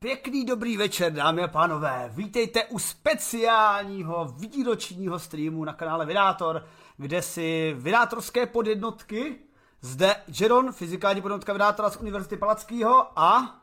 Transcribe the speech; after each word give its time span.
Pěkný 0.00 0.44
dobrý 0.44 0.76
večer, 0.76 1.12
dámy 1.12 1.42
a 1.42 1.48
pánové. 1.48 2.10
Vítejte 2.14 2.64
u 2.64 2.78
speciálního 2.78 4.24
výročního 4.24 5.18
streamu 5.18 5.64
na 5.64 5.72
kanále 5.72 6.06
Vydátor, 6.06 6.66
kde 6.96 7.22
si 7.22 7.74
vydátorské 7.78 8.46
podjednotky, 8.46 9.38
zde 9.80 10.16
Jeron, 10.40 10.72
fyzikální 10.72 11.20
podjednotka 11.20 11.52
Vydátora 11.52 11.90
z 11.90 11.96
Univerzity 11.96 12.36
Palackého 12.36 13.18
a 13.18 13.60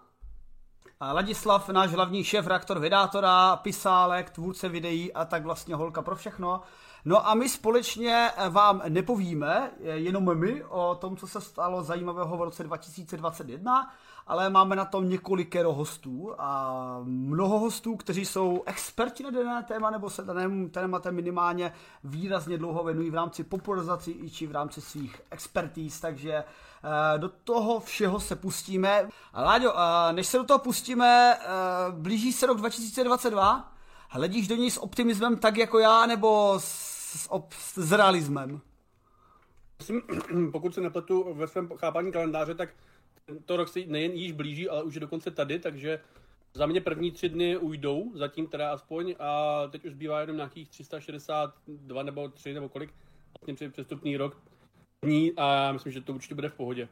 Ladislav, 1.02 1.70
náš 1.70 1.92
hlavní 1.92 2.24
šéf, 2.24 2.48
reaktor 2.48 2.80
Vydátora, 2.80 3.56
pisálek, 3.56 4.30
tvůrce 4.30 4.70
videí 4.70 5.14
a 5.14 5.26
tak 5.26 5.44
vlastně 5.44 5.76
holka 5.76 6.02
pro 6.02 6.16
všechno. 6.16 6.62
No 7.06 7.28
a 7.28 7.34
my 7.34 7.50
společně 7.50 8.32
vám 8.50 8.82
nepovíme, 8.90 9.72
jenom 9.80 10.38
my, 10.40 10.64
o 10.64 10.96
tom, 10.96 11.18
co 11.18 11.28
se 11.28 11.42
stalo 11.42 11.84
zajímavého 11.84 12.38
v 12.38 12.42
roce 12.42 12.64
2021, 12.64 13.94
ale 14.28 14.50
máme 14.50 14.76
na 14.76 14.86
tom 14.86 15.10
několikero 15.10 15.74
hostů 15.74 16.34
a 16.38 17.00
mnoho 17.04 17.60
hostů, 17.60 17.96
kteří 17.96 18.26
jsou 18.26 18.64
experti 18.66 19.24
na 19.24 19.30
dané 19.30 19.64
téma 19.64 19.90
nebo 19.90 20.10
se 20.10 20.24
danému 20.24 20.70
tématem 20.70 21.16
minimálně 21.16 21.74
výrazně 22.04 22.58
dlouho 22.58 22.84
věnují 22.84 23.10
v 23.10 23.16
rámci 23.16 23.44
popularizací 23.44 24.12
i 24.12 24.30
či 24.30 24.48
v 24.48 24.52
rámci 24.52 24.82
svých 24.82 25.22
expertíz, 25.32 26.00
takže 26.00 26.34
eh, 26.34 27.18
do 27.18 27.30
toho 27.30 27.80
všeho 27.80 28.20
se 28.20 28.36
pustíme. 28.36 29.10
Láďo, 29.34 29.74
eh, 29.78 30.14
než 30.14 30.28
se 30.28 30.38
do 30.38 30.44
toho 30.44 30.60
pustíme, 30.60 31.36
eh, 31.36 31.46
blíží 31.92 32.34
se 32.34 32.46
rok 32.46 32.58
2022, 32.58 33.72
hledíš 34.10 34.48
do 34.48 34.56
něj 34.56 34.72
s 34.72 34.84
optimismem 34.84 35.38
tak 35.38 35.58
jako 35.58 35.80
já, 35.80 36.06
nebo 36.06 36.60
s, 36.60 37.30
s, 37.50 37.74
s 37.76 37.92
realismem? 37.92 38.62
Pokud 40.52 40.74
se 40.74 40.82
nepletu 40.82 41.34
ve 41.34 41.48
svém 41.48 41.70
chápání 41.78 42.12
kalendáře, 42.12 42.56
tak 42.56 42.70
to 43.46 43.58
rok 43.58 43.68
se 43.68 43.80
nejen 43.86 44.12
již 44.12 44.32
blíží, 44.32 44.70
ale 44.70 44.84
už 44.84 44.94
je 44.94 45.00
dokonce 45.00 45.32
tady, 45.32 45.60
takže 45.60 46.00
za 46.54 46.66
mě 46.66 46.82
první 46.82 47.12
tři 47.12 47.30
dny 47.30 47.58
ujdou, 47.58 48.12
zatím 48.16 48.48
teda 48.48 48.72
aspoň, 48.72 49.16
a 49.20 49.62
teď 49.68 49.86
už 49.86 49.92
zbývá 49.92 50.22
jenom 50.22 50.36
nějakých 50.36 50.70
362 50.70 52.04
nebo 52.04 52.30
3 52.30 52.54
nebo 52.54 52.70
kolik, 52.70 52.94
vlastně 53.42 53.70
přestupný 53.70 54.18
rok 54.18 54.38
dní 55.02 55.34
a 55.38 55.54
já 55.54 55.72
myslím, 55.72 55.92
že 55.92 56.02
to 56.02 56.14
určitě 56.14 56.36
bude 56.36 56.50
v 56.50 56.54
pohodě. 56.54 56.88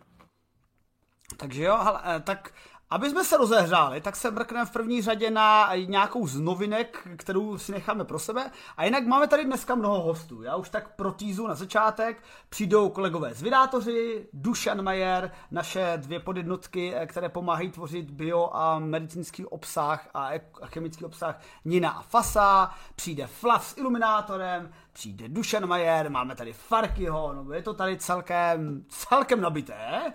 Takže 1.38 1.64
jo, 1.64 1.78
hele, 1.84 2.02
eh, 2.06 2.20
tak 2.20 2.54
aby 2.94 3.10
jsme 3.10 3.24
se 3.24 3.38
rozehřáli, 3.38 4.02
tak 4.02 4.16
se 4.16 4.32
mrkneme 4.32 4.66
v 4.66 4.72
první 4.72 5.02
řadě 5.02 5.32
na 5.32 5.76
nějakou 5.76 6.28
z 6.28 6.40
novinek, 6.40 7.08
kterou 7.18 7.58
si 7.58 7.72
necháme 7.72 8.06
pro 8.06 8.20
sebe. 8.20 8.52
A 8.78 8.86
jinak 8.86 9.06
máme 9.06 9.28
tady 9.28 9.46
dneska 9.46 9.76
mnoho 9.76 10.02
hostů. 10.02 10.44
Já 10.44 10.56
už 10.56 10.70
tak 10.70 10.96
pro 10.96 11.12
týzu 11.12 11.48
na 11.48 11.56
začátek. 11.56 12.24
Přijdou 12.50 12.90
kolegové 12.90 13.34
z 13.34 13.42
Vydátoři, 13.42 14.28
Dušan 14.34 14.82
Majer, 14.82 15.32
naše 15.52 15.94
dvě 15.98 16.20
podjednotky, 16.20 16.94
které 17.06 17.30
pomáhají 17.30 17.72
tvořit 17.72 18.12
bio 18.12 18.50
a 18.54 18.80
medicínský 18.80 19.46
obsah 19.46 20.08
a 20.14 20.30
chemický 20.66 21.06
obsah 21.06 21.40
Nina 21.66 21.90
a 21.90 22.02
Fasa. 22.02 22.72
Přijde 22.96 23.28
Flav 23.28 23.66
s 23.66 23.78
iluminátorem, 23.78 24.72
přijde 24.94 25.30
Dušan 25.30 25.66
Majer, 25.66 26.10
máme 26.10 26.36
tady 26.36 26.54
Farkyho, 26.54 27.34
no 27.34 27.54
je 27.54 27.62
to 27.62 27.74
tady 27.74 27.98
celkem, 27.98 28.86
celkem 28.90 29.42
nabité. 29.42 30.14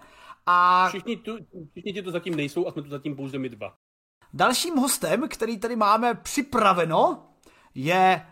A... 0.51 0.89
Všichni, 0.89 1.17
tu, 1.17 1.39
všichni 1.71 1.93
ti 1.93 2.03
to 2.03 2.11
zatím 2.11 2.35
nejsou 2.35 2.67
a 2.67 2.73
jsme 2.73 2.83
tu 2.83 2.89
zatím 2.89 3.17
pouze 3.17 3.39
my 3.39 3.49
dva. 3.49 3.75
Dalším 4.33 4.77
hostem, 4.77 5.29
který 5.29 5.59
tady 5.59 5.77
máme 5.77 6.15
připraveno, 6.15 7.27
je 7.75 8.27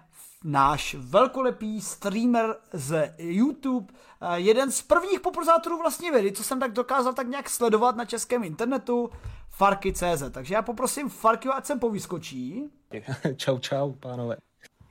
náš 0.44 0.94
velkolepý 0.94 1.80
streamer 1.80 2.56
z 2.72 3.14
YouTube, 3.18 3.94
eh, 4.20 4.40
jeden 4.40 4.70
z 4.70 4.82
prvních 4.82 5.20
popularizátorů 5.20 5.78
vlastně 5.78 6.12
vědy, 6.12 6.32
co 6.32 6.44
jsem 6.44 6.60
tak 6.60 6.72
dokázal 6.72 7.12
tak 7.12 7.28
nějak 7.28 7.50
sledovat 7.50 7.96
na 7.96 8.04
českém 8.04 8.44
internetu, 8.44 9.10
Farky.cz. 9.48 10.22
Takže 10.30 10.54
já 10.54 10.62
poprosím 10.62 11.08
Farky, 11.08 11.48
ať 11.48 11.66
sem 11.66 11.78
povyskočí. 11.78 12.70
čau, 13.36 13.58
čau, 13.58 13.92
pánové. 13.92 14.36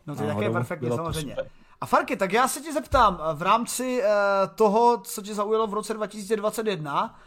No 0.08 0.16
to 0.16 0.24
je 0.24 0.34
také 0.34 0.50
perfektně, 0.50 0.92
samozřejmě. 0.92 1.36
A 1.82 1.86
Farky, 1.86 2.16
tak 2.16 2.34
já 2.34 2.48
se 2.48 2.62
tě 2.62 2.74
zeptám, 2.74 3.20
v 3.34 3.42
rámci 3.42 4.02
uh, 4.04 4.08
toho, 4.56 4.98
co 4.98 5.22
tě 5.22 5.34
zaujalo 5.34 5.68
v 5.68 5.74
roce 5.74 5.94
2021, 5.94 7.20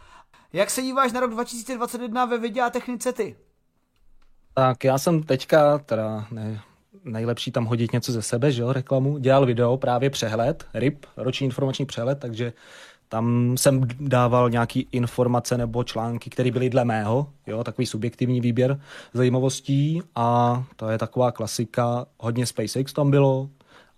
jak 0.53 0.69
se 0.69 0.81
díváš 0.81 1.11
na 1.11 1.19
rok 1.19 1.31
2021 1.31 2.25
ve 2.25 2.37
vidě 2.37 2.61
a 2.61 2.69
technice 2.69 3.13
ty? 3.13 3.35
Tak 4.53 4.83
já 4.83 4.97
jsem 4.97 5.23
teďka, 5.23 5.77
teda 5.77 6.25
ne, 6.31 6.61
nejlepší 7.03 7.51
tam 7.51 7.65
hodit 7.65 7.93
něco 7.93 8.11
ze 8.11 8.21
sebe, 8.21 8.51
že 8.51 8.61
jo, 8.61 8.73
reklamu, 8.73 9.17
dělal 9.17 9.45
video, 9.45 9.77
právě 9.77 10.09
přehled, 10.09 10.65
RIP, 10.73 11.05
roční 11.17 11.45
informační 11.45 11.85
přehled, 11.85 12.19
takže 12.19 12.53
tam 13.09 13.55
jsem 13.57 13.87
dával 13.99 14.49
nějaký 14.49 14.87
informace 14.91 15.57
nebo 15.57 15.83
články, 15.83 16.29
které 16.29 16.51
byly 16.51 16.69
dle 16.69 16.85
mého, 16.85 17.29
jo, 17.47 17.63
takový 17.63 17.85
subjektivní 17.85 18.41
výběr 18.41 18.81
zajímavostí 19.13 20.01
a 20.15 20.63
to 20.75 20.89
je 20.89 20.97
taková 20.97 21.31
klasika, 21.31 22.05
hodně 22.17 22.45
SpaceX 22.45 22.93
tam 22.93 23.11
bylo, 23.11 23.49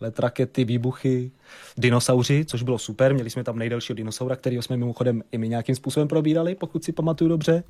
let 0.01 0.19
rakety, 0.19 0.65
výbuchy, 0.65 1.31
dinosauři, 1.77 2.45
což 2.45 2.63
bylo 2.63 2.77
super. 2.77 3.13
Měli 3.13 3.29
jsme 3.29 3.43
tam 3.43 3.59
nejdelšího 3.59 3.95
dinosaura, 3.95 4.35
kterého 4.35 4.61
jsme 4.61 4.77
mimochodem 4.77 5.23
i 5.31 5.37
my 5.37 5.49
nějakým 5.49 5.75
způsobem 5.75 6.07
probírali, 6.07 6.55
pokud 6.55 6.83
si 6.83 6.91
pamatuju 6.91 7.29
dobře. 7.29 7.63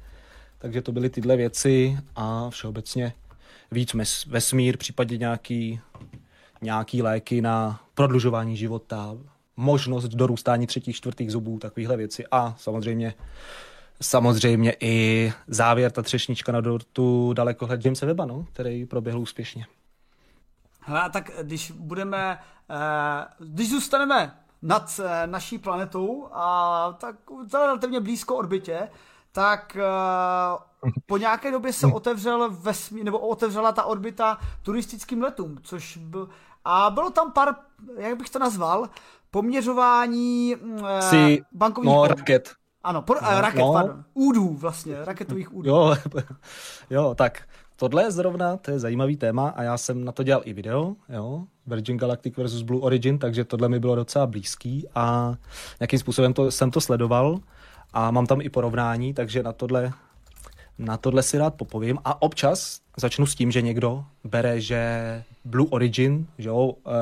Takže 0.58 0.82
to 0.82 0.92
byly 0.92 1.10
tyhle 1.10 1.38
věci 1.38 1.98
a 2.16 2.50
všeobecně 2.50 3.14
víc 3.72 3.96
vesmír, 4.28 4.78
případně 4.78 5.18
nějaký, 5.18 5.80
nějaký 6.62 7.02
léky 7.02 7.42
na 7.42 7.82
prodlužování 7.94 8.58
života, 8.58 9.18
možnost 9.58 10.08
dorůstání 10.08 10.68
třetích, 10.68 10.96
čtvrtých 10.96 11.32
zubů, 11.32 11.60
takovéhle 11.60 11.98
věci 11.98 12.24
a 12.32 12.56
samozřejmě 12.58 13.14
samozřejmě 14.02 14.76
i 14.80 15.34
závěr, 15.48 15.92
ta 15.92 16.02
třešnička 16.02 16.52
na 16.52 16.62
dortu 16.62 17.34
dalekohled 17.34 17.86
Jamesa 17.86 18.06
Weba, 18.06 18.26
no, 18.26 18.46
který 18.54 18.86
proběhl 18.86 19.20
úspěšně. 19.20 19.66
Hele, 20.82 21.10
tak 21.10 21.32
když 21.42 21.72
budeme, 21.72 22.40
eh, 22.70 23.26
když 23.40 23.70
zůstaneme 23.70 24.38
nad 24.62 25.00
eh, 25.04 25.28
naší 25.28 25.58
planetou 25.58 26.28
a 26.32 26.98
tak 27.00 27.16
relativně 27.54 28.00
blízko 28.00 28.36
orbitě, 28.36 28.90
tak 29.32 29.76
eh, 29.76 30.92
po 31.06 31.18
nějaké 31.18 31.52
době 31.52 31.74
se 31.74 31.88
otevřel 31.88 32.50
vesmír, 32.52 33.04
nebo 33.06 33.20
otevřela 33.20 33.72
ta 33.72 33.84
orbita 33.84 34.38
turistickým 34.62 35.22
letům, 35.22 35.58
což 35.64 35.98
byl, 35.98 36.30
a 36.66 36.90
bylo 36.90 37.12
tam 37.12 37.32
pár, 37.32 37.56
jak 37.98 38.18
bych 38.18 38.30
to 38.30 38.40
nazval, 38.40 38.90
poměřování 39.32 40.56
si, 41.00 41.44
bankovních 41.52 41.96
no, 41.96 42.08
raket. 42.08 42.56
Ano, 42.84 43.02
por, 43.02 43.22
no, 43.22 43.42
raket, 43.42 43.60
no. 43.60 43.74
pardon. 43.74 44.04
Údů 44.14 44.54
vlastně, 44.54 45.06
raketových 45.06 45.54
údů. 45.54 45.70
Jo, 45.70 45.96
jo, 46.90 47.16
tak 47.16 47.42
tohle 47.82 48.04
je 48.04 48.12
zrovna, 48.12 48.58
to 48.58 48.72
je 48.72 48.80
zajímavý 48.80 49.18
téma 49.18 49.50
a 49.50 49.64
já 49.64 49.78
jsem 49.78 50.06
na 50.06 50.12
to 50.12 50.24
dělal 50.24 50.42
i 50.46 50.54
video, 50.54 50.96
jo, 51.10 51.44
Virgin 51.68 51.98
Galactic 51.98 52.38
versus 52.38 52.62
Blue 52.62 52.82
Origin, 52.82 53.20
takže 53.20 53.46
tohle 53.46 53.70
mi 53.70 53.80
bylo 53.80 53.96
docela 53.96 54.28
blízký 54.28 54.88
a 54.96 55.36
nějakým 55.80 56.00
způsobem 56.00 56.34
to, 56.34 56.52
jsem 56.52 56.72
to 56.72 56.82
sledoval 56.82 57.40
a 57.94 58.12
mám 58.12 58.26
tam 58.26 58.42
i 58.42 58.50
porovnání, 58.50 59.14
takže 59.14 59.44
na 59.44 59.54
tohle 59.54 59.94
na 60.78 60.98
tohle 60.98 61.24
si 61.24 61.38
rád 61.38 61.54
popovím. 61.56 61.98
A 62.06 62.22
občas 62.22 62.81
začnu 62.98 63.26
s 63.26 63.36
tím, 63.36 63.52
že 63.52 63.62
někdo 63.62 64.06
bere, 64.24 64.62
že 64.62 65.24
Blue 65.46 65.68
Origin, 65.70 66.28
že 66.38 66.50
jo, 66.50 66.66
uh, 66.66 66.94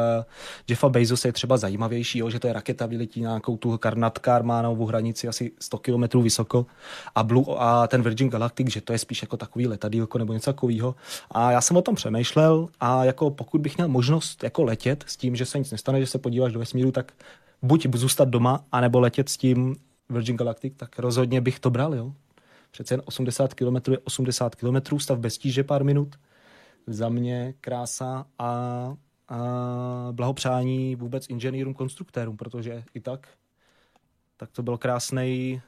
Jeffa 0.67 0.89
Bezos 0.89 1.25
je 1.25 1.31
třeba 1.31 1.57
zajímavější, 1.57 2.19
jo, 2.19 2.29
že 2.29 2.39
to 2.39 2.47
je 2.47 2.53
raketa, 2.53 2.85
vyletí 2.85 3.21
nějakou 3.21 3.57
tu 3.57 3.77
Karnatka 3.77 4.35
Armánovou 4.35 4.85
hranici 4.85 5.27
asi 5.27 5.51
100 5.59 5.77
km 5.77 6.21
vysoko 6.21 6.65
a, 7.15 7.23
Blue, 7.23 7.45
a 7.57 7.87
ten 7.87 8.01
Virgin 8.01 8.29
Galactic, 8.29 8.67
že 8.67 8.81
to 8.81 8.93
je 8.93 8.99
spíš 8.99 9.21
jako 9.21 9.37
takový 9.37 9.67
letadílko 9.67 10.17
nebo 10.17 10.33
něco 10.33 10.53
takového. 10.53 10.95
A 11.31 11.51
já 11.51 11.61
jsem 11.61 11.77
o 11.77 11.81
tom 11.81 11.95
přemýšlel 11.95 12.67
a 12.79 13.05
jako 13.05 13.31
pokud 13.31 13.61
bych 13.61 13.77
měl 13.77 13.87
možnost 13.87 14.43
jako 14.43 14.63
letět 14.63 15.03
s 15.07 15.17
tím, 15.17 15.35
že 15.35 15.45
se 15.45 15.59
nic 15.59 15.71
nestane, 15.71 15.99
že 15.99 16.07
se 16.07 16.17
podíváš 16.17 16.53
do 16.53 16.59
vesmíru, 16.59 16.91
tak 16.91 17.11
buď 17.61 17.87
zůstat 17.95 18.29
doma, 18.29 18.63
anebo 18.71 18.99
letět 18.99 19.29
s 19.29 19.37
tím 19.37 19.75
Virgin 20.09 20.37
Galactic, 20.37 20.73
tak 20.77 20.99
rozhodně 20.99 21.41
bych 21.41 21.59
to 21.59 21.69
bral, 21.69 21.95
jo. 21.95 22.13
Přece 22.71 22.93
jen 22.93 23.01
80 23.05 23.53
km 23.53 23.91
je 23.91 23.99
80 23.99 24.55
km, 24.55 24.99
stav 24.99 25.19
bez 25.19 25.37
tíže 25.37 25.63
pár 25.63 25.83
minut. 25.83 26.15
Za 26.87 27.09
mě 27.09 27.53
krása 27.61 28.25
a, 28.39 28.45
a 29.27 29.37
blahopřání 30.11 30.95
vůbec 30.95 31.29
inženýrům, 31.29 31.73
konstruktérům, 31.73 32.37
protože 32.37 32.83
i 32.93 32.99
tak, 32.99 33.27
tak 34.37 34.51
to 34.51 34.63
byl 34.63 34.77
krásný, 34.77 35.61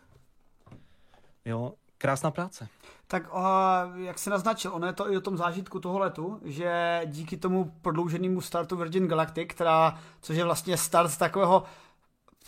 jo, 1.46 1.74
krásná 1.98 2.32
práce. 2.32 2.68
Tak 3.08 3.34
uh, 3.34 4.00
jak 4.00 4.20
se 4.20 4.30
naznačil, 4.30 4.74
ono 4.74 4.88
je 4.88 4.94
to 4.94 5.12
i 5.12 5.18
o 5.18 5.22
tom 5.22 5.38
zážitku 5.38 5.80
toho 5.80 6.00
letu, 6.00 6.40
že 6.44 7.02
díky 7.06 7.38
tomu 7.38 7.72
prodlouženému 7.82 8.42
startu 8.42 8.76
Virgin 8.76 9.08
Galactic, 9.08 9.48
která, 9.50 10.00
což 10.22 10.38
je 10.38 10.44
vlastně 10.44 10.78
start 10.78 11.12
z 11.12 11.18
takového 11.18 11.64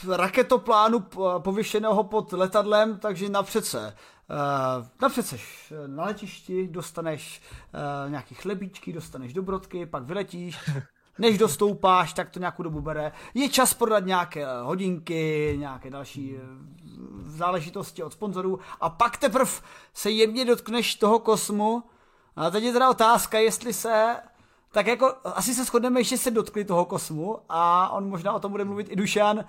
raketoplánu 0.08 1.00
povyšeného 1.38 2.04
pod 2.04 2.34
letadlem, 2.34 3.00
takže 3.00 3.30
napřed 3.30 3.66
se 3.66 3.94
Uh, 4.30 4.86
napřed 5.02 5.28
seš 5.28 5.74
na 5.88 6.06
letišti, 6.06 6.68
dostaneš 6.68 7.42
uh, 8.06 8.12
nějaký 8.12 8.36
chlebíčky, 8.36 8.94
dostaneš 8.94 9.34
dobrodky, 9.34 9.86
pak 9.86 10.04
vyletíš, 10.04 10.60
než 11.20 11.38
dostoupáš, 11.38 12.14
tak 12.14 12.30
to 12.30 12.40
nějakou 12.40 12.64
dobu 12.64 12.82
bere. 12.82 13.12
Je 13.34 13.50
čas 13.50 13.74
prodat 13.74 14.06
nějaké 14.06 14.46
hodinky, 14.62 15.56
nějaké 15.60 15.90
další 15.90 16.36
záležitosti 17.26 18.04
od 18.04 18.14
sponzorů 18.14 18.60
a 18.82 18.90
pak 18.90 19.18
teprve 19.18 19.52
se 19.94 20.10
jemně 20.10 20.46
dotkneš 20.46 20.96
toho 20.96 21.20
kosmu. 21.20 21.84
A 22.36 22.50
teď 22.50 22.64
je 22.64 22.74
teda 22.74 22.90
otázka, 22.90 23.40
jestli 23.40 23.74
se 23.74 24.16
tak 24.72 24.88
jako 24.88 25.16
asi 25.24 25.54
se 25.54 25.66
shodneme, 25.66 26.04
že 26.04 26.18
se 26.18 26.32
dotkli 26.32 26.66
toho 26.66 26.86
kosmu 26.86 27.40
a 27.50 27.90
on 27.90 28.10
možná 28.10 28.34
o 28.34 28.40
tom 28.40 28.52
bude 28.52 28.66
mluvit 28.66 28.88
i 28.90 28.96
Dušan. 28.96 29.46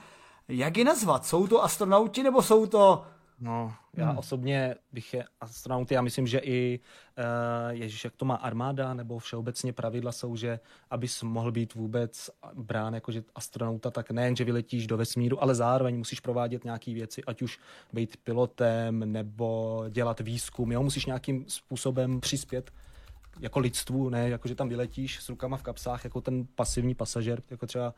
Jak 0.49 0.77
je 0.77 0.85
nazvat? 0.85 1.27
Jsou 1.27 1.47
to 1.47 1.65
astronauti 1.65 2.23
nebo 2.23 2.43
jsou 2.43 2.67
to 2.67 3.05
No, 3.41 3.75
já 3.95 4.09
hmm. 4.09 4.19
osobně 4.19 4.75
bych 4.93 5.15
je 5.15 5.25
astronauty, 5.41 5.95
já 5.95 6.03
myslím, 6.03 6.27
že 6.27 6.39
i 6.39 6.81
uh, 7.19 7.25
Ježíš, 7.71 8.05
jak 8.05 8.17
to 8.17 8.25
má 8.25 8.35
armáda, 8.35 8.95
nebo 8.95 9.19
všeobecně 9.19 9.73
pravidla 9.73 10.13
jsou, 10.13 10.37
že 10.37 10.61
abys 10.91 11.23
mohl 11.23 11.53
být 11.53 11.75
vůbec 11.75 12.31
brán 12.55 12.95
jako 12.95 13.13
že 13.13 13.23
astronauta, 13.35 13.91
tak 13.91 14.11
nejen, 14.11 14.37
že 14.37 14.45
vyletíš 14.45 14.87
do 14.87 14.97
vesmíru, 14.97 15.43
ale 15.43 15.55
zároveň 15.55 15.97
musíš 15.99 16.21
provádět 16.21 16.65
nějaké 16.65 16.95
věci, 16.95 17.25
ať 17.25 17.43
už 17.43 17.59
být 17.93 18.17
pilotem 18.17 19.13
nebo 19.13 19.85
dělat 19.91 20.21
výzkum, 20.21 20.73
jo, 20.73 20.83
musíš 20.83 21.07
nějakým 21.07 21.45
způsobem 21.49 22.21
přispět 22.21 22.71
jako 23.41 23.59
lidstvu, 23.59 24.09
ne 24.09 24.29
jako 24.29 24.49
že 24.49 24.55
tam 24.55 24.69
vyletíš 24.69 25.23
s 25.23 25.29
rukama 25.29 25.57
v 25.57 25.63
kapsách, 25.63 26.05
jako 26.05 26.21
ten 26.21 26.47
pasivní 26.55 26.95
pasažer, 26.95 27.43
jako 27.51 27.67
třeba 27.67 27.95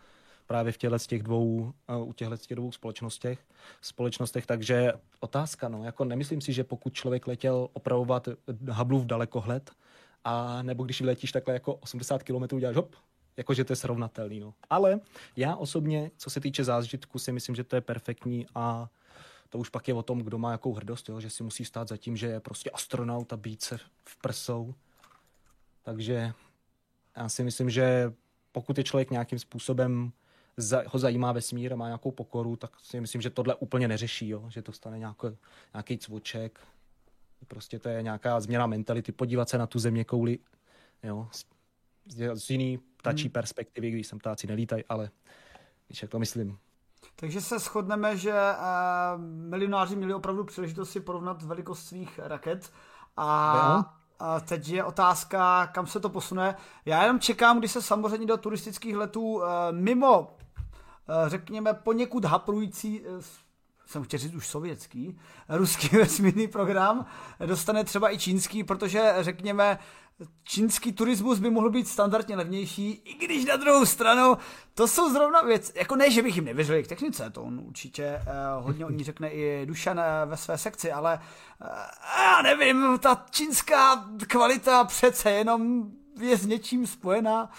právě 0.47 0.73
v 0.73 0.79
těchto 0.79 0.99
těch 0.99 1.23
dvou, 1.23 1.73
eh, 1.89 1.97
u 1.97 2.13
těchto 2.13 2.37
těch 2.37 2.57
dvou 2.57 2.73
společnostech, 2.73 3.39
společnostech. 3.81 4.47
Takže 4.47 4.93
otázka, 5.21 5.69
no, 5.69 5.85
jako 5.85 6.05
nemyslím 6.05 6.41
si, 6.41 6.53
že 6.53 6.65
pokud 6.65 6.95
člověk 6.95 7.27
letěl 7.27 7.69
opravovat 7.73 8.29
Hubbleův 8.71 9.05
dalekohled, 9.05 9.71
a 10.25 10.63
nebo 10.63 10.85
když 10.85 11.01
letíš 11.01 11.33
takhle 11.33 11.55
jako 11.55 11.75
80 11.75 12.23
km, 12.23 12.55
uděláš 12.55 12.77
hop, 12.77 12.97
jakože 13.37 13.65
to 13.65 13.73
je 13.73 13.77
srovnatelný. 13.77 14.41
No. 14.41 14.55
Ale 14.71 15.01
já 15.37 15.57
osobně, 15.57 16.11
co 16.17 16.31
se 16.31 16.41
týče 16.41 16.65
zážitku, 16.65 17.19
si 17.19 17.33
myslím, 17.33 17.55
že 17.55 17.65
to 17.65 17.77
je 17.77 17.81
perfektní 17.81 18.47
a 18.55 18.89
to 19.49 19.59
už 19.59 19.69
pak 19.69 19.89
je 19.89 19.95
o 19.95 20.03
tom, 20.03 20.19
kdo 20.19 20.39
má 20.39 20.53
jakou 20.53 20.73
hrdost, 20.73 21.09
jo? 21.09 21.21
že 21.21 21.31
si 21.31 21.43
musí 21.43 21.65
stát 21.65 21.89
za 21.89 21.97
tím, 21.97 22.17
že 22.17 22.27
je 22.27 22.41
prostě 22.41 22.71
astronaut 22.71 23.33
a 23.33 23.37
být 23.37 23.63
se 23.63 23.79
v 24.05 24.17
prsou. 24.21 24.75
Takže 25.83 26.33
já 27.17 27.29
si 27.29 27.45
myslím, 27.45 27.71
že 27.71 28.13
pokud 28.53 28.79
je 28.79 28.85
člověk 28.85 29.11
nějakým 29.11 29.39
způsobem 29.39 30.13
za, 30.57 30.83
ho 30.87 30.99
zajímá 30.99 31.33
vesmír 31.33 31.73
a 31.73 31.77
má 31.77 31.87
nějakou 31.87 32.11
pokoru, 32.11 32.57
tak 32.57 32.71
si 32.83 33.01
myslím, 33.01 33.21
že 33.21 33.31
tohle 33.31 33.55
úplně 33.55 33.89
neřeší, 33.89 34.29
jo? 34.29 34.45
že 34.49 34.63
to 34.63 34.73
stane 34.73 34.99
nějaký, 34.99 35.27
nějaký 35.75 35.99
cvoček. 35.99 36.61
Prostě 37.49 37.79
to 37.79 37.89
je 37.89 38.03
nějaká 38.03 38.41
změna 38.41 38.67
mentality, 38.67 39.13
podívat 39.13 39.49
se 39.49 39.59
na 39.59 39.67
tu 39.67 39.79
země 39.79 40.05
kouli 40.05 40.39
jo? 41.03 41.29
Z, 41.33 41.47
z 42.35 42.51
jiný 42.51 42.79
ptačí 42.97 43.25
hmm. 43.25 43.33
perspektivy, 43.33 43.91
když 43.91 44.07
sem 44.07 44.19
ptáci 44.19 44.47
nelítají, 44.47 44.85
ale 44.89 45.11
víš, 45.89 46.03
jak 46.03 46.11
to 46.11 46.19
myslím. 46.19 46.59
Takže 47.17 47.41
se 47.41 47.59
shodneme, 47.59 48.17
že 48.17 48.33
uh, 48.33 49.21
milionáři 49.21 49.97
měli 49.97 50.15
opravdu 50.15 50.45
příležitost 50.45 50.91
si 50.91 51.01
porovnat 51.01 51.43
velikost 51.43 51.87
svých 51.87 52.19
raket 52.19 52.73
a 53.17 53.93
a 54.19 54.41
teď 54.41 54.69
je 54.69 54.85
otázka, 54.85 55.67
kam 55.67 55.87
se 55.87 56.01
to 56.01 56.09
posune. 56.09 56.57
Já 56.85 57.03
jenom 57.03 57.21
čekám, 57.21 57.59
když 57.59 57.73
se 57.73 57.83
samozřejmě 57.83 58.27
do 58.27 58.37
turistických 58.37 58.97
letů 58.97 59.43
mimo 59.71 60.37
Eh, 60.41 60.46
řekněme, 61.27 61.75
poněkud 61.75 62.25
haprující 62.25 63.01
eh, 63.05 63.23
jsem 63.87 64.03
chtěl 64.03 64.19
říct 64.19 64.35
už 64.35 64.47
sovětský, 64.47 65.19
ruský 65.49 65.89
vesmírný 65.97 66.49
program, 66.49 67.07
dostane 67.47 67.85
třeba 67.85 68.15
i 68.15 68.19
čínský, 68.19 68.65
protože 68.65 69.15
řekněme, 69.21 69.79
čínský 70.45 70.93
turismus 70.93 71.39
by 71.39 71.51
mohl 71.51 71.71
být 71.71 71.89
standardně 71.89 72.37
levnější, 72.37 72.91
i 72.91 73.15
když 73.27 73.45
na 73.45 73.57
druhou 73.57 73.87
stranu 73.87 74.37
to 74.75 74.89
jsou 74.89 75.13
zrovna 75.13 75.43
věc, 75.43 75.73
jako 75.75 75.97
ne, 75.97 76.11
že 76.11 76.23
bych 76.23 76.37
jim 76.37 76.45
nevěřil 76.45 76.83
k 76.83 76.87
technice, 76.87 77.31
to 77.31 77.43
on 77.43 77.61
určitě 77.61 78.23
uh, 78.59 78.65
hodně 78.65 78.87
o 78.87 78.91
ní 78.91 79.05
řekne 79.05 79.31
i 79.31 79.67
Dušan 79.67 79.99
uh, 79.99 80.31
ve 80.31 80.37
své 80.37 80.59
sekci, 80.59 80.93
ale 80.93 81.21
uh, 81.61 81.69
já 82.19 82.43
nevím, 82.43 82.99
ta 82.99 83.27
čínská 83.31 84.09
kvalita 84.27 84.85
přece 84.85 85.31
jenom 85.31 85.91
je 86.21 86.37
s 86.37 86.47
něčím 86.47 86.87
spojená, 86.87 87.51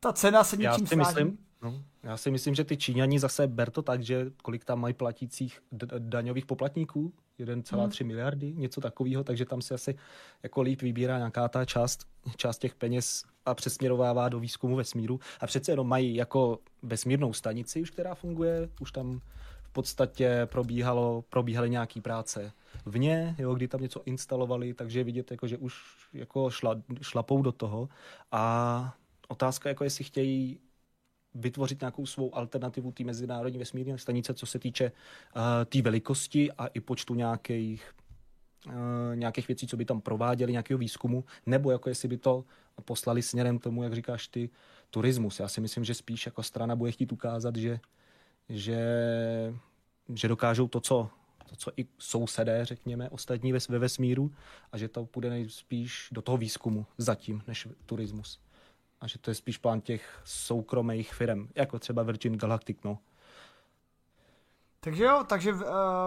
ta 0.00 0.12
cena 0.12 0.44
se 0.44 0.56
něčím 0.56 0.84
Já 0.84 0.86
si 0.86 0.96
myslím, 0.96 1.38
no, 1.62 1.82
já 2.02 2.16
si 2.16 2.30
myslím, 2.30 2.54
že 2.54 2.64
ty 2.64 2.76
Číňani 2.76 3.18
zase 3.18 3.46
ber 3.46 3.70
to 3.70 3.82
tak, 3.82 4.02
že 4.02 4.30
kolik 4.42 4.64
tam 4.64 4.80
mají 4.80 4.94
platících 4.94 5.60
daňových 5.98 6.46
poplatníků, 6.46 7.12
1,3 7.40 8.00
hmm. 8.00 8.08
miliardy, 8.08 8.54
něco 8.56 8.80
takového, 8.80 9.24
takže 9.24 9.44
tam 9.44 9.62
se 9.62 9.74
asi 9.74 9.98
jako 10.42 10.62
líp 10.62 10.82
vybírá 10.82 11.18
nějaká 11.18 11.48
ta 11.48 11.64
část, 11.64 12.06
část 12.36 12.58
těch 12.58 12.74
peněz 12.74 13.24
a 13.46 13.54
přesměrovává 13.54 14.28
do 14.28 14.40
výzkumu 14.40 14.76
vesmíru. 14.76 15.20
A 15.40 15.46
přece 15.46 15.72
jenom 15.72 15.88
mají 15.88 16.14
jako 16.14 16.58
vesmírnou 16.82 17.32
stanici 17.32 17.82
už, 17.82 17.90
která 17.90 18.14
funguje, 18.14 18.68
už 18.80 18.92
tam 18.92 19.20
v 19.62 19.72
podstatě 19.72 20.46
probíhalo, 20.46 21.24
probíhaly 21.28 21.70
nějaký 21.70 22.00
práce 22.00 22.52
vně, 22.86 23.36
jo, 23.38 23.54
kdy 23.54 23.68
tam 23.68 23.80
něco 23.80 24.02
instalovali, 24.04 24.74
takže 24.74 25.00
je 25.00 25.04
vidět, 25.04 25.30
jako, 25.30 25.46
že 25.46 25.58
už 25.58 25.74
jako 26.12 26.50
šla, 26.50 26.82
šlapou 27.02 27.42
do 27.42 27.52
toho. 27.52 27.88
A 28.32 28.94
otázka, 29.28 29.68
jako 29.68 29.84
jestli 29.84 30.04
chtějí 30.04 30.60
vytvořit 31.34 31.80
nějakou 31.80 32.06
svou 32.06 32.34
alternativu 32.34 32.92
té 32.92 33.04
mezinárodní 33.04 33.58
vesmírné 33.58 33.98
stanice, 33.98 34.34
co 34.34 34.46
se 34.46 34.58
týče 34.58 34.92
uh, 35.36 35.42
té 35.64 35.82
velikosti 35.82 36.52
a 36.52 36.66
i 36.66 36.80
počtu 36.80 37.14
nějakých 37.14 37.94
uh, 38.66 38.72
nějakých 39.14 39.48
věcí, 39.48 39.66
co 39.66 39.76
by 39.76 39.84
tam 39.84 40.00
prováděli, 40.00 40.52
nějakého 40.52 40.78
výzkumu, 40.78 41.24
nebo 41.46 41.70
jako 41.70 41.88
jestli 41.88 42.08
by 42.08 42.16
to 42.16 42.44
poslali 42.84 43.22
směrem 43.22 43.58
tomu, 43.58 43.82
jak 43.82 43.94
říkáš 43.94 44.28
ty, 44.28 44.50
turismus. 44.90 45.40
Já 45.40 45.48
si 45.48 45.60
myslím, 45.60 45.84
že 45.84 45.94
spíš 45.94 46.26
jako 46.26 46.42
strana 46.42 46.76
bude 46.76 46.92
chtít 46.92 47.12
ukázat, 47.12 47.56
že, 47.56 47.80
že, 48.48 48.84
že 50.14 50.28
dokážou 50.28 50.68
to, 50.68 50.80
co 50.80 51.10
to, 51.50 51.56
co 51.56 51.70
i 51.76 51.86
sousedé, 51.98 52.64
řekněme, 52.64 53.10
ostatní 53.10 53.52
ve, 53.52 53.58
ve 53.68 53.78
vesmíru 53.78 54.32
a 54.72 54.78
že 54.78 54.88
to 54.88 55.04
půjde 55.04 55.30
nejspíš 55.30 56.08
do 56.12 56.22
toho 56.22 56.38
výzkumu 56.38 56.86
zatím, 56.98 57.42
než 57.46 57.68
turismus 57.86 58.40
a 59.02 59.06
že 59.06 59.18
to 59.18 59.30
je 59.30 59.34
spíš 59.34 59.58
plán 59.58 59.80
těch 59.80 60.20
soukromých 60.24 61.14
firm, 61.14 61.48
jako 61.54 61.78
třeba 61.78 62.02
Virgin 62.02 62.38
Galactic, 62.38 62.78
no. 62.84 62.98
Takže 64.80 65.04
jo, 65.04 65.24
takže 65.26 65.52
uh, 65.52 65.60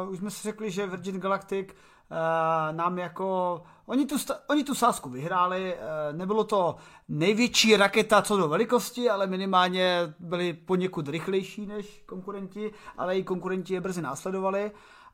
už 0.09 0.17
jsme 0.17 0.31
si 0.31 0.43
řekli, 0.43 0.71
že 0.71 0.87
Virgin 0.87 1.19
Galactic 1.19 1.67
uh, 1.69 2.75
nám 2.75 2.97
jako... 2.97 3.63
Oni 3.85 4.05
tu, 4.05 4.15
oni 4.47 4.63
tu 4.63 4.75
sázku 4.75 5.09
vyhráli, 5.09 5.75
uh, 5.75 6.17
nebylo 6.17 6.43
to 6.43 6.75
největší 7.07 7.77
raketa 7.77 8.21
co 8.21 8.37
do 8.37 8.47
velikosti, 8.47 9.09
ale 9.09 9.27
minimálně 9.27 10.13
byli 10.19 10.53
poněkud 10.53 11.07
rychlejší 11.07 11.65
než 11.65 12.03
konkurenti, 12.05 12.71
ale 12.97 13.17
i 13.17 13.23
konkurenti 13.23 13.73
je 13.73 13.81
brzy 13.81 14.01
následovali. 14.01 14.71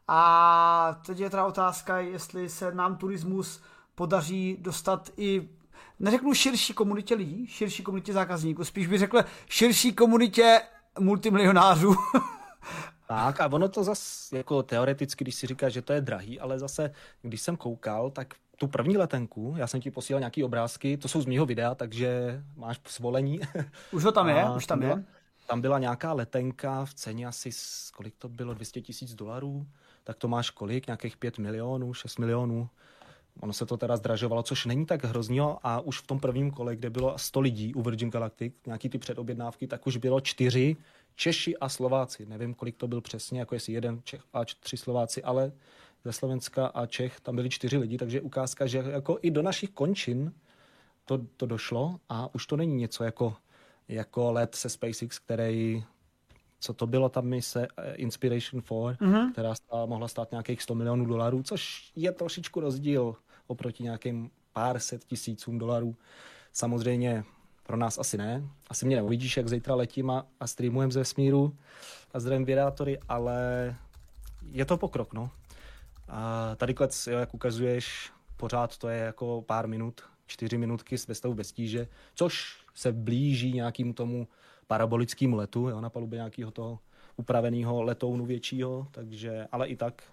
A 0.08 1.02
teď 1.06 1.20
je 1.20 1.30
teda 1.30 1.46
otázka, 1.46 1.98
jestli 1.98 2.50
se 2.50 2.72
nám 2.72 2.98
turismus 2.98 3.64
podaří 3.96 4.58
dostat 4.60 5.10
i 5.18 5.50
neřeknu 6.02 6.34
širší 6.34 6.74
komunitě 6.74 7.16
lidí, 7.16 7.48
širší 7.48 7.84
komunitě 7.84 8.14
zákazníků, 8.14 8.66
spíš 8.66 8.88
bych 8.88 9.00
řekl 9.00 9.24
širší 9.50 9.94
komunitě 9.94 10.62
multimilionářů. 11.00 11.96
tak 13.08 13.42
a 13.42 13.48
ono 13.48 13.70
to 13.70 13.84
zase 13.84 14.38
jako 14.38 14.64
teoreticky, 14.64 15.24
když 15.24 15.36
si 15.36 15.48
říká, 15.48 15.70
že 15.70 15.82
to 15.82 15.94
je 15.94 16.02
drahý, 16.02 16.40
ale 16.40 16.60
zase, 16.60 16.92
když 17.22 17.42
jsem 17.42 17.58
koukal, 17.58 18.12
tak 18.12 18.34
tu 18.58 18.68
první 18.68 18.98
letenku, 18.98 19.54
já 19.58 19.68
jsem 19.68 19.82
ti 19.82 19.92
posílal 19.92 20.20
nějaký 20.20 20.44
obrázky, 20.44 20.98
to 20.98 21.08
jsou 21.08 21.22
z 21.22 21.26
mýho 21.26 21.46
videa, 21.46 21.76
takže 21.76 22.42
máš 22.56 22.80
svolení. 22.88 23.40
Už 23.92 24.04
to 24.04 24.12
tam 24.12 24.30
je, 24.30 24.46
už 24.58 24.66
tam, 24.66 24.80
tam 24.80 24.90
je. 24.90 25.06
Tam 25.48 25.62
byla 25.62 25.80
nějaká 25.80 26.14
letenka 26.14 26.86
v 26.86 26.94
ceně 26.94 27.28
asi, 27.28 27.50
kolik 27.94 28.16
to 28.18 28.30
bylo, 28.30 28.54
200 28.54 28.82
tisíc 28.82 29.16
dolarů, 29.16 29.68
tak 30.04 30.18
to 30.18 30.28
máš 30.28 30.50
kolik, 30.50 30.88
nějakých 30.88 31.18
5 31.18 31.38
milionů, 31.38 31.94
6 31.94 32.20
milionů. 32.20 32.70
Ono 33.42 33.54
se 33.54 33.66
to 33.66 33.78
teda 33.78 33.98
zdražovalo, 33.98 34.44
což 34.44 34.66
není 34.66 34.86
tak 34.86 35.04
hroznýho 35.04 35.60
a 35.64 35.80
už 35.80 36.00
v 36.00 36.08
tom 36.08 36.20
prvním 36.20 36.52
kole, 36.52 36.76
kde 36.76 36.90
bylo 36.90 37.18
100 37.18 37.40
lidí 37.40 37.74
u 37.74 37.82
Virgin 37.82 38.10
Galactic, 38.10 38.54
nějaký 38.66 38.90
ty 38.90 38.98
předobjednávky, 38.98 39.68
tak 39.68 39.88
už 39.88 39.98
bylo 39.98 40.22
čtyři 40.22 40.78
Češi 41.16 41.58
a 41.58 41.70
Slováci. 41.70 42.26
Nevím, 42.26 42.54
kolik 42.54 42.78
to 42.78 42.88
byl 42.88 43.02
přesně, 43.02 43.40
jako 43.40 43.56
jestli 43.56 43.74
jeden 43.74 44.02
Čech 44.04 44.22
a 44.34 44.46
tři 44.60 44.78
Slováci, 44.78 45.24
ale 45.24 45.52
ze 46.06 46.14
Slovenska 46.14 46.68
a 46.68 46.86
Čech 46.86 47.20
tam 47.20 47.36
byli 47.36 47.50
čtyři 47.50 47.78
lidi, 47.78 47.98
takže 47.98 48.22
ukázka, 48.22 48.68
že 48.68 48.78
jako 48.78 49.18
i 49.22 49.32
do 49.32 49.42
našich 49.42 49.70
končin 49.70 50.34
to, 51.06 51.20
to 51.38 51.46
došlo 51.46 52.00
a 52.10 52.36
už 52.36 52.48
to 52.48 52.58
není 52.58 52.76
něco 52.76 53.04
jako, 53.04 53.36
jako 53.88 54.32
let 54.32 54.56
se 54.56 54.70
SpaceX, 54.70 55.20
který 55.20 55.84
co 56.62 56.74
to 56.74 56.88
bylo 56.88 57.10
ta 57.10 57.22
mise 57.22 57.68
eh, 57.78 57.94
Inspiration 57.94 58.62
4, 58.62 58.72
mm-hmm. 58.72 59.32
která 59.32 59.56
stá, 59.56 59.86
mohla 59.86 60.08
stát 60.08 60.32
nějakých 60.32 60.62
100 60.62 60.76
milionů 60.76 61.06
dolarů, 61.06 61.44
což 61.44 61.92
je 61.96 62.12
trošičku 62.12 62.60
rozdíl 62.60 63.16
oproti 63.52 63.84
nějakým 63.84 64.32
pár 64.54 64.80
set 64.80 65.04
tisícům 65.04 65.60
dolarů. 65.60 65.96
Samozřejmě 66.54 67.24
pro 67.64 67.78
nás 67.78 67.98
asi 67.98 68.18
ne. 68.18 68.44
Asi 68.70 68.86
mě 68.86 68.96
neuvidíš, 68.96 69.38
jak 69.38 69.50
zítra 69.50 69.76
letím 69.76 70.10
a, 70.10 70.26
a 70.40 70.48
streamujem 70.48 70.92
ze 70.92 71.06
smíru 71.06 71.58
a 72.14 72.20
zdravím 72.20 72.46
vědátory, 72.46 73.00
ale 73.10 73.76
je 74.52 74.66
to 74.66 74.78
pokrok, 74.78 75.14
no. 75.14 75.30
A 76.08 76.56
tady 76.56 76.74
klec, 76.74 77.08
jo, 77.08 77.18
jak 77.20 77.34
ukazuješ, 77.34 78.12
pořád 78.38 78.78
to 78.78 78.90
je 78.90 78.98
jako 78.98 79.42
pár 79.42 79.68
minut, 79.68 80.02
čtyři 80.26 80.58
minutky 80.58 80.96
ve 81.08 81.16
stavu 81.16 81.34
bez 81.34 81.52
tíže, 81.52 81.88
což 82.16 82.64
se 82.74 82.92
blíží 82.92 83.54
nějakým 83.54 83.94
tomu 83.94 84.28
parabolickému 84.68 85.36
letu, 85.36 85.70
jo, 85.70 85.82
na 85.82 85.90
palubě 85.90 86.18
nějakého 86.18 86.52
toho 86.52 86.80
upraveného 87.16 87.84
letounu 87.84 88.26
většího, 88.26 88.88
takže, 88.92 89.48
ale 89.52 89.68
i 89.68 89.76
tak 89.76 90.04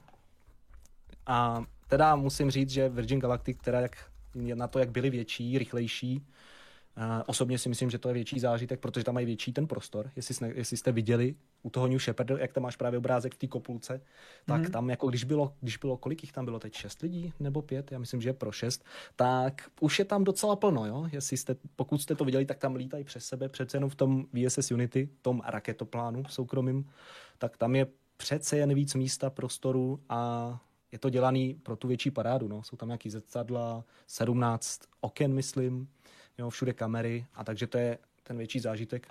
A 1.27 1.65
teda 1.89 2.17
musím 2.17 2.51
říct, 2.51 2.71
že 2.71 2.89
Virgin 2.89 3.21
Galactic, 3.21 3.59
teda 3.65 3.81
jak 3.81 4.11
na 4.35 4.69
to, 4.69 4.79
jak 4.79 4.91
byli 4.91 5.11
větší, 5.11 5.59
rychlejší, 5.59 6.27
Uh, 6.99 7.05
osobně 7.27 7.59
si 7.59 7.69
myslím, 7.69 7.91
že 7.91 7.99
to 7.99 8.09
je 8.09 8.15
větší 8.15 8.41
zážitek, 8.41 8.81
protože 8.81 9.05
tam 9.05 9.15
mají 9.15 9.27
větší 9.27 9.53
ten 9.53 9.67
prostor. 9.67 10.11
Jestli, 10.17 10.35
jste, 10.35 10.53
jestli 10.55 10.77
jste 10.77 10.93
viděli 10.93 11.35
u 11.63 11.71
toho 11.71 11.89
New 11.89 11.99
Shepard, 11.99 12.31
jak 12.31 12.53
tam 12.53 12.63
máš 12.63 12.77
právě 12.77 12.99
obrázek 12.99 13.35
v 13.35 13.39
té 13.39 13.47
kopulce, 13.47 14.01
tak 14.47 14.61
mm. 14.61 14.71
tam 14.71 14.91
jako 14.91 15.07
když 15.07 15.25
bylo, 15.25 15.55
když 15.61 15.77
bylo, 15.77 15.97
kolik 15.97 16.23
jich 16.23 16.33
tam 16.33 16.45
bylo 16.45 16.59
teď, 16.59 16.75
šest 16.75 17.03
lidí 17.03 17.33
nebo 17.41 17.63
pět, 17.63 17.93
já 17.93 17.99
myslím, 17.99 18.21
že 18.21 18.29
je 18.29 18.33
pro 18.33 18.53
šest, 18.53 18.85
tak 19.17 19.71
už 19.81 19.99
je 19.99 20.05
tam 20.05 20.25
docela 20.25 20.57
plno, 20.57 20.87
jo. 20.87 21.07
Jestli 21.13 21.37
jste, 21.37 21.57
pokud 21.77 22.03
jste 22.03 22.15
to 22.15 22.25
viděli, 22.25 22.47
tak 22.47 22.59
tam 22.59 22.75
lítají 22.75 23.05
přes 23.05 23.25
sebe, 23.25 23.49
přece 23.49 23.77
jenom 23.77 23.91
v 23.91 23.95
tom 23.95 24.25
VSS 24.33 24.71
Unity, 24.71 25.09
tom 25.23 25.43
raketoplánu 25.47 26.25
soukromým, 26.29 26.91
tak 27.39 27.57
tam 27.57 27.77
je 27.77 27.87
přece 28.17 28.57
jen 28.57 28.75
víc 28.75 28.95
místa, 28.95 29.31
prostoru 29.31 30.01
a 30.09 30.61
je 30.93 30.99
to 30.99 31.11
dělaný 31.11 31.55
pro 31.63 31.77
tu 31.77 31.89
větší 31.89 32.11
parádu, 32.11 32.49
no. 32.49 32.63
Jsou 32.63 32.77
tam 32.77 32.89
nějaký 32.89 33.11
zrcadla, 33.11 33.85
17 34.07 34.81
oken, 35.01 35.35
myslím, 35.35 35.89
jo, 36.39 36.51
všude 36.51 36.73
kamery 36.73 37.27
a 37.35 37.45
takže 37.45 37.67
to 37.67 37.79
je 37.79 37.99
ten 38.23 38.39
větší 38.39 38.61
zážitek. 38.61 39.09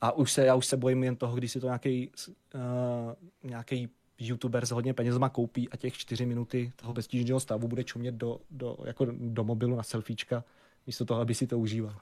A 0.00 0.12
už 0.12 0.32
se, 0.32 0.44
já 0.44 0.54
už 0.54 0.66
se 0.66 0.76
bojím 0.76 1.04
jen 1.04 1.16
toho, 1.16 1.36
když 1.36 1.52
si 1.52 1.60
to 1.60 1.66
nějaký 1.66 2.10
uh, 2.54 3.50
nějaký 3.50 3.88
youtuber 4.18 4.66
s 4.66 4.70
hodně 4.70 4.94
penězma 4.94 5.28
koupí 5.28 5.68
a 5.68 5.76
těch 5.76 5.98
čtyři 5.98 6.26
minuty 6.26 6.72
toho 6.76 6.92
beztížného 6.92 7.40
stavu 7.40 7.68
bude 7.68 7.84
čumět 7.84 8.14
do, 8.14 8.40
do, 8.50 8.76
jako 8.84 9.06
do 9.10 9.44
mobilu 9.44 9.76
na 9.76 9.82
selfiečka, 9.82 10.44
místo 10.86 11.04
toho, 11.04 11.20
aby 11.20 11.34
si 11.34 11.46
to 11.46 11.58
užíval. 11.58 11.94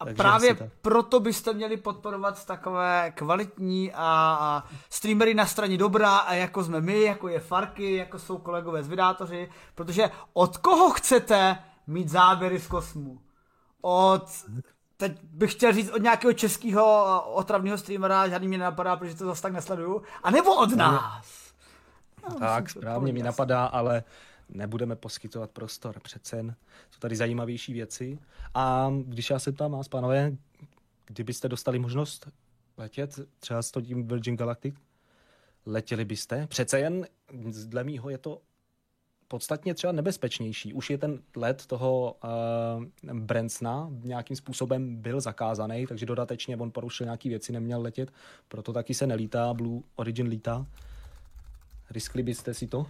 A 0.00 0.04
Takže 0.04 0.16
právě 0.16 0.54
tak... 0.54 0.70
proto 0.82 1.20
byste 1.20 1.52
měli 1.52 1.76
podporovat 1.76 2.46
takové 2.46 3.12
kvalitní 3.16 3.92
a, 3.92 3.96
a 4.40 4.64
streamery 4.90 5.34
na 5.34 5.46
straně 5.46 5.78
dobrá 5.78 6.16
a 6.16 6.34
jako 6.34 6.64
jsme 6.64 6.80
my, 6.80 7.02
jako 7.02 7.28
je 7.28 7.40
Farky, 7.40 7.96
jako 7.96 8.18
jsou 8.18 8.38
kolegové 8.38 8.82
z 8.82 8.88
Vydátoři, 8.88 9.50
protože 9.74 10.10
od 10.32 10.56
koho 10.56 10.90
chcete 10.90 11.58
mít 11.86 12.08
záběry 12.08 12.58
z 12.60 12.66
kosmu? 12.66 13.20
od 13.82 14.24
teď 14.96 15.22
bych 15.22 15.52
chtěl 15.52 15.72
říct 15.72 15.90
od 15.90 16.02
nějakého 16.02 16.32
českého 16.32 17.06
eh, 17.06 17.30
otravného 17.32 17.78
streamera, 17.78 18.28
žádný 18.28 18.48
mě 18.48 18.58
nenapadá, 18.58 18.96
protože 18.96 19.14
to 19.14 19.26
zase 19.26 19.42
tak 19.42 19.52
nesleduju, 19.52 20.02
a 20.22 20.30
nebo 20.30 20.54
od 20.54 20.76
nás. 20.76 21.52
No, 22.30 22.38
tak, 22.38 22.70
správně 22.70 23.12
mi 23.12 23.22
napadá, 23.22 23.64
ale 23.64 24.04
nebudeme 24.52 24.96
poskytovat 24.96 25.50
prostor, 25.50 26.00
přece 26.00 26.36
jen 26.36 26.56
jsou 26.90 26.98
tady 26.98 27.16
zajímavější 27.16 27.72
věci. 27.72 28.18
A 28.54 28.92
když 29.04 29.30
já 29.30 29.38
se 29.38 29.52
ptám 29.52 29.72
vás, 29.72 29.88
pánové, 29.88 30.36
kdybyste 31.06 31.48
dostali 31.48 31.78
možnost 31.78 32.28
letět 32.76 33.20
třeba 33.40 33.62
s 33.62 33.70
tím 33.82 34.06
Virgin 34.06 34.36
Galactic, 34.36 34.74
letěli 35.66 36.04
byste? 36.04 36.46
Přece 36.46 36.78
jen, 36.78 37.06
dle 37.66 37.84
mýho, 37.84 38.10
je 38.10 38.18
to 38.18 38.40
podstatně 39.28 39.74
třeba 39.74 39.92
nebezpečnější. 39.92 40.74
Už 40.74 40.90
je 40.90 40.98
ten 40.98 41.22
let 41.36 41.66
toho 41.66 42.16
uh, 43.04 43.14
Bransona 43.14 43.88
nějakým 43.90 44.36
způsobem 44.36 44.96
byl 44.96 45.20
zakázaný, 45.20 45.86
takže 45.86 46.06
dodatečně 46.06 46.56
on 46.56 46.70
porušil 46.70 47.04
nějaký 47.04 47.28
věci, 47.28 47.52
neměl 47.52 47.82
letět, 47.82 48.12
proto 48.48 48.72
taky 48.72 48.94
se 48.94 49.06
nelítá, 49.06 49.54
Blue 49.54 49.82
Origin 49.96 50.26
lítá. 50.26 50.66
Riskli 51.90 52.22
byste 52.22 52.54
si 52.54 52.66
to? 52.66 52.86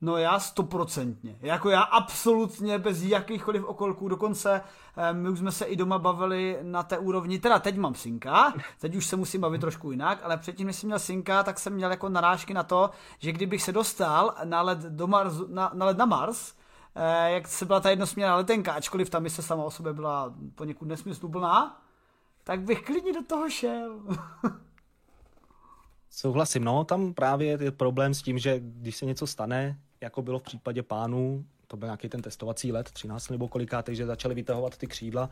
No 0.00 0.16
já 0.16 0.38
stoprocentně. 0.40 1.38
Jako 1.40 1.70
já 1.70 1.82
absolutně 1.82 2.78
bez 2.78 3.02
jakýchkoliv 3.02 3.64
okolků. 3.64 4.08
Dokonce 4.08 4.60
eh, 4.96 5.12
my 5.12 5.28
už 5.28 5.38
jsme 5.38 5.52
se 5.52 5.64
i 5.64 5.76
doma 5.76 5.98
bavili 5.98 6.58
na 6.62 6.82
té 6.82 6.98
úrovni. 6.98 7.38
Teda 7.38 7.58
teď 7.58 7.76
mám 7.76 7.94
synka, 7.94 8.54
teď 8.80 8.96
už 8.96 9.06
se 9.06 9.16
musím 9.16 9.40
bavit 9.40 9.60
trošku 9.60 9.90
jinak, 9.90 10.20
ale 10.22 10.36
předtím, 10.36 10.66
když 10.66 10.76
jsem 10.76 10.88
měl 10.88 10.98
synka, 10.98 11.42
tak 11.42 11.58
jsem 11.58 11.72
měl 11.72 11.90
jako 11.90 12.08
narážky 12.08 12.54
na 12.54 12.62
to, 12.62 12.90
že 13.18 13.32
kdybych 13.32 13.62
se 13.62 13.72
dostal 13.72 14.34
na 14.44 14.62
let, 14.62 14.78
do 14.78 15.06
Mars, 15.06 15.34
na, 15.48 15.70
na, 15.74 15.86
let 15.86 15.98
na 15.98 16.06
Mars, 16.06 16.54
eh, 16.94 17.30
jak 17.30 17.48
se 17.48 17.64
byla 17.64 17.80
ta 17.80 17.90
jednosměrná 17.90 18.36
letenka, 18.36 18.72
ačkoliv 18.72 19.10
ta 19.10 19.18
mise 19.18 19.42
sama 19.42 19.64
o 19.64 19.70
sobě 19.70 19.92
byla 19.92 20.34
poněkud 20.54 20.88
nesmysluplná, 20.88 21.82
tak 22.44 22.60
bych 22.60 22.82
klidně 22.82 23.12
do 23.12 23.24
toho 23.24 23.50
šel. 23.50 24.00
Souhlasím, 26.10 26.64
no, 26.64 26.84
tam 26.84 27.14
právě 27.14 27.58
je 27.60 27.70
problém 27.70 28.14
s 28.14 28.22
tím, 28.22 28.38
že 28.38 28.60
když 28.60 28.96
se 28.96 29.06
něco 29.06 29.26
stane, 29.26 29.78
jako 30.00 30.22
bylo 30.22 30.38
v 30.38 30.42
případě 30.42 30.82
pánů, 30.82 31.44
to 31.66 31.76
byl 31.76 31.86
nějaký 31.86 32.08
ten 32.08 32.22
testovací 32.22 32.72
let, 32.72 32.90
13 32.90 33.28
nebo 33.28 33.48
koliká, 33.48 33.82
takže 33.82 34.06
začali 34.06 34.34
vytahovat 34.34 34.76
ty 34.76 34.86
křídla 34.86 35.30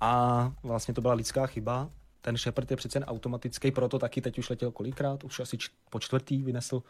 a 0.00 0.52
vlastně 0.62 0.94
to 0.94 1.00
byla 1.00 1.14
lidská 1.14 1.46
chyba. 1.46 1.90
Ten 2.20 2.36
Shepard 2.36 2.70
je 2.70 2.76
přece 2.76 3.00
automatický, 3.00 3.70
proto 3.70 3.98
taky 3.98 4.20
teď 4.20 4.38
už 4.38 4.50
letěl 4.50 4.70
kolikrát, 4.70 5.24
už 5.24 5.40
asi 5.40 5.58
po 5.90 6.00
čtvrtý 6.00 6.42
vynesl, 6.42 6.82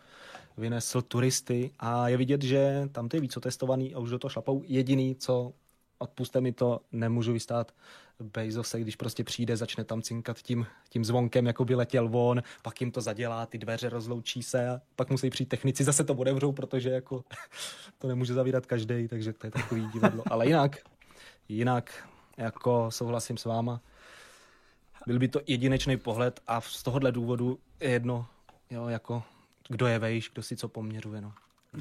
vynesl 0.57 1.03
turisty 1.03 1.71
a 1.79 2.09
je 2.09 2.17
vidět, 2.17 2.43
že 2.43 2.89
tam 2.93 3.09
ty 3.09 3.21
víc 3.21 3.37
otestovaný 3.37 3.95
a 3.95 3.99
už 3.99 4.11
do 4.11 4.19
toho 4.19 4.31
šlapou. 4.31 4.63
Jediný, 4.67 5.15
co 5.15 5.53
odpuste 5.99 6.41
mi 6.41 6.53
to, 6.53 6.81
nemůžu 6.93 7.33
vystát 7.33 7.73
Bezose, 8.21 8.81
když 8.81 8.97
prostě 8.97 9.25
přijde, 9.25 9.57
začne 9.57 9.85
tam 9.85 10.03
cinkat 10.03 10.39
tím, 10.39 10.67
tím 10.89 11.05
zvonkem, 11.05 11.47
jako 11.47 11.65
by 11.65 11.75
letěl 11.75 12.09
von, 12.09 12.43
pak 12.63 12.81
jim 12.81 12.93
to 12.93 13.01
zadělá, 13.01 13.47
ty 13.47 13.59
dveře 13.59 13.89
rozloučí 13.89 14.43
se 14.43 14.69
a 14.69 14.81
pak 14.97 15.11
musí 15.11 15.31
přijít 15.31 15.49
technici, 15.49 15.85
zase 15.85 16.05
to 16.05 16.15
otevřou, 16.15 16.53
protože 16.53 16.91
jako 16.91 17.25
to 17.99 18.09
nemůže 18.09 18.35
zavírat 18.35 18.67
každý, 18.67 19.09
takže 19.09 19.33
to 19.33 19.47
je 19.47 19.51
takový 19.51 19.87
divadlo. 19.87 20.23
Ale 20.27 20.47
jinak, 20.47 20.77
jinak 21.49 22.09
jako 22.37 22.91
souhlasím 22.91 23.37
s 23.37 23.45
váma, 23.45 23.81
byl 25.07 25.19
by 25.19 25.29
to 25.29 25.41
jedinečný 25.47 25.97
pohled 25.97 26.41
a 26.47 26.61
z 26.61 26.83
tohohle 26.83 27.13
důvodu 27.13 27.59
je 27.81 27.91
jedno, 27.91 28.27
jo, 28.71 28.89
jako 28.89 29.23
kdo 29.69 29.87
je 29.87 29.99
vejš, 29.99 30.31
kdo 30.33 30.43
si 30.43 30.57
co 30.57 30.69
poměřuje, 30.69 31.21
no. 31.21 31.33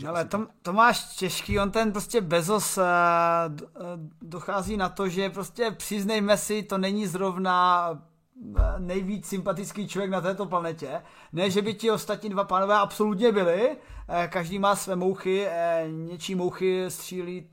Ale 0.08 0.26
to, 0.26 0.48
to 0.62 0.74
máš 0.74 1.16
těžký, 1.16 1.60
on 1.60 1.72
ten 1.72 1.92
prostě 1.92 2.22
Bezos 2.22 2.78
uh, 2.78 2.84
dochází 4.22 4.78
na 4.78 4.90
to, 4.90 5.10
že 5.10 5.30
prostě 5.30 5.72
přiznejme 5.72 6.38
si, 6.38 6.64
to 6.64 6.78
není 6.78 7.08
zrovna 7.08 7.90
eh, 8.58 8.80
nejvíc 8.80 9.26
sympatický 9.26 9.88
člověk 9.88 10.12
na 10.12 10.22
této 10.22 10.46
planetě. 10.46 11.02
Ne, 11.34 11.50
že 11.50 11.62
by 11.62 11.74
ti 11.74 11.92
ostatní 11.92 12.30
dva 12.30 12.44
pánové 12.44 12.76
absolutně 12.76 13.32
byli, 13.32 13.78
každý 14.30 14.60
má 14.60 14.76
své 14.76 14.96
mouchy, 14.96 15.48
něčí 15.92 16.36
mouchy 16.36 16.86
střílí, 16.88 17.50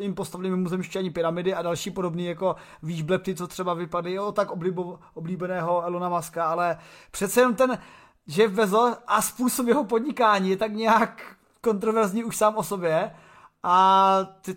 jim 0.00 0.14
postavili 0.14 0.50
mimozemšťaní 0.50 1.10
pyramidy 1.10 1.54
a 1.54 1.62
další 1.62 1.90
podobný 1.90 2.24
jako 2.24 2.56
výžblepty, 2.82 3.34
co 3.34 3.46
třeba 3.46 3.74
vypadají 3.74 4.18
o 4.18 4.32
tak 4.32 4.50
oblíbo, 4.50 4.98
oblíbeného 5.14 5.82
Elona 5.82 6.08
Muska, 6.08 6.44
ale 6.44 6.78
přece 7.10 7.40
jenom 7.40 7.54
ten 7.54 7.78
Jeff 8.26 8.54
Bezos 8.54 8.96
a 9.06 9.22
způsob 9.22 9.66
jeho 9.66 9.84
podnikání 9.84 10.50
je 10.50 10.56
tak 10.56 10.72
nějak 10.72 11.36
kontroverzní 11.60 12.24
už 12.24 12.36
sám 12.36 12.56
o 12.56 12.62
sobě 12.62 13.14
a 13.62 14.24
ty, 14.40 14.56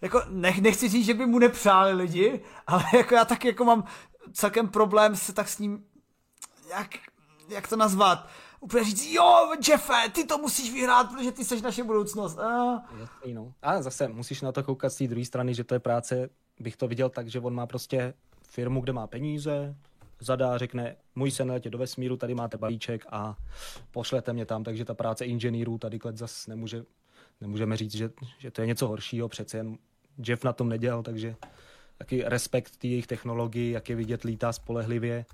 jako 0.00 0.22
nech, 0.28 0.60
nechci 0.60 0.88
říct, 0.88 1.06
že 1.06 1.14
by 1.14 1.26
mu 1.26 1.38
nepřáli 1.38 1.92
lidi, 1.92 2.40
ale 2.66 2.84
jako 2.96 3.14
já 3.14 3.24
tak 3.24 3.44
jako 3.44 3.64
mám 3.64 3.84
celkem 4.32 4.68
problém 4.68 5.16
se 5.16 5.32
tak 5.32 5.48
s 5.48 5.58
ním, 5.58 5.84
jak, 6.70 6.88
jak 7.48 7.68
to 7.68 7.76
nazvat, 7.76 8.28
úplně 8.60 8.84
říct, 8.84 9.06
jo, 9.06 9.52
Jeffe, 9.68 10.08
ty 10.12 10.24
to 10.24 10.38
musíš 10.38 10.72
vyhrát, 10.72 11.10
protože 11.12 11.32
ty 11.32 11.44
seš 11.44 11.62
naše 11.62 11.84
budoucnost. 11.84 12.38
A... 12.38 12.82
No. 13.32 13.52
A 13.62 13.82
zase 13.82 14.08
musíš 14.08 14.40
na 14.40 14.52
to 14.52 14.62
koukat 14.62 14.92
z 14.92 14.96
té 14.96 15.06
druhé 15.06 15.24
strany, 15.24 15.54
že 15.54 15.64
to 15.64 15.74
je 15.74 15.80
práce, 15.80 16.28
bych 16.60 16.76
to 16.76 16.88
viděl 16.88 17.08
tak, 17.08 17.28
že 17.28 17.40
on 17.40 17.54
má 17.54 17.66
prostě 17.66 18.14
firmu, 18.48 18.80
kde 18.80 18.92
má 18.92 19.06
peníze, 19.06 19.76
zadá, 20.24 20.58
řekne, 20.58 20.96
můj 21.14 21.30
sen 21.30 21.50
letě 21.50 21.70
do 21.70 21.78
vesmíru, 21.78 22.16
tady 22.16 22.34
máte 22.34 22.56
balíček 22.56 23.06
a 23.10 23.36
pošlete 23.90 24.32
mě 24.32 24.46
tam, 24.46 24.64
takže 24.64 24.84
ta 24.84 24.94
práce 24.94 25.24
inženýrů 25.24 25.78
tady 25.78 25.98
zase 26.12 26.50
nemůže, 26.50 26.84
nemůžeme 27.40 27.76
říct, 27.76 27.94
že, 27.94 28.10
že 28.38 28.50
to 28.50 28.60
je 28.60 28.66
něco 28.66 28.88
horšího, 28.88 29.28
přece 29.28 29.56
jen 29.56 29.78
Jeff 30.26 30.44
na 30.44 30.52
tom 30.52 30.68
nedělal, 30.68 31.02
takže 31.02 31.36
taky 31.98 32.22
respekt 32.26 32.76
té 32.76 32.86
jejich 32.86 33.06
technologii, 33.06 33.72
jak 33.72 33.88
je 33.88 33.96
vidět, 33.96 34.22
lítá 34.22 34.52
spolehlivě, 34.52 35.24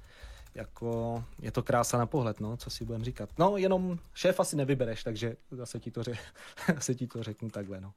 jako 0.55 1.25
je 1.43 1.51
to 1.51 1.63
krása 1.63 1.99
na 1.99 2.07
pohled, 2.07 2.41
no, 2.41 2.57
co 2.57 2.71
si 2.71 2.85
budem 2.85 3.05
říkat. 3.05 3.31
No, 3.39 3.57
jenom 3.57 3.99
šéf 4.15 4.41
asi 4.41 4.57
nevybereš, 4.57 5.05
takže 5.05 5.37
zase 5.51 5.81
ti 5.81 5.91
to, 5.91 6.01
ře- 6.01 6.19
zase 6.75 6.95
ti 6.95 7.07
to 7.07 7.23
řeknu 7.23 7.51
takhle, 7.51 7.81
no. 7.81 7.93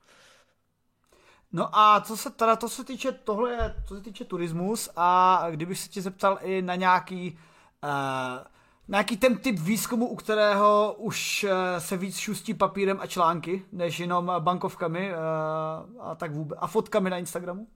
No 1.54 1.80
a 1.80 2.02
co 2.02 2.18
se 2.18 2.30
teda, 2.30 2.56
to 2.56 2.70
se 2.70 2.84
týče 2.84 3.12
tohle, 3.12 3.76
co 3.88 3.96
se 3.96 4.02
týče 4.02 4.26
turismus 4.26 4.90
a 4.96 5.46
kdybych 5.52 5.80
se 5.80 5.90
tě 5.90 6.02
zeptal 6.02 6.40
i 6.42 6.62
na 6.62 6.76
nějaký 6.76 7.38
uh, 7.84 8.44
nějaký 8.88 9.18
ten 9.18 9.38
typ 9.38 9.60
výzkumu, 9.60 10.08
u 10.08 10.16
kterého 10.16 10.96
už 10.98 11.44
uh, 11.44 11.50
se 11.80 11.98
víc 11.98 12.18
šustí 12.18 12.54
papírem 12.54 12.98
a 13.00 13.08
články, 13.08 13.66
než 13.72 14.00
jenom 14.00 14.32
bankovkami 14.40 15.12
uh, 15.12 16.02
a 16.02 16.16
tak 16.16 16.32
vůbec, 16.32 16.60
a 16.62 16.68
fotkami 16.68 17.10
na 17.10 17.18
Instagramu? 17.18 17.68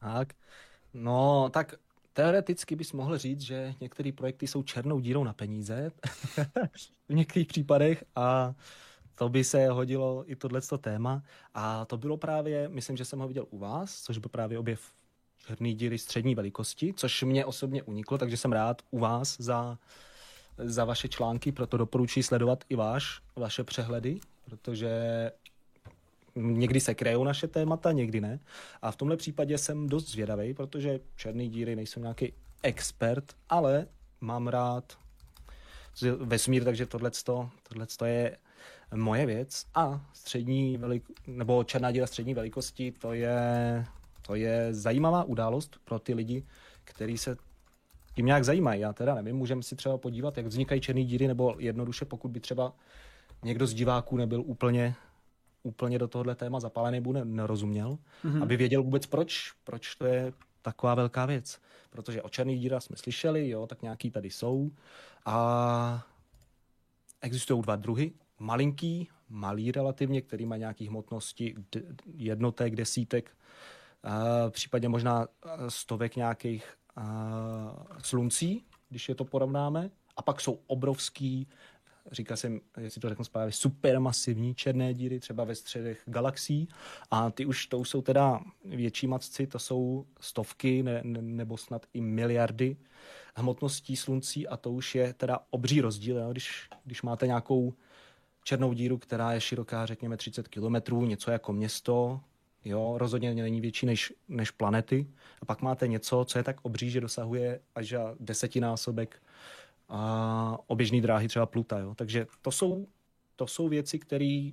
Tak, 0.00 0.32
no 0.94 1.48
tak 1.50 1.74
teoreticky 2.12 2.76
bys 2.76 2.92
mohl 2.92 3.18
říct, 3.18 3.40
že 3.40 3.74
některé 3.80 4.12
projekty 4.12 4.46
jsou 4.46 4.62
černou 4.62 5.00
dírou 5.00 5.24
na 5.24 5.32
peníze 5.32 5.90
v 7.08 7.14
některých 7.14 7.48
případech 7.48 8.04
a 8.16 8.54
to 9.18 9.28
by 9.28 9.44
se 9.44 9.68
hodilo 9.68 10.24
i 10.26 10.36
tohleto 10.36 10.78
téma. 10.78 11.22
A 11.54 11.84
to 11.84 11.96
bylo 11.96 12.16
právě, 12.16 12.68
myslím, 12.68 12.96
že 12.96 13.04
jsem 13.04 13.18
ho 13.18 13.28
viděl 13.28 13.46
u 13.50 13.58
vás, 13.58 14.02
což 14.02 14.18
byl 14.18 14.28
právě 14.28 14.58
objev 14.58 14.92
černý 15.46 15.74
díry 15.74 15.98
střední 15.98 16.34
velikosti, 16.34 16.94
což 16.96 17.22
mě 17.22 17.44
osobně 17.44 17.82
uniklo, 17.82 18.18
takže 18.18 18.36
jsem 18.36 18.52
rád 18.52 18.82
u 18.90 18.98
vás 18.98 19.36
za, 19.38 19.78
za 20.58 20.84
vaše 20.84 21.08
články, 21.08 21.52
proto 21.52 21.76
doporučuji 21.76 22.22
sledovat 22.22 22.64
i 22.68 22.76
váš, 22.76 23.20
vaše 23.36 23.64
přehledy, 23.64 24.20
protože 24.44 24.90
někdy 26.34 26.80
se 26.80 26.94
krejou 26.94 27.24
naše 27.24 27.48
témata, 27.48 27.92
někdy 27.92 28.20
ne. 28.20 28.40
A 28.82 28.90
v 28.90 28.96
tomhle 28.96 29.16
případě 29.16 29.58
jsem 29.58 29.88
dost 29.88 30.10
zvědavý, 30.10 30.54
protože 30.54 31.00
černý 31.16 31.48
díry 31.48 31.76
nejsem 31.76 32.02
nějaký 32.02 32.32
expert, 32.62 33.32
ale 33.48 33.86
mám 34.20 34.48
rád 34.48 34.98
vesmír, 36.18 36.64
takže 36.64 36.86
tohle 36.86 37.10
je 38.04 38.36
moje 38.94 39.26
věc. 39.26 39.66
A 39.74 40.06
střední 40.12 40.78
velik- 40.78 41.12
nebo 41.26 41.64
černá 41.64 41.92
díra 41.92 42.06
střední 42.06 42.34
velikosti, 42.34 42.92
to 42.92 43.12
je, 43.12 43.84
to 44.22 44.34
je 44.34 44.74
zajímavá 44.74 45.24
událost 45.24 45.76
pro 45.84 45.98
ty 45.98 46.14
lidi, 46.14 46.46
kteří 46.84 47.18
se 47.18 47.36
tím 48.14 48.26
nějak 48.26 48.44
zajímají. 48.44 48.80
Já 48.80 48.92
teda 48.92 49.14
nevím, 49.14 49.36
můžeme 49.36 49.62
si 49.62 49.76
třeba 49.76 49.98
podívat, 49.98 50.36
jak 50.36 50.46
vznikají 50.46 50.80
černé 50.80 51.04
díry, 51.04 51.28
nebo 51.28 51.54
jednoduše, 51.58 52.04
pokud 52.04 52.30
by 52.30 52.40
třeba 52.40 52.72
někdo 53.42 53.66
z 53.66 53.74
diváků 53.74 54.16
nebyl 54.16 54.42
úplně 54.46 54.94
úplně 55.66 55.98
do 55.98 56.08
tohohle 56.08 56.34
téma 56.34 56.60
zapálený, 56.60 57.00
bude 57.00 57.24
nerozuměl, 57.24 57.98
mm-hmm. 58.24 58.42
aby 58.42 58.56
věděl 58.56 58.82
vůbec 58.82 59.06
proč, 59.06 59.52
proč 59.64 59.94
to 59.94 60.06
je 60.06 60.32
taková 60.62 60.94
velká 60.94 61.26
věc. 61.26 61.60
Protože 61.90 62.22
o 62.22 62.28
černých 62.28 62.60
dírách 62.60 62.82
jsme 62.82 62.96
slyšeli, 62.96 63.48
jo, 63.48 63.66
tak 63.66 63.82
nějaký 63.82 64.10
tady 64.10 64.30
jsou. 64.30 64.70
A 65.24 66.06
existují 67.20 67.62
dva 67.62 67.76
druhy. 67.76 68.12
Malinký, 68.38 69.08
malý 69.28 69.72
relativně, 69.72 70.22
který 70.22 70.46
má 70.46 70.56
nějaký 70.56 70.88
hmotnosti 70.88 71.54
jednotek, 72.14 72.76
desítek, 72.76 73.36
případně 74.50 74.88
možná 74.88 75.28
stovek 75.68 76.16
nějakých 76.16 76.74
sluncí, 78.02 78.64
když 78.88 79.08
je 79.08 79.14
to 79.14 79.24
porovnáme. 79.24 79.90
A 80.16 80.22
pak 80.22 80.40
jsou 80.40 80.58
obrovský, 80.66 81.48
říká 82.12 82.36
se, 82.36 82.52
jestli 82.80 83.00
to 83.00 83.08
řeknu 83.08 83.24
správně, 83.24 83.52
supermasivní 83.52 84.54
černé 84.54 84.94
díry, 84.94 85.20
třeba 85.20 85.44
ve 85.44 85.54
středech 85.54 86.02
galaxií. 86.06 86.68
A 87.10 87.30
ty 87.30 87.46
už, 87.46 87.66
to 87.66 87.78
už 87.78 87.88
jsou 87.88 88.02
teda 88.02 88.40
větší 88.64 89.06
matci, 89.06 89.46
to 89.46 89.58
jsou 89.58 90.06
stovky 90.20 90.82
ne, 90.82 91.00
ne, 91.04 91.22
nebo 91.22 91.56
snad 91.56 91.86
i 91.94 92.00
miliardy 92.00 92.76
hmotností 93.34 93.96
sluncí 93.96 94.48
a 94.48 94.56
to 94.56 94.72
už 94.72 94.94
je 94.94 95.12
teda 95.12 95.38
obří 95.50 95.80
rozdíl, 95.80 96.18
jo? 96.18 96.32
Když, 96.32 96.68
když 96.84 97.02
máte 97.02 97.26
nějakou 97.26 97.74
černou 98.46 98.72
díru, 98.72 98.98
která 98.98 99.32
je 99.32 99.40
široká, 99.40 99.86
řekněme 99.86 100.16
30 100.16 100.48
kilometrů, 100.48 101.06
něco 101.06 101.30
jako 101.30 101.52
město, 101.52 102.20
jo, 102.64 102.94
rozhodně 102.98 103.34
není 103.34 103.60
větší 103.60 103.86
než, 103.86 104.12
než 104.28 104.50
planety. 104.50 105.06
A 105.40 105.44
pak 105.44 105.62
máte 105.62 105.88
něco, 105.88 106.24
co 106.24 106.38
je 106.38 106.42
tak 106.42 106.56
obří, 106.62 106.90
že 106.90 107.00
dosahuje 107.00 107.60
až 107.74 107.94
desetinásobek 108.20 109.22
a 109.88 110.58
oběžné 110.66 111.00
dráhy 111.00 111.28
třeba 111.28 111.46
Pluta. 111.46 111.78
Jo. 111.78 111.94
Takže 111.94 112.26
to 112.42 112.50
jsou, 112.50 112.86
to 113.36 113.46
jsou 113.46 113.68
věci, 113.68 113.98
které 113.98 114.50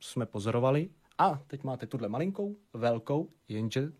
jsme 0.00 0.26
pozorovali. 0.26 0.90
A 1.18 1.42
teď 1.46 1.64
máte 1.64 1.86
tuhle 1.86 2.08
malinkou, 2.08 2.56
velkou, 2.72 3.28
jenže 3.48 3.92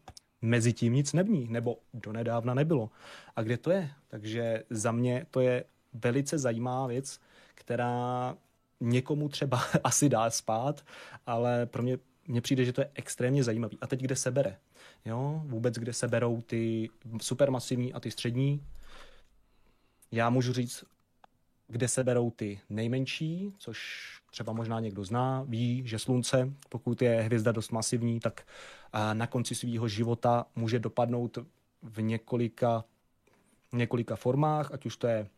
mezi 0.43 0.73
tím 0.73 0.93
nic 0.93 1.13
nevní, 1.13 1.49
nebo 1.49 1.79
donedávna 1.95 2.55
nebylo. 2.55 2.91
A 3.37 3.43
kde 3.43 3.57
to 3.57 3.71
je? 3.71 3.91
Takže 4.09 4.65
za 4.71 4.93
mě 4.93 5.27
to 5.31 5.41
je 5.41 5.65
velice 5.93 6.39
zajímavá 6.39 6.87
věc, 6.87 7.21
která 7.55 8.37
někomu 8.83 9.29
třeba 9.29 9.63
asi 9.85 10.09
dá 10.09 10.31
spát, 10.31 10.85
ale 11.27 11.67
pro 11.67 11.83
mě, 11.83 11.99
mně 12.29 12.41
přijde, 12.41 12.65
že 12.65 12.73
to 12.73 12.81
je 12.81 12.91
extrémně 12.95 13.45
zajímavý. 13.45 13.79
A 13.81 13.87
teď 13.87 14.01
kde 14.01 14.17
se 14.17 14.31
bere? 14.31 14.57
Jo, 15.05 15.43
vůbec 15.45 15.75
kde 15.75 15.93
se 15.93 16.09
berou 16.09 16.41
ty 16.41 16.91
supermasivní 17.21 17.93
a 17.93 18.01
ty 18.01 18.11
střední 18.11 18.67
já 20.13 20.31
můžu 20.31 20.53
říct, 20.53 20.85
kde 21.69 21.89
se 21.89 22.05
berou 22.05 22.31
ty 22.31 22.61
nejmenší, 22.71 23.55
což 23.59 23.79
třeba 24.31 24.53
možná 24.53 24.81
někdo 24.81 25.05
zná, 25.05 25.45
ví, 25.49 25.83
že 25.87 25.99
Slunce, 25.99 26.53
pokud 26.69 27.03
je 27.03 27.21
hvězda 27.21 27.53
dost 27.53 27.73
masivní, 27.73 28.21
tak 28.21 28.47
na 29.13 29.27
konci 29.27 29.55
svého 29.55 29.89
života 29.89 30.47
může 30.57 30.79
dopadnout 30.79 31.39
v 31.83 32.03
několika, 32.03 32.85
několika 33.73 34.17
formách, 34.17 34.73
ať 34.73 34.87
už 34.87 34.97
to 34.97 35.07
je, 35.07 35.29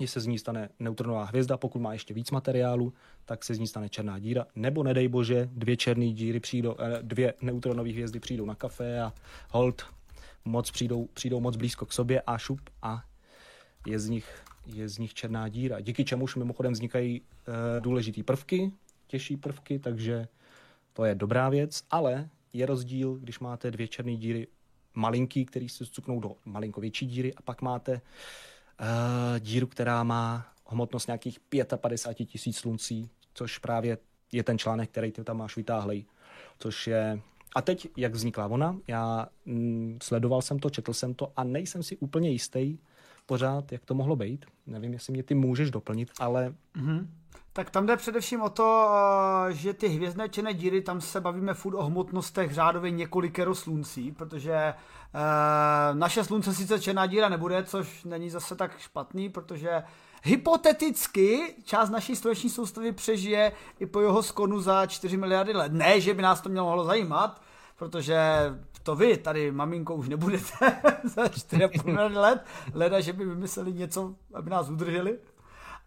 že 0.00 0.06
se 0.06 0.20
z 0.20 0.26
ní 0.26 0.38
stane 0.38 0.68
neutronová 0.78 1.24
hvězda, 1.24 1.56
pokud 1.56 1.78
má 1.78 1.92
ještě 1.92 2.14
víc 2.14 2.30
materiálu, 2.30 2.92
tak 3.24 3.44
se 3.44 3.54
z 3.54 3.58
ní 3.58 3.66
stane 3.66 3.88
černá 3.88 4.18
díra, 4.18 4.46
nebo 4.56 4.82
nedej 4.82 5.08
bože, 5.08 5.48
dvě 5.52 5.76
černé 5.76 6.06
díry 6.06 6.40
přijdou, 6.40 6.76
eh, 6.78 6.98
dvě 7.02 7.34
neutronové 7.40 7.90
hvězdy 7.90 8.20
přijdou 8.20 8.46
na 8.46 8.54
kafe 8.54 9.00
a 9.00 9.12
hold 9.50 9.86
moc 10.44 10.70
přijdou, 10.70 11.06
přijdou 11.06 11.40
moc 11.40 11.56
blízko 11.56 11.86
k 11.86 11.92
sobě 11.92 12.20
a 12.20 12.38
šup 12.38 12.60
a 12.82 13.04
je 13.86 13.98
z 13.98 14.08
nich, 14.08 14.42
je 14.66 14.88
z 14.88 14.98
nich 14.98 15.14
černá 15.14 15.48
díra. 15.48 15.80
Díky 15.80 16.04
čemuž 16.04 16.36
mimochodem 16.36 16.72
vznikají 16.72 17.20
uh, 17.20 17.54
důležitý 17.80 18.22
prvky, 18.22 18.72
těžší 19.06 19.36
prvky, 19.36 19.78
takže 19.78 20.28
to 20.92 21.04
je 21.04 21.14
dobrá 21.14 21.48
věc, 21.48 21.82
ale 21.90 22.28
je 22.52 22.66
rozdíl, 22.66 23.14
když 23.14 23.38
máte 23.38 23.70
dvě 23.70 23.88
černé 23.88 24.16
díry 24.16 24.46
malinký, 24.94 25.44
který 25.44 25.68
se 25.68 25.86
zcuknou 25.86 26.20
do 26.20 26.36
malinko 26.44 26.80
větší 26.80 27.06
díry 27.06 27.34
a 27.34 27.42
pak 27.42 27.62
máte 27.62 28.00
díru, 29.38 29.66
která 29.66 30.02
má 30.02 30.46
hmotnost 30.66 31.06
nějakých 31.06 31.40
55 31.76 32.26
tisíc 32.26 32.56
sluncí, 32.56 33.10
což 33.34 33.58
právě 33.58 33.98
je 34.32 34.42
ten 34.42 34.58
článek, 34.58 34.90
který 34.90 35.12
ty 35.12 35.24
tam 35.24 35.36
máš 35.36 35.56
vytáhlej, 35.56 36.04
což 36.58 36.86
je 36.86 37.20
a 37.54 37.62
teď, 37.62 37.88
jak 37.96 38.14
vznikla 38.14 38.46
ona, 38.46 38.78
já 38.88 39.26
mm, 39.44 39.98
sledoval 40.02 40.42
jsem 40.42 40.58
to, 40.58 40.70
četl 40.70 40.92
jsem 40.92 41.14
to 41.14 41.32
a 41.36 41.44
nejsem 41.44 41.82
si 41.82 41.96
úplně 41.96 42.30
jistý, 42.30 42.78
pořád, 43.30 43.72
jak 43.72 43.84
to 43.84 43.94
mohlo 43.94 44.16
být. 44.16 44.46
Nevím, 44.66 44.92
jestli 44.92 45.12
mě 45.12 45.22
ty 45.22 45.34
můžeš 45.34 45.70
doplnit, 45.70 46.10
ale... 46.20 46.54
Mm-hmm. 46.76 47.06
Tak 47.52 47.70
tam 47.70 47.86
jde 47.86 47.96
především 47.96 48.42
o 48.42 48.50
to, 48.50 48.90
eh, 49.48 49.52
že 49.52 49.74
ty 49.74 49.88
hvězdné 49.88 50.28
černé 50.28 50.54
díry, 50.54 50.82
tam 50.82 51.00
se 51.00 51.20
bavíme 51.20 51.54
furt 51.54 51.76
o 51.76 51.84
hmotnostech 51.84 52.54
řádově 52.54 52.90
několikero 52.90 53.54
sluncí, 53.54 54.12
protože 54.12 54.54
e, 54.54 54.74
naše 55.94 56.24
slunce 56.24 56.54
sice 56.54 56.80
černá 56.80 57.06
díra 57.06 57.28
nebude, 57.28 57.64
což 57.64 58.04
není 58.04 58.30
zase 58.30 58.56
tak 58.56 58.78
špatný, 58.78 59.28
protože 59.28 59.82
hypoteticky 60.22 61.54
část 61.64 61.90
naší 61.90 62.16
sluneční 62.16 62.50
soustavy 62.50 62.92
přežije 62.92 63.52
i 63.80 63.86
po 63.86 64.00
jeho 64.00 64.22
skonu 64.22 64.60
za 64.60 64.86
4 64.86 65.16
miliardy 65.16 65.52
let. 65.52 65.72
Ne, 65.72 66.00
že 66.00 66.14
by 66.14 66.22
nás 66.22 66.40
to 66.40 66.48
mělo 66.48 66.84
zajímat, 66.84 67.42
protože 67.80 68.18
to 68.82 68.96
vy 68.96 69.16
tady, 69.16 69.52
maminko, 69.52 69.94
už 69.94 70.08
nebudete 70.08 70.80
za 71.04 71.24
4,5 71.24 72.16
let, 72.20 72.44
leda, 72.74 73.00
že 73.00 73.12
by 73.12 73.24
vymysleli 73.24 73.72
něco, 73.72 74.14
aby 74.34 74.50
nás 74.50 74.68
udrželi. 74.68 75.18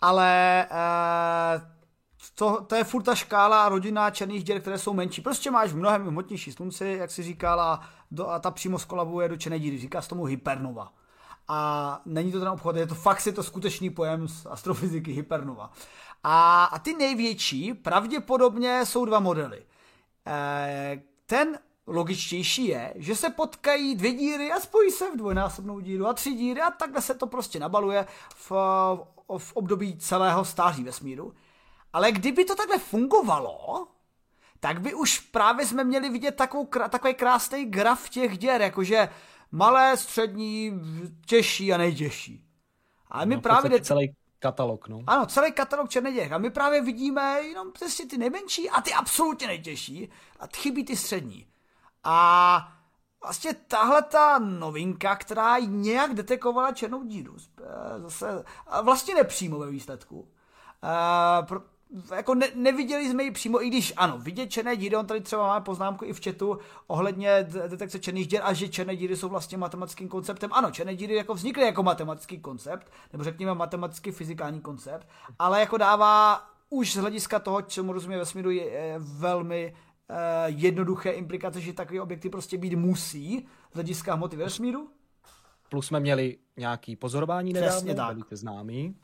Ale 0.02 0.66
uh, 0.72 1.62
to, 2.36 2.62
to 2.62 2.76
je 2.76 2.84
furt 2.84 3.04
ta 3.04 3.16
škála 3.16 3.70
rodinná 3.70 4.10
černých 4.10 4.44
děr, 4.44 4.62
které 4.62 4.78
jsou 4.78 4.94
menší. 4.94 5.22
Prostě 5.22 5.52
máš 5.52 5.74
mnohem 5.74 6.08
hmotnější 6.08 6.52
slunci, 6.52 6.96
jak 7.00 7.12
si 7.12 7.24
říkala, 7.24 7.82
do, 8.12 8.30
a 8.30 8.40
ta 8.40 8.52
přímo 8.52 8.80
skolabuje 8.80 9.30
do 9.30 9.38
černé 9.38 9.60
díry. 9.60 9.78
Říká 9.78 10.02
se 10.02 10.10
tomu 10.10 10.26
hypernova. 10.26 10.94
A 11.48 12.02
není 12.06 12.32
to 12.32 12.40
ten 12.40 12.50
obchod, 12.50 12.76
je 12.76 12.88
to 12.88 12.96
fakt 12.96 13.26
je 13.26 13.34
to 13.34 13.44
skutečný 13.44 13.90
pojem 13.90 14.28
z 14.28 14.46
astrofyziky 14.46 15.12
hypernova. 15.12 15.72
A, 16.24 16.64
a 16.66 16.80
ty 16.80 16.94
největší 16.94 17.74
pravděpodobně 17.74 18.86
jsou 18.86 19.06
dva 19.06 19.20
modely. 19.20 19.66
E, 20.28 21.02
ten 21.26 21.58
logičtější 21.88 22.68
je, 22.68 22.94
že 22.96 23.16
se 23.16 23.30
potkají 23.30 23.96
dvě 23.96 24.14
díry 24.14 24.52
a 24.52 24.60
spojí 24.60 24.92
se 24.92 25.12
v 25.12 25.18
dvojnásobnou 25.18 25.80
díru 25.80 26.08
a 26.08 26.14
tři 26.14 26.34
díry 26.34 26.62
a 26.62 26.72
takhle 26.72 27.02
se 27.02 27.14
to 27.14 27.28
prostě 27.28 27.60
nabaluje 27.60 28.06
v, 28.36 28.52
v 29.38 29.54
období 29.54 29.98
celého 29.98 30.46
stáří 30.46 30.84
vesmíru. 30.84 31.34
Ale 31.94 32.12
kdyby 32.12 32.46
to 32.46 32.56
takhle 32.56 32.80
fungovalo, 32.80 33.88
tak 34.60 34.82
by 34.82 34.94
už 34.94 35.20
právě 35.20 35.66
jsme 35.66 35.84
měli 35.84 36.10
vidět 36.10 36.36
takovou, 36.36 36.66
takový 36.66 37.14
krásný 37.14 37.66
graf 37.66 38.10
těch 38.10 38.38
děr, 38.38 38.62
jakože 38.62 39.10
malé, 39.52 39.98
střední, 39.98 40.72
těžší 41.26 41.74
a 41.74 41.78
nejtěžší. 41.78 42.46
A 43.08 43.26
my 43.26 43.36
no, 43.36 43.42
právě... 43.42 43.70
Jde... 43.70 43.82
celý 43.82 44.16
katalog, 44.40 44.88
no. 44.88 45.00
Ano, 45.08 45.26
celý 45.26 45.52
katalog 45.52 45.90
černých 45.90 46.16
děr. 46.16 46.34
A 46.34 46.38
my 46.38 46.50
právě 46.50 46.82
vidíme 46.82 47.42
jenom 47.42 47.72
přesně 47.72 48.06
ty 48.06 48.18
nejmenší 48.18 48.70
a 48.70 48.82
ty 48.82 48.94
absolutně 48.94 49.48
nejtěžší 49.48 50.10
a 50.40 50.48
chybí 50.56 50.86
ty 50.86 50.98
střední. 50.98 51.48
A 52.04 52.68
vlastně 53.24 53.54
tahle 53.54 54.02
ta 54.02 54.40
novinka, 54.40 55.16
která 55.16 55.60
nějak 55.60 56.14
detekovala 56.14 56.72
černou 56.72 57.04
díru, 57.04 57.36
eh, 57.38 58.00
zase 58.00 58.44
vlastně 58.82 59.16
nepřímo 59.16 59.60
ve 59.60 59.72
výsledku. 59.72 60.20
Uh, 60.20 61.46
pro, 61.46 61.62
jako 62.16 62.36
ne, 62.36 62.48
neviděli 62.56 63.10
jsme 63.10 63.24
ji 63.24 63.32
přímo, 63.32 63.64
i 63.64 63.68
když 63.68 63.94
ano, 63.98 64.18
vidět 64.18 64.48
černé 64.48 64.76
díry, 64.76 64.96
on 64.96 65.06
tady 65.06 65.22
třeba 65.22 65.48
máme 65.48 65.66
poznámku 65.66 66.06
i 66.06 66.14
v 66.14 66.24
chatu 66.24 66.60
ohledně 66.88 67.48
detekce 67.68 68.00
černých 68.00 68.28
dír 68.28 68.42
a 68.44 68.54
že 68.54 68.70
černé 68.70 68.96
díry 68.96 69.18
jsou 69.18 69.30
vlastně 69.30 69.58
matematickým 69.58 70.10
konceptem. 70.10 70.54
Ano, 70.54 70.72
černé 70.72 70.96
díry 70.96 71.16
jako 71.16 71.34
vznikly 71.34 71.66
jako 71.66 71.84
matematický 71.84 72.40
koncept, 72.40 72.92
nebo 73.12 73.24
řekněme 73.24 73.54
matematický 73.54 74.12
fyzikální 74.12 74.62
koncept, 74.62 75.08
ale 75.40 75.60
jako 75.60 75.78
dává 75.78 76.46
už 76.70 76.94
z 76.94 76.98
hlediska 76.98 77.40
toho, 77.40 77.62
čemu 77.62 77.94
rozumí 77.94 78.16
vesmíru, 78.16 78.50
je 78.50 78.96
velmi 78.98 79.74
Eh, 79.76 79.93
jednoduché 80.46 81.12
implikace, 81.12 81.62
že 81.62 81.74
takové 81.74 82.02
objekty 82.02 82.30
prostě 82.30 82.58
být 82.58 82.76
musí 82.76 83.48
z 83.72 83.74
hlediska 83.74 84.14
hmoty 84.14 84.36
vesmíru. 84.36 84.90
Plus 85.70 85.88
jsme 85.88 86.00
měli 86.00 86.38
nějaký 86.58 86.96
pozorování 86.96 87.54
nedávno, 87.54 87.94
tak. 87.94 88.18
známý. 88.32 88.96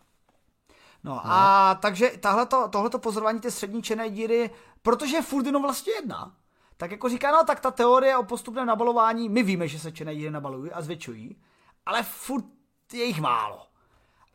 No, 1.03 1.13
no. 1.13 1.21
a 1.23 1.75
takže 1.81 2.11
tohleto, 2.19 2.67
tohleto 2.67 2.99
pozorování 2.99 3.39
té 3.39 3.51
střední 3.51 3.81
černé 3.83 4.09
díry, 4.09 4.49
protože 4.81 5.15
je 5.15 5.21
furt 5.21 5.45
jenom 5.45 5.61
vlastně 5.61 5.93
jedna, 5.93 6.35
tak 6.77 6.91
jako 6.91 7.09
říká, 7.09 7.31
no 7.31 7.43
tak 7.43 7.59
ta 7.59 7.71
teorie 7.71 8.17
o 8.17 8.23
postupném 8.23 8.65
nabalování, 8.65 9.29
my 9.29 9.43
víme, 9.43 9.67
že 9.67 9.79
se 9.79 9.91
černé 9.91 10.15
díry 10.15 10.31
nabalují 10.31 10.71
a 10.71 10.81
zvětšují, 10.81 11.41
ale 11.85 12.03
furt 12.03 12.45
je 12.93 13.03
jich 13.03 13.21
málo. 13.21 13.65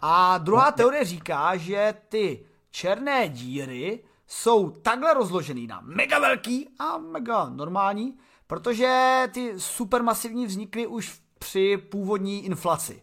A 0.01 0.39
druhá 0.39 0.67
no, 0.67 0.73
teorie 0.73 1.05
říká, 1.05 1.57
že 1.57 1.95
ty 2.09 2.47
černé 2.71 3.29
díry 3.29 4.05
jsou 4.27 4.71
takhle 4.71 5.15
rozložený 5.15 5.67
na 5.67 5.81
mega 5.85 6.19
velký 6.19 6.69
a 6.79 6.99
mega 6.99 7.49
normální, 7.49 8.19
protože 8.47 9.23
ty 9.33 9.61
supermasivní 9.61 10.47
vznikly 10.47 10.87
už 10.87 11.21
při 11.39 11.77
původní 11.77 12.45
inflaci. 12.45 13.03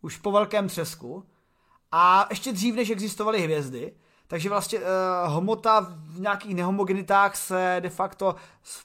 Už 0.00 0.16
po 0.16 0.32
velkém 0.32 0.68
třesku. 0.68 1.26
A 1.92 2.26
ještě 2.30 2.52
dřív, 2.52 2.74
než 2.74 2.90
existovaly 2.90 3.40
hvězdy, 3.40 3.96
takže 4.26 4.48
vlastně 4.48 4.78
uh, 4.78 4.84
hmota 5.36 5.80
v 5.90 6.20
nějakých 6.20 6.54
nehomogenitách 6.54 7.36
se 7.36 7.76
de 7.80 7.90
facto 7.90 8.34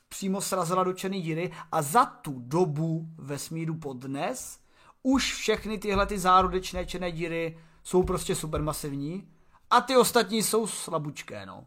přímo 0.09 0.41
srazila 0.41 0.83
do 0.83 0.93
černé 0.93 1.19
díry 1.19 1.51
a 1.71 1.81
za 1.81 2.05
tu 2.05 2.33
dobu 2.37 3.05
vesmíru 3.17 3.75
podnes 3.75 4.59
už 5.03 5.33
všechny 5.33 5.77
tyhle 5.77 6.05
ty 6.05 6.19
zárodečné 6.19 6.85
černé 6.85 7.11
díry 7.11 7.59
jsou 7.83 8.03
prostě 8.03 8.35
supermasivní 8.35 9.27
a 9.69 9.81
ty 9.81 9.97
ostatní 9.97 10.43
jsou 10.43 10.67
slabučké, 10.67 11.45
no. 11.45 11.65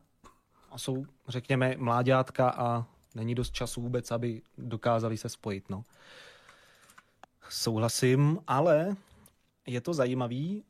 A 0.76 0.78
jsou, 0.78 1.06
řekněme, 1.28 1.74
mláďátka 1.78 2.50
a 2.50 2.86
není 3.14 3.34
dost 3.34 3.52
času 3.54 3.80
vůbec, 3.80 4.10
aby 4.10 4.42
dokázali 4.58 5.16
se 5.16 5.28
spojit, 5.28 5.70
no. 5.70 5.84
Souhlasím, 7.48 8.38
ale 8.46 8.96
je 9.66 9.80
to 9.80 9.94
zajímavý. 9.94 10.64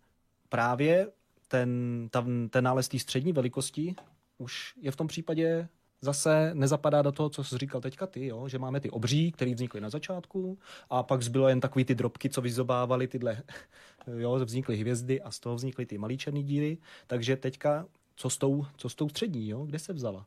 Právě 0.49 1.11
ten, 1.49 1.71
tam, 2.11 2.49
ten 2.49 2.64
nález 2.64 2.88
té 2.88 2.99
střední 2.99 3.33
velikosti 3.33 3.95
už 4.38 4.75
je 4.81 4.90
v 4.90 4.97
tom 4.97 5.07
případě 5.07 5.69
zase 6.01 6.51
nezapadá 6.55 7.03
do 7.03 7.12
toho, 7.12 7.29
co 7.29 7.45
jsi 7.45 7.59
říkal 7.59 7.81
teďka 7.81 8.07
ty, 8.07 8.27
jo? 8.27 8.49
že 8.49 8.59
máme 8.59 8.81
ty 8.81 8.90
obří, 8.90 9.33
které 9.33 9.55
vznikly 9.55 9.81
na 9.81 9.90
začátku 9.90 10.59
a 10.90 11.03
pak 11.03 11.23
zbylo 11.23 11.49
jen 11.49 11.61
takový 11.61 11.85
ty 11.85 11.95
drobky, 11.95 12.31
co 12.31 12.40
vyzobávali 12.40 13.09
tyhle, 13.09 13.42
jo, 14.19 14.35
vznikly 14.45 14.77
hvězdy 14.77 15.23
a 15.23 15.31
z 15.31 15.40
toho 15.40 15.57
vznikly 15.57 15.87
ty 15.87 15.99
malý 15.99 16.19
černý 16.19 16.42
díry, 16.42 16.79
takže 17.07 17.37
teďka 17.37 17.87
co 18.16 18.31
s 18.31 18.38
tou, 18.38 18.66
co 18.76 18.88
s 18.88 18.94
tou 18.94 19.09
střední, 19.09 19.48
jo? 19.48 19.64
kde 19.64 19.79
se 19.79 19.92
vzala? 19.92 20.26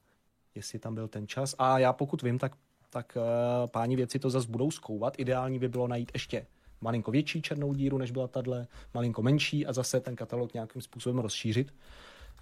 Jestli 0.56 0.80
tam 0.80 0.96
byl 0.96 1.08
ten 1.08 1.28
čas. 1.28 1.56
A 1.58 1.80
já 1.80 1.94
pokud 1.94 2.22
vím, 2.22 2.40
tak, 2.40 2.52
tak 2.90 3.18
uh, 3.18 3.70
páni 3.70 3.96
věci 3.96 4.20
to 4.20 4.30
zase 4.30 4.48
budou 4.48 4.72
zkouvat. 4.72 5.20
Ideální 5.20 5.60
by 5.60 5.68
bylo 5.68 5.88
najít 5.88 6.12
ještě 6.14 6.46
malinko 6.82 7.12
větší 7.12 7.42
černou 7.42 7.74
díru, 7.74 7.98
než 7.98 8.12
byla 8.12 8.28
tahle, 8.28 8.68
malinko 8.94 9.22
menší 9.22 9.66
a 9.66 9.74
zase 9.74 10.00
ten 10.00 10.16
katalog 10.16 10.54
nějakým 10.54 10.82
způsobem 10.82 11.20
rozšířit. 11.20 11.74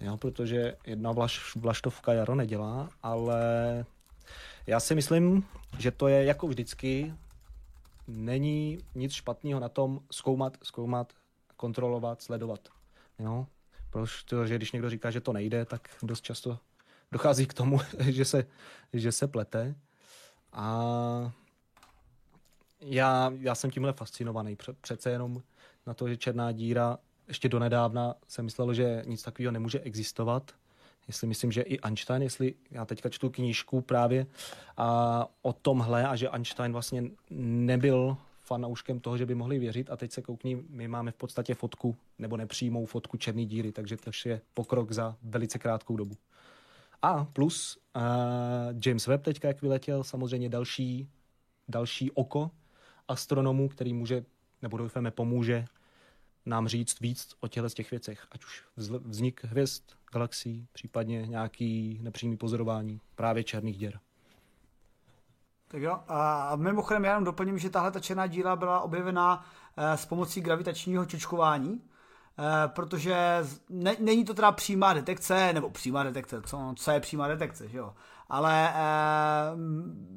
Jo, 0.00 0.16
protože 0.16 0.76
jedna 0.86 1.12
vlaš, 1.12 1.56
vlaštovka 1.56 2.12
jaro 2.12 2.34
nedělá, 2.34 2.88
ale 3.02 3.40
já 4.66 4.80
si 4.80 4.94
myslím, 4.94 5.44
že 5.78 5.90
to 5.90 6.08
je 6.08 6.24
jako 6.24 6.46
vždycky, 6.46 7.14
není 8.06 8.78
nic 8.94 9.12
špatného 9.12 9.60
na 9.60 9.68
tom 9.68 10.00
zkoumat, 10.12 10.56
zkoumat, 10.62 11.12
kontrolovat, 11.56 12.22
sledovat. 12.22 12.68
Jo? 13.18 13.46
Protože 13.90 14.56
když 14.56 14.72
někdo 14.72 14.90
říká, 14.90 15.10
že 15.10 15.20
to 15.20 15.32
nejde, 15.32 15.64
tak 15.64 15.88
dost 16.02 16.24
často 16.24 16.58
dochází 17.12 17.46
k 17.46 17.54
tomu, 17.54 17.80
že 18.00 18.24
se, 18.24 18.46
že 18.92 19.12
se 19.12 19.28
plete. 19.28 19.74
A 20.52 21.32
já, 22.80 23.32
já 23.40 23.54
jsem 23.54 23.70
tímhle 23.70 23.92
fascinovaný. 23.92 24.56
Přece 24.80 25.10
jenom 25.10 25.42
na 25.86 25.94
to, 25.94 26.08
že 26.08 26.16
černá 26.16 26.52
díra 26.52 26.98
ještě 27.28 27.48
donedávna 27.48 28.14
jsem 28.28 28.44
myslel, 28.44 28.74
že 28.74 29.02
nic 29.06 29.22
takového 29.22 29.52
nemůže 29.52 29.80
existovat. 29.80 30.52
Jestli 31.08 31.26
myslím, 31.26 31.52
že 31.52 31.62
i 31.62 31.80
Einstein, 31.80 32.22
jestli 32.22 32.54
já 32.70 32.84
teďka 32.84 33.08
čtu 33.08 33.30
knížku 33.30 33.80
právě 33.80 34.26
a 34.76 35.26
o 35.42 35.52
tomhle 35.52 36.06
a 36.06 36.16
že 36.16 36.28
Einstein 36.28 36.72
vlastně 36.72 37.04
nebyl 37.30 38.16
fanouškem 38.48 39.00
toho, 39.00 39.18
že 39.18 39.26
by 39.26 39.34
mohli 39.34 39.58
věřit 39.58 39.90
a 39.90 39.96
teď 39.96 40.12
se 40.12 40.22
koukní, 40.22 40.64
my 40.68 40.88
máme 40.88 41.10
v 41.10 41.14
podstatě 41.14 41.54
fotku 41.54 41.96
nebo 42.18 42.36
nepřímou 42.36 42.86
fotku 42.86 43.16
černé 43.16 43.44
díry, 43.44 43.72
takže 43.72 43.96
to 43.96 44.10
je 44.24 44.40
pokrok 44.54 44.92
za 44.92 45.16
velice 45.22 45.58
krátkou 45.58 45.96
dobu. 45.96 46.14
A 47.02 47.24
plus 47.24 47.78
uh, 47.96 48.02
James 48.86 49.06
Webb 49.06 49.24
teďka, 49.24 49.48
jak 49.48 49.62
vyletěl, 49.62 50.04
samozřejmě 50.04 50.48
další, 50.48 51.08
další 51.68 52.10
oko 52.10 52.50
astronomů, 53.08 53.68
který 53.68 53.92
může, 53.94 54.24
nebo 54.62 54.76
doufáme, 54.76 55.10
pomůže 55.10 55.64
nám 56.46 56.68
říct 56.68 57.00
víc 57.00 57.34
o 57.40 57.48
těchto 57.48 57.68
těch 57.68 57.90
věcech, 57.90 58.26
ať 58.30 58.44
už 58.44 58.64
vznik 59.04 59.44
hvězd, 59.44 59.82
galaxií, 60.12 60.66
případně 60.72 61.26
nějaký 61.26 61.98
nepřímý 62.02 62.36
pozorování 62.36 63.00
právě 63.14 63.44
černých 63.44 63.78
děr. 63.78 64.00
Tak 65.68 65.82
jo, 65.82 65.98
a 66.08 66.52
mimochodem 66.56 67.04
já 67.04 67.10
jenom 67.10 67.24
doplním, 67.24 67.58
že 67.58 67.70
tahle 67.70 67.90
ta 67.90 68.00
černá 68.00 68.26
díra 68.26 68.56
byla 68.56 68.80
objevena 68.80 69.44
eh, 69.76 69.96
s 69.96 70.06
pomocí 70.06 70.40
gravitačního 70.40 71.06
čočkování, 71.06 71.80
eh, 72.38 72.68
protože 72.68 73.44
ne, 73.68 73.96
není 73.98 74.24
to 74.24 74.34
teda 74.34 74.52
přímá 74.52 74.92
detekce, 74.92 75.52
nebo 75.52 75.70
přímá 75.70 76.02
detekce, 76.02 76.42
co, 76.42 76.72
co 76.76 76.90
je 76.90 77.00
přímá 77.00 77.28
detekce, 77.28 77.68
že 77.68 77.78
jo? 77.78 77.94
ale 78.28 78.72
eh, 78.74 78.78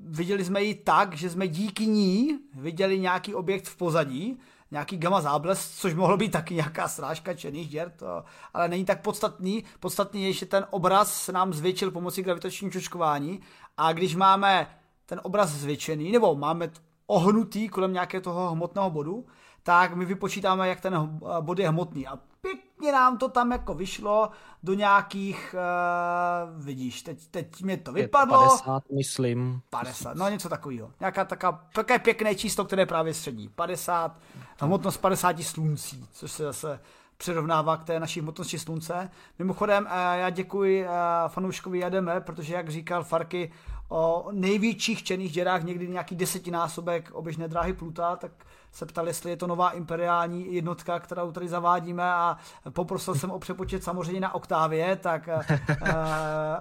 viděli 0.04 0.46
jsme 0.46 0.64
ji 0.64 0.76
tak, 0.76 1.14
že 1.14 1.30
jsme 1.30 1.48
díky 1.48 1.88
ní 1.88 2.40
viděli 2.54 3.00
nějaký 3.00 3.36
objekt 3.36 3.68
v 3.68 3.78
pozadí, 3.78 4.40
nějaký 4.72 4.98
gamma 4.98 5.22
záblesk, 5.22 5.72
což 5.76 5.94
mohlo 5.94 6.18
být 6.18 6.32
taky 6.32 6.54
nějaká 6.54 6.88
srážka 6.88 7.34
černých 7.34 7.70
děr, 7.70 7.92
to, 7.96 8.24
ale 8.54 8.68
není 8.68 8.86
tak 8.86 9.02
podstatný. 9.02 9.64
Podstatný 9.80 10.24
je, 10.24 10.34
že 10.34 10.46
ten 10.46 10.66
obraz 10.70 11.24
se 11.24 11.32
nám 11.32 11.54
zvětšil 11.54 11.92
pomocí 11.92 12.22
gravitačního 12.22 12.72
čočkování 12.72 13.40
a 13.78 13.94
když 13.94 14.16
máme 14.16 14.68
ten 15.12 15.20
obraz 15.24 15.50
zvětšený, 15.50 16.12
nebo 16.12 16.36
máme 16.36 16.72
ohnutý 17.08 17.70
kolem 17.70 17.94
nějakého 17.94 18.22
toho 18.22 18.52
hmotného 18.52 18.90
bodu, 18.90 19.26
tak 19.64 19.96
my 19.96 20.06
vypočítáme, 20.06 20.70
jak 20.70 20.82
ten 20.82 21.20
bod 21.42 21.60
je 21.60 21.70
hmotný. 21.70 22.08
A 22.08 22.20
pěkně 22.42 22.92
nám 22.92 23.18
to 23.18 23.30
tam 23.30 23.52
jako 23.52 23.74
vyšlo 23.74 24.30
do 24.64 24.74
nějakých, 24.74 25.56
uh, 25.56 26.64
vidíš, 26.64 27.02
teď, 27.02 27.28
teď 27.28 27.62
mě 27.62 27.78
to 27.78 27.92
vypadlo. 27.92 28.38
50, 28.38 28.84
myslím. 28.98 29.62
50, 29.70 30.18
no 30.18 30.30
něco 30.30 30.50
takového. 30.50 30.92
Nějaká 31.00 31.26
taká, 31.26 31.68
také 31.74 32.00
pěkné 32.00 32.36
číslo, 32.36 32.66
které 32.66 32.82
je 32.82 32.86
právě 32.86 33.14
střední. 33.14 33.50
50, 33.50 34.18
hmotnost 34.60 34.98
50 34.98 35.44
sluncí, 35.44 36.08
což 36.12 36.32
se 36.32 36.44
zase 36.44 36.80
přirovnává 37.18 37.78
k 37.78 37.84
té 37.84 38.00
naší 38.00 38.20
hmotnosti 38.20 38.60
slunce. 38.60 39.10
Mimochodem, 39.40 39.88
eh, 39.90 40.20
já 40.20 40.30
děkuji 40.30 40.86
eh, 40.86 40.90
fanouškovi 41.28 41.80
Jademe, 41.80 42.22
protože 42.22 42.54
jak 42.54 42.70
říkal 42.70 43.04
Farky 43.04 43.52
o 43.92 44.28
největších 44.32 45.04
černých 45.04 45.32
děrách, 45.32 45.64
někdy 45.64 45.88
nějaký 45.88 46.16
desetinásobek 46.16 47.12
oběžné 47.14 47.48
dráhy 47.48 47.74
Pluta, 47.74 48.16
tak 48.16 48.32
se 48.72 48.86
ptal, 48.86 49.08
jestli 49.08 49.30
je 49.30 49.38
to 49.38 49.48
nová 49.48 49.70
imperiální 49.70 50.54
jednotka, 50.54 51.00
kterou 51.00 51.32
tady 51.32 51.48
zavádíme 51.48 52.14
a 52.14 52.38
poprosil 52.70 53.16
jsem 53.16 53.32
o 53.32 53.40
přepočet 53.40 53.84
samozřejmě 53.84 54.22
na 54.22 54.36
Oktávě, 54.36 54.96
tak 54.96 55.30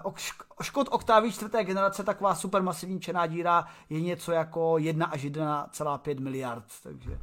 uh, 0.04 0.12
Škod 0.62 0.88
Oktávy 0.90 1.32
čtvrté 1.32 1.64
generace, 1.64 2.04
taková 2.04 2.34
supermasivní 2.34 3.00
černá 3.00 3.26
díra, 3.26 3.66
je 3.90 4.00
něco 4.00 4.32
jako 4.32 4.78
1 4.78 5.06
až 5.06 5.24
1,5 5.24 6.20
miliard, 6.20 6.64
takže 6.82 7.18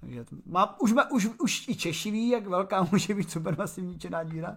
takže 0.00 0.24
má, 0.46 0.80
už, 0.80 0.92
má, 0.92 1.10
už, 1.10 1.28
už 1.38 1.68
i 1.68 1.76
Češi 1.76 2.10
ví, 2.10 2.28
jak 2.28 2.46
velká 2.46 2.82
může 2.92 3.14
být 3.14 3.30
supermasivní 3.30 3.98
černá 3.98 4.24
díra. 4.24 4.56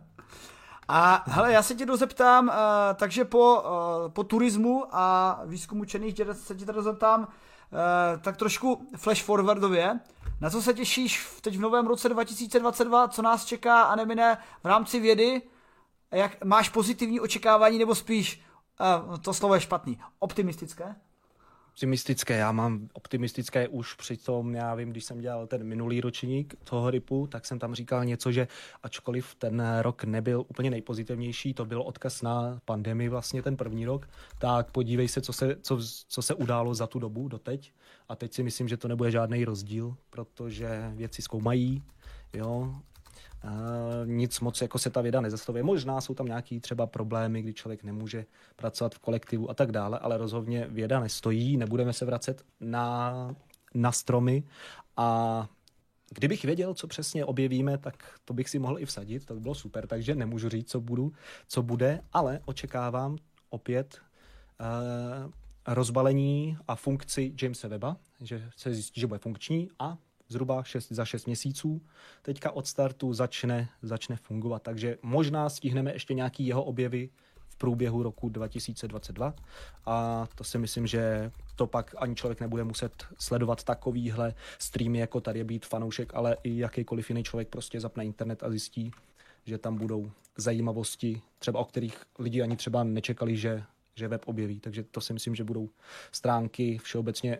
A 0.94 1.24
hele, 1.28 1.52
já 1.52 1.64
se 1.64 1.76
tě 1.76 1.86
dozeptám, 1.86 2.48
uh, 2.48 2.54
takže 2.96 3.26
po, 3.26 3.62
uh, 3.62 4.12
po 4.12 4.24
turismu 4.24 4.86
a 4.92 5.40
výzkumu 5.46 5.86
černých 5.86 6.14
děr 6.14 6.34
se 6.34 6.56
tě 6.56 6.66
tady 6.66 6.82
zeptám, 6.82 7.20
uh, 7.22 7.28
tak 8.22 8.38
trošku 8.38 8.88
flash 8.98 9.24
forwardově. 9.24 10.00
Na 10.42 10.50
co 10.50 10.62
se 10.62 10.74
těšíš 10.74 11.28
teď 11.42 11.58
v 11.58 11.60
novém 11.60 11.88
roce 11.88 12.10
2022, 12.10 13.08
co 13.08 13.22
nás 13.22 13.46
čeká 13.46 13.82
a 13.82 13.96
nemine 13.96 14.38
v 14.64 14.66
rámci 14.66 15.00
vědy? 15.00 15.42
Jak 16.12 16.44
máš 16.44 16.70
pozitivní 16.70 17.20
očekávání 17.20 17.78
nebo 17.78 17.96
spíš, 17.96 18.44
uh, 19.10 19.18
to 19.18 19.34
slovo 19.34 19.54
je 19.54 19.62
špatný, 19.62 20.00
optimistické? 20.20 20.96
Optimistické. 21.72 22.38
Já 22.38 22.52
mám 22.52 22.90
optimistické 22.94 23.68
už 23.68 23.94
při 23.94 24.18
tom, 24.18 24.56
já 24.56 24.76
vím, 24.76 24.90
když 24.90 25.04
jsem 25.04 25.20
dělal 25.20 25.48
ten 25.48 25.64
minulý 25.64 26.02
ročník 26.02 26.56
toho 26.64 26.90
RIPu, 26.90 27.28
tak 27.28 27.46
jsem 27.46 27.60
tam 27.60 27.76
říkal 27.76 28.06
něco, 28.06 28.32
že 28.32 28.48
ačkoliv 28.84 29.36
ten 29.36 29.64
rok 29.82 30.04
nebyl 30.04 30.46
úplně 30.48 30.70
nejpozitivnější, 30.70 31.54
to 31.54 31.66
byl 31.66 31.82
odkaz 31.82 32.22
na 32.22 32.60
pandemii 32.66 33.10
vlastně 33.10 33.42
ten 33.42 33.58
první 33.58 33.86
rok, 33.86 34.10
tak 34.40 34.72
podívej 34.72 35.08
se, 35.08 35.22
co 35.22 35.34
se, 35.34 35.56
co, 35.62 35.80
co 36.08 36.22
se 36.22 36.34
událo 36.34 36.76
za 36.76 36.88
tu 36.88 37.00
dobu 37.00 37.28
doteď. 37.28 37.74
A 38.10 38.16
teď 38.16 38.34
si 38.34 38.44
myslím, 38.44 38.68
že 38.68 38.78
to 38.78 38.88
nebude 38.88 39.12
žádný 39.12 39.46
rozdíl, 39.46 39.96
protože 40.10 40.92
věci 40.96 41.22
zkoumají, 41.22 41.84
jo, 42.34 42.76
nic 44.06 44.40
moc 44.40 44.62
jako 44.62 44.80
se 44.80 44.90
ta 44.90 45.02
věda 45.02 45.22
nezastavuje. 45.22 45.64
Možná 45.64 46.02
jsou 46.02 46.14
tam 46.14 46.26
nějaký 46.26 46.60
třeba 46.60 46.88
problémy, 46.88 47.42
kdy 47.42 47.54
člověk 47.54 47.84
nemůže 47.84 48.26
pracovat 48.56 48.96
v 48.96 49.00
kolektivu 49.00 49.50
a 49.50 49.54
tak 49.54 49.72
dále, 49.72 50.00
ale 50.00 50.18
rozhodně 50.18 50.68
věda 50.70 51.00
nestojí, 51.00 51.58
nebudeme 51.58 51.94
se 51.94 52.06
vracet 52.06 52.44
na, 52.60 53.36
na 53.74 53.92
stromy 53.92 54.44
a 54.98 55.48
kdybych 56.14 56.46
věděl, 56.46 56.74
co 56.74 56.88
přesně 56.88 57.26
objevíme, 57.26 57.78
tak 57.78 58.20
to 58.26 58.34
bych 58.34 58.50
si 58.50 58.60
mohl 58.60 58.80
i 58.80 58.86
vsadit, 58.86 59.26
to 59.26 59.34
by 59.34 59.40
bylo 59.40 59.56
super, 59.56 59.88
takže 59.88 60.16
nemůžu 60.16 60.50
říct, 60.50 60.70
co, 60.70 60.82
budu, 60.82 61.14
co 61.48 61.64
bude, 61.64 62.02
ale 62.14 62.40
očekávám 62.46 63.18
opět 63.50 63.98
uh, 64.60 65.32
rozbalení 65.68 66.58
a 66.68 66.76
funkci 66.76 67.34
Jamesa 67.42 67.68
Weba, 67.68 67.98
že 68.22 68.50
se 68.58 68.74
zjistí, 68.74 69.02
že 69.02 69.08
bude 69.08 69.20
funkční 69.20 69.70
a 69.80 69.98
zhruba 70.32 70.64
6, 70.64 70.92
za 70.92 71.06
6 71.06 71.26
měsíců 71.26 71.82
teďka 72.22 72.52
od 72.52 72.68
startu 72.68 73.14
začne, 73.14 73.70
začne 73.82 74.16
fungovat. 74.16 74.64
Takže 74.64 74.98
možná 75.02 75.50
stihneme 75.50 75.94
ještě 75.94 76.14
nějaký 76.14 76.48
jeho 76.48 76.64
objevy 76.64 77.10
v 77.50 77.56
průběhu 77.56 78.04
roku 78.04 78.30
2022 78.30 79.34
a 79.86 80.28
to 80.36 80.44
si 80.44 80.58
myslím, 80.58 80.88
že 80.88 81.32
to 81.56 81.68
pak 81.68 81.96
ani 81.98 82.16
člověk 82.16 82.42
nebude 82.42 82.64
muset 82.64 83.06
sledovat 83.20 83.64
takovýhle 83.64 84.34
streamy, 84.60 85.00
jako 85.00 85.22
tady 85.22 85.40
je 85.40 85.44
být 85.44 85.66
fanoušek, 85.66 86.16
ale 86.16 86.38
i 86.44 86.58
jakýkoliv 86.58 87.10
jiný 87.10 87.24
člověk 87.24 87.48
prostě 87.48 87.80
zapne 87.80 88.06
internet 88.06 88.44
a 88.44 88.50
zjistí, 88.50 88.92
že 89.46 89.58
tam 89.58 89.78
budou 89.78 90.12
zajímavosti, 90.38 91.22
třeba 91.40 91.60
o 91.60 91.66
kterých 91.66 92.04
lidi 92.20 92.42
ani 92.42 92.58
třeba 92.58 92.84
nečekali, 92.84 93.38
že, 93.38 93.64
že 93.96 94.08
web 94.08 94.22
objeví. 94.26 94.60
Takže 94.60 94.84
to 94.84 95.02
si 95.02 95.14
myslím, 95.14 95.36
že 95.36 95.44
budou 95.44 95.70
stránky 96.12 96.78
všeobecně 96.78 97.40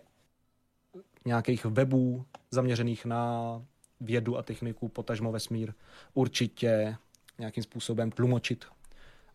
nějakých 1.24 1.64
webů 1.64 2.24
zaměřených 2.50 3.04
na 3.04 3.62
vědu 4.00 4.38
a 4.38 4.42
techniku, 4.42 4.88
potažmo 4.88 5.32
vesmír, 5.32 5.72
určitě 6.14 6.96
nějakým 7.38 7.62
způsobem 7.62 8.10
tlumočit 8.10 8.64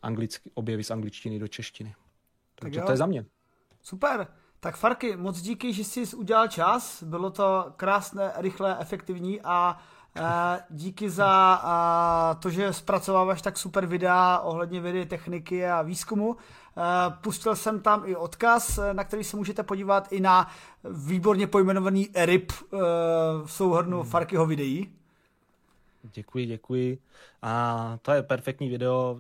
anglicky, 0.02 0.52
objevy 0.54 0.84
z 0.84 0.92
angličtiny 0.92 1.40
do 1.40 1.48
češtiny. 1.48 1.96
Takže 2.56 2.80
tak 2.80 2.86
to 2.86 2.92
je 2.92 2.98
za 2.98 3.06
mě. 3.06 3.26
Super. 3.82 4.28
Tak 4.60 4.78
Farky, 4.78 5.16
moc 5.16 5.42
díky, 5.42 5.74
že 5.74 5.84
jsi 5.84 6.16
udělal 6.16 6.48
čas. 6.48 7.04
Bylo 7.04 7.30
to 7.30 7.74
krásné, 7.78 8.32
rychlé, 8.36 8.78
efektivní 8.80 9.42
a 9.44 9.78
díky 10.70 11.10
za 11.10 11.62
to, 12.40 12.50
že 12.50 12.74
zpracováváš 12.74 13.42
tak 13.42 13.58
super 13.58 13.86
videa 13.86 14.40
ohledně 14.40 14.82
vědy, 14.82 15.06
techniky 15.06 15.68
a 15.68 15.82
výzkumu. 15.82 16.38
Pustil 17.22 17.56
jsem 17.56 17.82
tam 17.82 18.04
i 18.06 18.16
odkaz, 18.16 18.80
na 18.94 19.04
který 19.04 19.24
se 19.24 19.38
můžete 19.38 19.64
podívat 19.64 20.12
i 20.12 20.20
na 20.20 20.48
výborně 20.84 21.48
pojmenovaný 21.48 22.10
RIP 22.16 22.52
v 23.46 23.52
souhrnu 23.52 24.02
hmm. 24.02 24.10
Farkyho 24.10 24.46
videí. 24.46 24.94
Děkuji, 26.14 26.46
děkuji. 26.46 26.98
A 27.42 27.98
to 28.02 28.12
je 28.12 28.24
perfektní 28.24 28.70
video, 28.70 29.20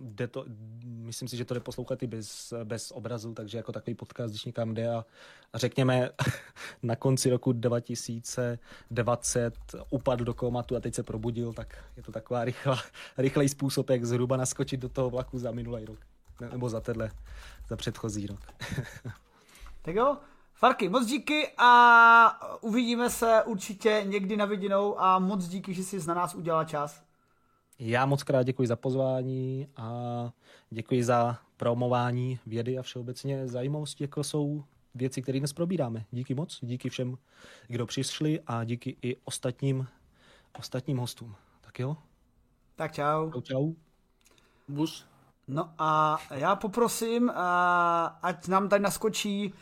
jde 0.00 0.28
to, 0.28 0.44
myslím 0.84 1.28
si, 1.28 1.36
že 1.36 1.44
to 1.44 1.54
jde 1.54 1.60
poslouchat 1.60 2.02
i 2.02 2.06
bez, 2.06 2.52
bez 2.64 2.90
obrazu, 2.90 3.34
takže 3.34 3.58
jako 3.58 3.72
takový 3.72 3.94
podcast, 3.94 4.32
když 4.32 4.44
někam 4.44 4.74
jde 4.74 4.88
a, 4.88 5.04
a 5.52 5.58
řekněme 5.58 6.10
na 6.82 6.96
konci 6.96 7.30
roku 7.30 7.52
2020 7.52 9.54
upadl 9.90 10.24
do 10.24 10.34
komatu 10.34 10.76
a 10.76 10.80
teď 10.80 10.94
se 10.94 11.02
probudil, 11.02 11.52
tak 11.52 11.84
je 11.96 12.02
to 12.02 12.12
taková 12.12 12.44
rychlá, 12.44 12.78
rychlej 13.18 13.48
způsob, 13.48 13.90
jak 13.90 14.04
zhruba 14.04 14.36
naskočit 14.36 14.80
do 14.80 14.88
toho 14.88 15.10
vlaku 15.10 15.38
za 15.38 15.50
minulý 15.50 15.84
rok. 15.84 15.98
Nebo 16.52 16.68
za 16.68 16.80
tenhle, 16.80 17.10
za 17.68 17.76
předchozí 17.76 18.26
rok. 18.26 18.40
tak 19.82 19.94
jo, 19.94 20.16
Farky, 20.54 20.88
moc 20.88 21.06
díky 21.06 21.48
a 21.58 22.58
uvidíme 22.60 23.10
se 23.10 23.42
určitě 23.42 24.02
někdy 24.06 24.36
na 24.36 24.44
viděnou 24.44 25.00
a 25.00 25.18
moc 25.18 25.48
díky, 25.48 25.74
že 25.74 25.84
jsi 25.84 26.06
na 26.06 26.14
nás 26.14 26.34
udělal 26.34 26.64
čas. 26.64 27.09
Já 27.82 28.06
moc 28.06 28.22
krát 28.22 28.42
děkuji 28.42 28.68
za 28.68 28.76
pozvání 28.76 29.68
a 29.76 29.92
děkuji 30.70 31.04
za 31.04 31.38
promování 31.56 32.38
vědy 32.46 32.78
a 32.78 32.82
všeobecně 32.82 33.48
zajímavosti, 33.48 34.04
jako 34.04 34.24
jsou 34.24 34.64
věci, 34.94 35.22
které 35.22 35.38
dnes 35.38 35.52
probíráme. 35.52 36.04
Díky 36.10 36.34
moc, 36.34 36.58
díky 36.62 36.90
všem, 36.90 37.18
kdo 37.68 37.86
přišli 37.86 38.40
a 38.46 38.64
díky 38.64 38.96
i 39.02 39.16
ostatním, 39.24 39.86
ostatním 40.58 40.98
hostům. 40.98 41.34
Tak 41.60 41.78
jo? 41.78 41.96
Tak 42.76 42.92
čau. 42.92 43.30
Čau, 43.30 43.40
čau. 43.40 43.72
Bus. 44.68 45.06
No 45.48 45.70
a 45.78 46.18
já 46.30 46.56
poprosím, 46.56 47.30
ať 48.22 48.48
nám 48.48 48.68
tady 48.68 48.82
naskočí 48.82 49.54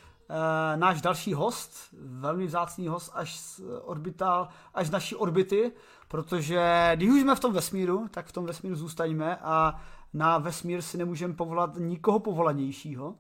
náš 0.77 1.01
další 1.01 1.35
host, 1.35 1.95
velmi 2.01 2.47
vzácný 2.47 2.89
host 2.89 3.13
až 3.15 3.39
z 3.39 3.61
orbital, 3.83 4.49
až 4.75 4.87
z 4.87 4.91
naší 4.91 5.17
orbity, 5.17 5.73
protože 6.09 6.93
když 6.95 7.11
už 7.11 7.21
jsme 7.21 7.35
v 7.35 7.41
tom 7.41 7.53
vesmíru, 7.53 8.09
tak 8.09 8.27
v 8.27 8.33
tom 8.33 8.47
vesmíru 8.47 8.77
zůstaňme 8.77 9.37
a 9.37 9.81
na 10.13 10.39
vesmír 10.39 10.83
si 10.83 10.99
nemůžeme 10.99 11.35
povolat 11.35 11.77
nikoho 11.77 12.19
povolanějšího, 12.19 13.15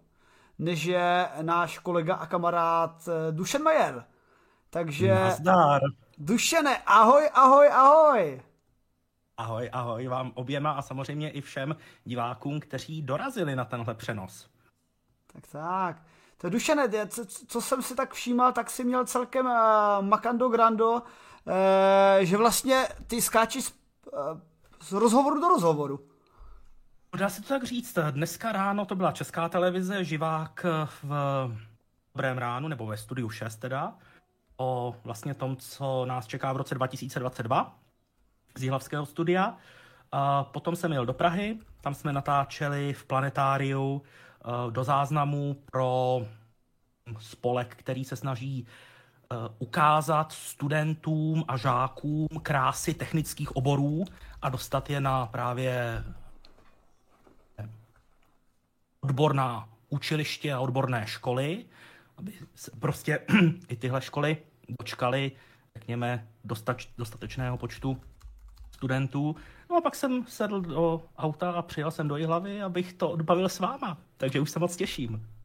než 0.59 0.85
je 0.85 1.29
náš 1.43 1.79
kolega 1.79 2.15
a 2.15 2.27
kamarád 2.27 3.09
eh, 3.09 3.33
Dušen 3.33 3.63
Majer. 3.63 4.05
Takže... 4.71 5.15
Nazdar. 5.15 5.81
Dušene, 6.19 6.79
ahoj, 6.87 7.29
ahoj, 7.35 7.69
ahoj. 7.73 8.43
Ahoj, 9.37 9.71
ahoj 9.73 10.09
vám 10.09 10.33
oběma 10.35 10.71
a 10.71 10.83
samozřejmě 10.83 11.31
i 11.31 11.41
všem 11.41 11.77
divákům, 12.05 12.61
kteří 12.61 13.03
dorazili 13.03 13.57
na 13.57 13.65
tenhle 13.65 13.95
přenos. 13.95 14.49
Tak 15.33 15.47
tak. 15.47 16.03
To 16.39 16.51
Dušene, 16.51 17.09
co, 17.09 17.25
co 17.27 17.61
jsem 17.61 17.83
si 17.83 17.95
tak 17.95 18.15
všímal, 18.15 18.53
tak 18.53 18.71
si 18.71 18.85
měl 18.85 19.07
celkem 19.07 19.47
uh, 19.47 19.53
Makando 20.01 20.49
Grando, 20.49 21.03
že 22.21 22.37
vlastně 22.37 22.89
ty 23.07 23.23
skáčeš 23.23 23.65
z, 23.65 23.73
eh, 24.07 24.41
z 24.83 24.93
rozhovoru 24.93 25.41
do 25.41 25.49
rozhovoru. 25.49 26.09
Dá 27.19 27.29
se 27.29 27.43
to 27.43 27.49
tak 27.49 27.65
říct. 27.65 27.99
Dneska 28.11 28.53
ráno 28.53 28.85
to 28.85 28.95
byla 28.95 29.13
česká 29.13 29.49
televize, 29.49 30.05
živák 30.05 30.67
v 31.03 31.05
Dobrém 32.15 32.39
ránu, 32.39 32.69
nebo 32.69 32.87
ve 32.87 32.97
studiu 32.97 33.31
6 33.31 33.57
teda, 33.57 33.95
o 34.57 34.97
vlastně 35.05 35.35
tom, 35.35 35.57
co 35.57 36.05
nás 36.07 36.27
čeká 36.27 36.53
v 36.53 36.57
roce 36.57 36.75
2022 36.75 37.79
z 38.57 38.63
Jihlavského 38.63 39.07
studia. 39.07 39.57
A 40.13 40.45
potom 40.45 40.77
jsem 40.77 40.93
jel 40.93 41.07
do 41.07 41.13
Prahy, 41.13 41.59
tam 41.81 41.95
jsme 41.95 42.13
natáčeli 42.13 42.93
v 42.93 43.05
planetáriu 43.05 44.03
eh, 44.03 44.71
do 44.71 44.85
záznamu 44.85 45.57
pro 45.73 46.21
spolek, 47.19 47.77
který 47.77 48.05
se 48.05 48.17
snaží 48.17 48.67
Eh, 48.67 48.88
ukázat 49.59 50.33
studentům 50.33 51.45
a 51.49 51.57
žákům 51.57 52.29
krásy 52.43 52.95
technických 52.95 53.57
oborů 53.57 54.05
a 54.43 54.49
dostat 54.49 54.91
je 54.91 55.01
na 55.01 55.27
právě 55.27 56.05
odborná 59.01 59.69
učiliště 59.89 60.55
a 60.55 60.61
odborné 60.61 61.07
školy, 61.07 61.65
aby 62.17 62.33
prostě 62.81 63.21
i 63.69 63.77
tyhle 63.77 64.03
školy 64.03 64.37
dočkaly, 64.81 65.33
řekněme, 65.77 66.29
dostač, 66.45 66.87
dostatečného 66.99 67.59
počtu 67.59 68.01
studentů. 68.71 69.37
No 69.71 69.77
a 69.77 69.81
pak 69.81 69.95
jsem 69.95 70.25
sedl 70.27 70.61
do 70.61 71.03
auta 71.19 71.51
a 71.51 71.63
přijel 71.63 71.91
jsem 71.91 72.09
do 72.09 72.17
Jihlavy, 72.17 72.63
abych 72.63 72.93
to 72.93 73.11
odbavil 73.11 73.49
s 73.49 73.59
váma. 73.59 73.99
Takže 74.17 74.41
už 74.41 74.51
se 74.51 74.59
moc 74.59 74.77
těším. 74.77 75.38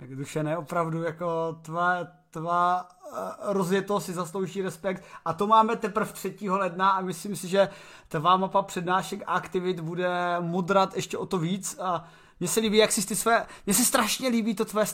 Tak 0.00 0.16
duše 0.16 0.42
ne, 0.42 0.56
opravdu 0.56 1.02
jako 1.02 1.58
tvá, 1.62 2.06
tvá 2.30 2.88
Eh, 3.12 3.32
rozjeto 3.40 4.00
si 4.00 4.12
zaslouží 4.12 4.62
respekt 4.62 5.04
a 5.24 5.32
to 5.32 5.46
máme 5.46 5.76
teprve 5.76 6.12
3. 6.12 6.50
ledna 6.50 6.90
a 6.90 7.00
myslím 7.00 7.36
si, 7.36 7.48
že 7.48 7.68
tvá 8.08 8.36
mapa 8.36 8.62
přednášek 8.62 9.22
a 9.26 9.32
aktivit 9.32 9.80
bude 9.80 10.36
modrat 10.40 10.96
ještě 10.96 11.18
o 11.18 11.26
to 11.26 11.38
víc 11.38 11.78
a 11.80 12.04
mně 12.40 12.48
se 12.48 12.60
líbí, 12.60 12.76
jak 12.76 12.92
si 12.92 13.06
ty 13.06 13.16
své, 13.16 13.46
mně 13.66 13.74
se 13.74 13.84
strašně 13.84 14.28
líbí 14.28 14.54
to 14.54 14.64
tvé 14.64 14.84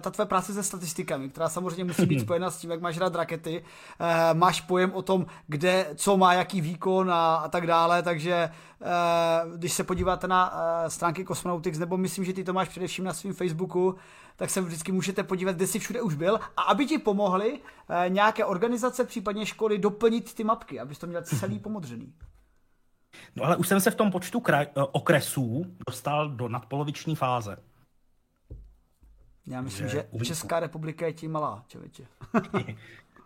ta 0.00 0.10
tvé 0.10 0.26
práce 0.26 0.52
se 0.52 0.62
statistikami, 0.62 1.28
která 1.28 1.48
samozřejmě 1.48 1.84
musí 1.84 2.06
být 2.06 2.20
spojena 2.20 2.50
s 2.50 2.58
tím, 2.58 2.70
jak 2.70 2.80
máš 2.80 2.98
rád 2.98 3.14
rakety, 3.14 3.64
e, 4.00 4.34
máš 4.34 4.60
pojem 4.60 4.92
o 4.92 5.02
tom, 5.02 5.26
kde, 5.46 5.86
co 5.94 6.16
má 6.16 6.34
jaký 6.34 6.60
výkon 6.60 7.10
a, 7.10 7.36
a 7.36 7.48
tak 7.48 7.66
dále, 7.66 8.02
takže 8.02 8.32
e, 8.32 8.50
když 9.56 9.72
se 9.72 9.84
podíváte 9.84 10.28
na 10.28 10.52
stránky 10.88 11.24
Cosmonautics, 11.24 11.78
nebo 11.78 11.96
myslím, 11.96 12.24
že 12.24 12.32
ty 12.32 12.44
to 12.44 12.52
máš 12.52 12.68
především 12.68 13.04
na 13.04 13.12
svém 13.12 13.34
Facebooku, 13.34 13.96
tak 14.36 14.50
se 14.50 14.60
vždycky 14.60 14.92
můžete 14.92 15.22
podívat, 15.22 15.56
kde 15.56 15.66
jsi 15.66 15.78
všude 15.78 16.02
už 16.02 16.14
byl 16.14 16.40
a 16.56 16.62
aby 16.62 16.86
ti 16.86 16.98
pomohli 16.98 17.60
eh, 17.88 18.08
nějaké 18.08 18.44
organizace, 18.44 19.04
případně 19.04 19.46
školy 19.46 19.78
doplnit 19.78 20.34
ty 20.34 20.44
mapky, 20.44 20.80
abys 20.80 20.98
to 20.98 21.06
měl 21.06 21.22
celý 21.22 21.58
pomodřený. 21.58 22.12
No 23.36 23.44
ale 23.44 23.56
už 23.56 23.68
jsem 23.68 23.80
se 23.80 23.90
v 23.90 23.94
tom 23.94 24.10
počtu 24.10 24.40
kraj, 24.40 24.66
eh, 24.66 24.82
okresů 24.92 25.64
dostal 25.86 26.30
do 26.30 26.48
nadpoloviční 26.48 27.16
fáze. 27.16 27.56
Já 29.46 29.60
myslím, 29.60 29.88
že, 29.88 30.08
že 30.12 30.24
Česká 30.24 30.60
republika 30.60 31.06
je 31.06 31.12
tím 31.12 31.32
malá, 31.32 31.64
člověče. 31.68 32.06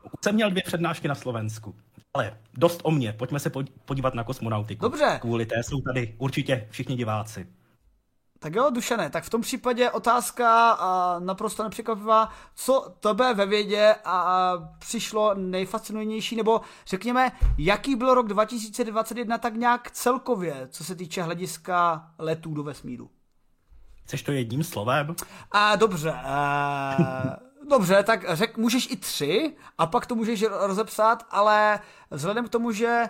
už 0.04 0.20
jsem 0.24 0.34
měl 0.34 0.50
dvě 0.50 0.62
přednášky 0.66 1.08
na 1.08 1.14
Slovensku. 1.14 1.74
Ale 2.14 2.38
dost 2.54 2.80
o 2.84 2.90
mě, 2.90 3.12
pojďme 3.12 3.40
se 3.40 3.50
podívat 3.84 4.14
na 4.14 4.24
kosmonautiku. 4.24 4.82
Dobře. 4.82 5.18
Kvůli 5.20 5.46
té 5.46 5.62
jsou 5.62 5.80
tady 5.80 6.14
určitě 6.18 6.66
všichni 6.70 6.96
diváci. 6.96 7.46
Tak 8.42 8.54
jo, 8.54 8.70
Dušené, 8.70 9.10
tak 9.10 9.24
v 9.24 9.30
tom 9.30 9.40
případě 9.40 9.90
otázka 9.90 10.70
a 10.70 11.18
naprosto 11.18 11.62
nepřekvapivá, 11.62 12.28
co 12.54 12.94
tebe 13.00 13.34
ve 13.34 13.46
vědě 13.46 13.94
a 14.04 14.52
přišlo 14.78 15.34
nejfascinujínější, 15.34 16.36
nebo 16.36 16.60
řekněme, 16.86 17.32
jaký 17.58 17.96
byl 17.96 18.14
rok 18.14 18.28
2021 18.28 19.38
tak 19.38 19.54
nějak 19.54 19.90
celkově, 19.90 20.68
co 20.70 20.84
se 20.84 20.94
týče 20.94 21.22
hlediska 21.22 22.08
letů 22.18 22.54
do 22.54 22.62
vesmíru? 22.62 23.10
Chceš 24.10 24.22
to 24.22 24.32
jedním 24.32 24.64
slovem? 24.64 25.14
A, 25.50 25.76
dobře, 25.76 26.12
a, 26.12 26.96
dobře, 27.70 28.02
tak 28.02 28.36
řek, 28.36 28.56
můžeš 28.56 28.90
i 28.90 28.96
tři 28.96 29.56
a 29.78 29.86
pak 29.86 30.06
to 30.06 30.14
můžeš 30.14 30.44
rozepsat, 30.50 31.26
ale 31.30 31.80
vzhledem 32.10 32.46
k 32.46 32.48
tomu, 32.48 32.72
že 32.72 33.04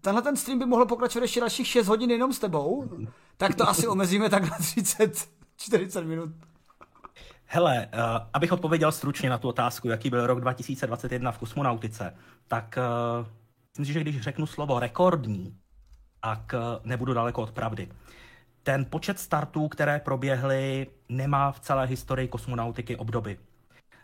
tenhle 0.00 0.22
ten 0.22 0.36
stream 0.36 0.58
by 0.58 0.66
mohl 0.66 0.86
pokračovat 0.86 1.22
ještě 1.22 1.40
dalších 1.40 1.66
6 1.66 1.86
hodin 1.86 2.10
jenom 2.10 2.32
s 2.32 2.38
tebou, 2.38 2.88
tak 3.36 3.54
to 3.54 3.68
asi 3.68 3.88
omezíme 3.88 4.30
tak 4.30 4.50
na 4.50 4.58
30, 4.58 5.28
40 5.56 6.04
minut. 6.04 6.30
Hele, 7.44 7.88
uh, 7.94 8.00
abych 8.32 8.52
odpověděl 8.52 8.92
stručně 8.92 9.30
na 9.30 9.38
tu 9.38 9.48
otázku, 9.48 9.88
jaký 9.88 10.10
byl 10.10 10.26
rok 10.26 10.40
2021 10.40 11.32
v 11.32 11.38
kosmonautice, 11.38 12.16
tak 12.48 12.78
uh, 13.20 13.26
myslím 13.68 13.86
si, 13.86 13.92
že 13.92 14.00
když 14.00 14.20
řeknu 14.20 14.46
slovo 14.46 14.78
rekordní, 14.78 15.56
tak 16.20 16.54
uh, 16.54 16.86
nebudu 16.86 17.14
daleko 17.14 17.42
od 17.42 17.50
pravdy. 17.50 17.88
Ten 18.66 18.84
počet 18.84 19.18
startů, 19.18 19.68
které 19.68 20.00
proběhly, 20.00 20.86
nemá 21.08 21.52
v 21.52 21.60
celé 21.60 21.86
historii 21.86 22.28
kosmonautiky 22.28 22.96
obdoby. 22.96 23.38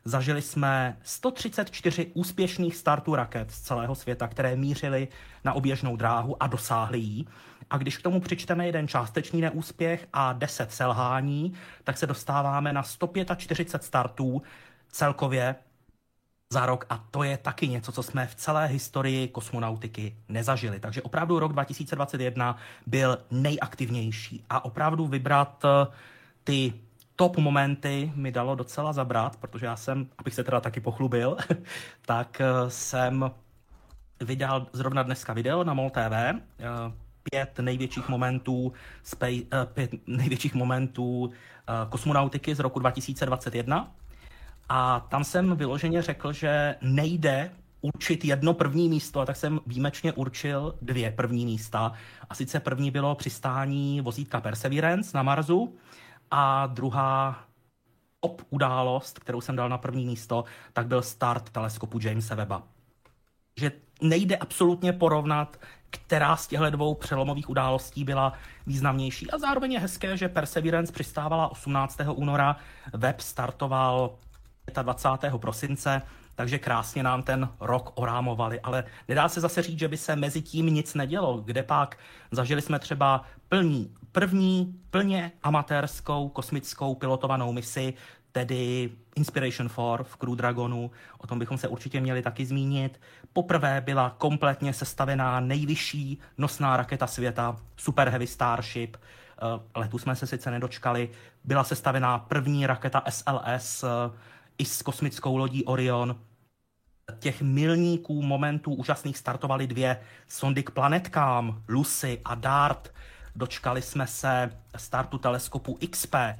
Zažili 0.05 0.43
jsme 0.43 0.97
134 1.03 2.11
úspěšných 2.15 2.77
startů 2.77 3.15
raket 3.15 3.51
z 3.51 3.61
celého 3.61 3.95
světa, 3.95 4.29
které 4.29 4.57
mířily 4.57 5.09
na 5.45 5.53
oběžnou 5.53 5.97
dráhu 5.97 6.43
a 6.43 6.47
dosáhly 6.47 6.99
jí. 6.99 7.29
A 7.71 7.77
když 7.77 7.99
k 7.99 8.03
tomu 8.03 8.21
přičteme 8.21 8.67
jeden 8.67 8.89
částečný 8.89 9.41
neúspěch 9.41 10.09
a 10.13 10.33
10 10.33 10.73
selhání, 10.73 11.53
tak 11.85 11.99
se 11.99 12.07
dostáváme 12.07 12.73
na 12.73 12.83
145 12.83 13.83
startů 13.83 14.43
celkově 14.89 15.55
za 16.53 16.67
rok 16.67 16.87
a 16.91 17.05
to 17.11 17.23
je 17.23 17.37
taky 17.37 17.69
něco, 17.69 17.93
co 17.93 18.03
jsme 18.03 18.27
v 18.27 18.35
celé 18.35 18.67
historii 18.67 19.29
kosmonautiky 19.29 20.17
nezažili. 20.29 20.81
Takže 20.81 21.03
opravdu 21.03 21.39
rok 21.39 21.53
2021 21.53 22.57
byl 22.87 23.19
nejaktivnější 23.31 24.45
a 24.51 24.65
opravdu 24.65 25.07
vybrat 25.07 25.65
eh, 25.65 25.87
ty 26.45 26.73
top 27.17 27.37
momenty 27.37 28.13
mi 28.15 28.33
dalo 28.33 28.55
docela 28.55 28.93
zabrat, 28.93 29.37
protože 29.37 29.67
já 29.67 29.77
jsem, 29.77 30.07
abych 30.19 30.35
se 30.35 30.45
teda 30.45 30.61
taky 30.61 30.81
pochlubil, 30.81 31.37
tak 32.07 32.41
eh, 32.41 32.71
jsem 32.71 33.31
vydal 34.21 34.67
zrovna 34.73 35.03
dneska 35.03 35.33
video 35.33 35.65
na 35.65 35.75
MOL 35.75 35.91
TV, 35.91 36.13
eh, 36.13 36.39
pět 37.31 37.59
největších 37.59 38.09
momentů, 38.09 38.73
pět 39.65 39.91
největších 40.07 40.55
momentů 40.55 41.31
kosmonautiky 41.89 42.55
z 42.55 42.59
roku 42.59 42.79
2021. 42.79 43.95
A 44.69 45.01
tam 45.01 45.25
jsem 45.25 45.57
vyloženě 45.57 46.03
řekl, 46.03 46.33
že 46.33 46.75
nejde 46.81 47.51
určit 47.81 48.25
jedno 48.25 48.55
první 48.55 48.89
místo, 48.89 49.21
a 49.21 49.27
tak 49.27 49.37
jsem 49.37 49.61
výjimečně 49.67 50.13
určil 50.13 50.75
dvě 50.83 51.11
první 51.11 51.47
místa. 51.47 51.93
A 52.31 52.35
sice 52.35 52.61
první 52.61 52.91
bylo 52.91 53.15
přistání 53.15 54.01
vozítka 54.01 54.41
Perseverance 54.41 55.17
na 55.17 55.23
Marsu, 55.23 55.75
a 56.35 56.67
druhá 56.67 57.45
top 58.21 58.43
událost, 58.51 59.19
kterou 59.19 59.41
jsem 59.41 59.57
dal 59.57 59.69
na 59.69 59.79
první 59.79 60.07
místo, 60.07 60.45
tak 60.73 60.87
byl 60.87 61.03
start 61.03 61.51
teleskopu 61.51 61.99
Jamesa 62.03 62.35
Webba. 62.35 62.63
Že 63.57 63.73
nejde 64.01 64.37
absolutně 64.37 64.93
porovnat, 64.93 65.57
která 65.91 66.37
z 66.37 66.47
těchto 66.47 66.71
dvou 66.71 66.95
přelomových 66.95 67.49
událostí 67.49 68.05
byla 68.05 68.33
významnější. 68.67 69.31
A 69.31 69.39
zároveň 69.39 69.73
je 69.73 69.81
hezké, 69.81 70.17
že 70.17 70.29
Perseverance 70.29 70.93
přistávala 70.93 71.49
18. 71.49 72.01
února, 72.15 72.57
web 72.93 73.21
startoval 73.21 74.19
25. 74.83 75.39
prosince, 75.39 76.03
takže 76.35 76.59
krásně 76.59 77.03
nám 77.03 77.23
ten 77.23 77.49
rok 77.61 77.93
orámovali, 77.95 78.61
ale 78.61 78.85
nedá 79.09 79.29
se 79.29 79.41
zase 79.41 79.63
říct, 79.63 79.79
že 79.79 79.89
by 79.89 79.97
se 79.97 80.17
mezi 80.17 80.43
tím 80.43 80.67
nic 80.67 80.95
nedělo, 80.95 81.43
kde 81.45 81.63
pak 81.63 81.99
zažili 82.31 82.63
jsme 82.63 82.79
třeba 82.79 83.25
plní, 83.49 83.95
první 84.13 84.81
plně 84.91 85.33
amatérskou 85.43 86.29
kosmickou 86.29 86.95
pilotovanou 86.95 87.53
misi, 87.53 87.95
tedy 88.33 88.91
Inspiration 89.17 89.69
4 89.69 89.81
v 90.03 90.17
Crew 90.17 90.37
Dragonu, 90.37 90.91
o 91.19 91.27
tom 91.27 91.39
bychom 91.39 91.59
se 91.59 91.69
určitě 91.69 92.01
měli 92.01 92.23
taky 92.23 92.47
zmínit. 92.47 93.01
Poprvé 93.33 93.81
byla 93.81 94.15
kompletně 94.19 94.73
sestavená 94.73 95.41
nejvyšší 95.41 96.19
nosná 96.39 96.77
raketa 96.77 97.07
světa, 97.07 97.57
Super 97.77 98.09
Heavy 98.09 98.27
Starship, 98.27 98.97
eh, 98.97 99.81
letu 99.81 99.99
jsme 99.99 100.17
se 100.17 100.27
sice 100.27 100.51
nedočkali, 100.51 101.11
byla 101.45 101.65
sestavená 101.65 102.19
první 102.19 102.67
raketa 102.67 103.03
SLS 103.09 103.85
i 104.63 104.65
s 104.65 104.83
kosmickou 104.83 105.37
lodí 105.37 105.65
Orion. 105.65 106.17
Těch 107.19 107.43
milníků, 107.43 108.23
momentů 108.23 108.75
úžasných 108.75 109.19
startovaly 109.19 109.67
dvě 109.67 110.01
sondy 110.29 110.63
k 110.63 110.71
planetkám, 110.71 111.63
Lucy 111.69 112.21
a 112.25 112.35
Dart. 112.35 112.95
Dočkali 113.37 113.83
jsme 113.83 114.07
se 114.07 114.59
startu 114.77 115.19
teleskopu 115.19 115.79
XP. 115.91 116.15
Eh, 116.15 116.39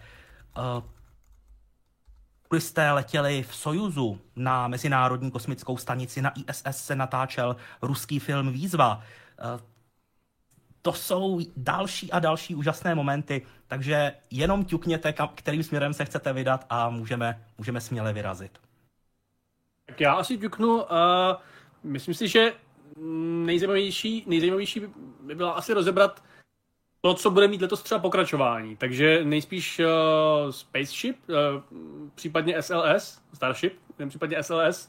turisté 2.49 2.93
letěli 2.93 3.43
v 3.43 3.55
Sojuzu 3.55 4.21
na 4.37 4.69
Mezinárodní 4.69 5.31
kosmickou 5.31 5.77
stanici, 5.77 6.23
na 6.23 6.31
ISS 6.31 6.85
se 6.87 6.97
natáčel 6.97 7.57
ruský 7.83 8.19
film 8.19 8.53
Výzva. 8.53 9.03
To 10.83 10.93
jsou 10.93 11.41
další 11.57 12.13
a 12.13 12.19
další 12.19 12.55
úžasné 12.55 12.95
momenty, 12.95 13.47
takže 13.67 14.13
jenom 14.31 14.65
ťukněte, 14.65 15.15
kterým 15.35 15.63
směrem 15.63 15.95
se 15.95 16.05
chcete 16.05 16.33
vydat 16.33 16.67
a 16.71 16.91
můžeme, 16.91 17.45
můžeme 17.59 17.81
směle 17.81 18.13
vyrazit. 18.13 18.59
Tak 19.87 20.01
já 20.01 20.13
asi 20.15 20.39
ťuknu. 20.39 20.75
Uh, 20.75 20.83
myslím 21.83 22.15
si, 22.15 22.29
že 22.29 22.53
nejzajímavější, 23.45 24.25
nejzajímavější 24.27 24.81
by 25.21 25.35
byla 25.35 25.53
asi 25.53 25.75
rozebrat 25.75 26.23
to, 27.01 27.15
co 27.15 27.31
bude 27.31 27.49
mít 27.49 27.63
letos 27.63 27.83
třeba 27.83 27.99
pokračování. 27.99 28.77
Takže 28.77 29.25
nejspíš 29.25 29.79
uh, 29.79 30.51
Spaceship, 30.51 31.17
uh, 31.29 31.37
případně 32.15 32.63
SLS, 32.63 33.23
Starship, 33.35 33.79
případně 34.09 34.43
SLS, 34.43 34.89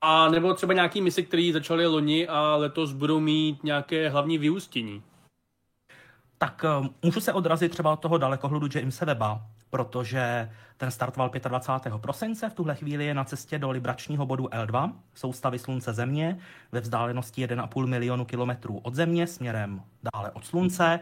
a 0.00 0.28
nebo 0.28 0.54
třeba 0.54 0.72
nějaký 0.72 1.00
mise, 1.00 1.22
které 1.22 1.50
začaly 1.52 1.86
loni 1.86 2.28
a 2.28 2.56
letos 2.56 2.92
budou 2.92 3.20
mít 3.20 3.64
nějaké 3.64 4.08
hlavní 4.08 4.38
vyústění 4.38 5.02
tak 6.42 6.64
eh, 6.64 6.88
můžu 7.02 7.20
se 7.20 7.32
odrazit 7.32 7.72
třeba 7.72 7.92
od 7.92 8.00
toho 8.00 8.18
dalekohledu 8.18 8.68
Jamesa 8.74 9.04
Weba, 9.04 9.42
protože 9.70 10.50
ten 10.76 10.90
startoval 10.90 11.30
25. 11.48 11.98
prosince, 11.98 12.50
v 12.50 12.54
tuhle 12.54 12.74
chvíli 12.74 13.04
je 13.04 13.14
na 13.14 13.24
cestě 13.24 13.58
do 13.58 13.70
libračního 13.70 14.26
bodu 14.26 14.44
L2, 14.44 14.92
soustavy 15.14 15.58
Slunce 15.58 15.92
Země, 15.92 16.38
ve 16.72 16.80
vzdálenosti 16.80 17.46
1,5 17.46 17.86
milionu 17.86 18.24
kilometrů 18.24 18.78
od 18.78 18.94
Země, 18.94 19.26
směrem 19.26 19.82
dále 20.14 20.30
od 20.30 20.46
Slunce. 20.46 21.00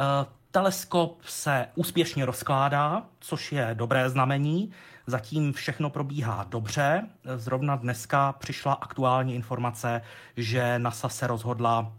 Eh, 0.00 0.04
teleskop 0.50 1.22
se 1.24 1.66
úspěšně 1.74 2.26
rozkládá, 2.26 3.02
což 3.20 3.52
je 3.52 3.70
dobré 3.74 4.10
znamení. 4.10 4.72
Zatím 5.06 5.52
všechno 5.52 5.90
probíhá 5.90 6.46
dobře. 6.48 7.08
Zrovna 7.36 7.76
dneska 7.76 8.32
přišla 8.32 8.72
aktuální 8.72 9.34
informace, 9.34 10.02
že 10.36 10.78
NASA 10.78 11.08
se 11.08 11.26
rozhodla 11.26 11.92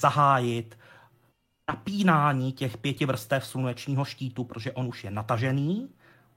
zahájit 0.00 0.79
napínání 1.70 2.52
těch 2.52 2.76
pěti 2.76 3.06
vrstev 3.06 3.46
slunečního 3.46 4.04
štítu, 4.04 4.44
protože 4.44 4.72
on 4.72 4.86
už 4.86 5.04
je 5.04 5.10
natažený, 5.10 5.88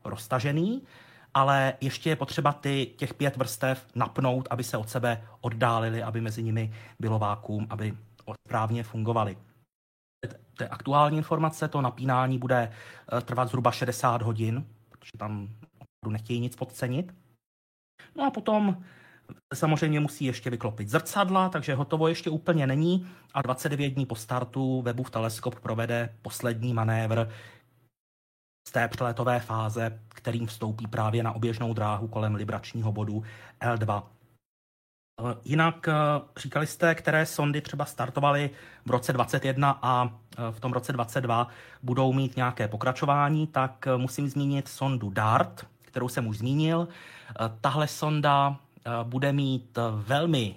roztažený, 0.05 0.81
ale 1.33 1.73
ještě 1.81 2.09
je 2.09 2.15
potřeba 2.15 2.53
ty, 2.53 2.93
těch 2.97 3.13
pět 3.13 3.37
vrstev 3.37 3.87
napnout, 3.95 4.47
aby 4.49 4.63
se 4.63 4.77
od 4.77 4.89
sebe 4.89 5.27
oddálili, 5.41 6.03
aby 6.03 6.21
mezi 6.21 6.43
nimi 6.43 6.73
bylo 6.99 7.19
vákuum, 7.19 7.67
aby 7.69 7.97
správně 8.47 8.83
fungovaly. 8.83 9.37
To 10.53 10.63
je 10.63 10.69
aktuální 10.69 11.17
informace, 11.17 11.67
to 11.67 11.81
napínání 11.81 12.37
bude 12.37 12.71
eh, 12.71 13.21
trvat 13.21 13.47
zhruba 13.47 13.71
60 13.71 14.21
hodin, 14.21 14.65
protože 14.89 15.11
tam 15.17 15.49
opravdu 15.73 16.13
nechtějí 16.13 16.39
nic 16.39 16.55
podcenit. 16.55 17.13
No 18.15 18.25
a 18.25 18.31
potom 18.31 18.83
Samozřejmě 19.53 19.99
musí 19.99 20.25
ještě 20.25 20.49
vyklopit 20.49 20.89
zrcadla, 20.89 21.49
takže 21.49 21.75
hotovo 21.75 22.07
ještě 22.07 22.29
úplně 22.29 22.67
není 22.67 23.07
a 23.33 23.41
29 23.41 23.89
dní 23.89 24.05
po 24.05 24.15
startu 24.15 24.81
webův 24.81 25.09
teleskop 25.09 25.59
provede 25.59 26.09
poslední 26.21 26.73
manévr 26.73 27.29
z 28.67 28.71
té 28.71 28.87
přeletové 28.87 29.39
fáze, 29.39 29.99
kterým 30.09 30.47
vstoupí 30.47 30.87
právě 30.87 31.23
na 31.23 31.31
oběžnou 31.31 31.73
dráhu 31.73 32.07
kolem 32.07 32.35
libračního 32.35 32.91
bodu 32.91 33.23
L2. 33.61 34.03
Eh, 35.21 35.35
jinak 35.45 35.87
eh, 35.87 35.93
říkali 36.37 36.67
jste, 36.67 36.95
které 36.95 37.25
sondy 37.25 37.61
třeba 37.61 37.85
startovaly 37.85 38.49
v 38.85 38.91
roce 38.91 39.13
21 39.13 39.79
a 39.81 40.09
eh, 40.37 40.51
v 40.51 40.59
tom 40.59 40.73
roce 40.73 40.93
22 40.93 41.47
budou 41.83 42.13
mít 42.13 42.35
nějaké 42.35 42.67
pokračování, 42.67 43.47
tak 43.47 43.87
musím 43.97 44.29
zmínit 44.29 44.67
sondu 44.67 45.09
DART, 45.09 45.67
kterou 45.81 46.09
jsem 46.09 46.27
už 46.27 46.37
zmínil. 46.37 46.87
Tahle 47.61 47.87
sonda 47.87 48.57
bude 49.03 49.33
mít 49.33 49.77
velmi 49.91 50.55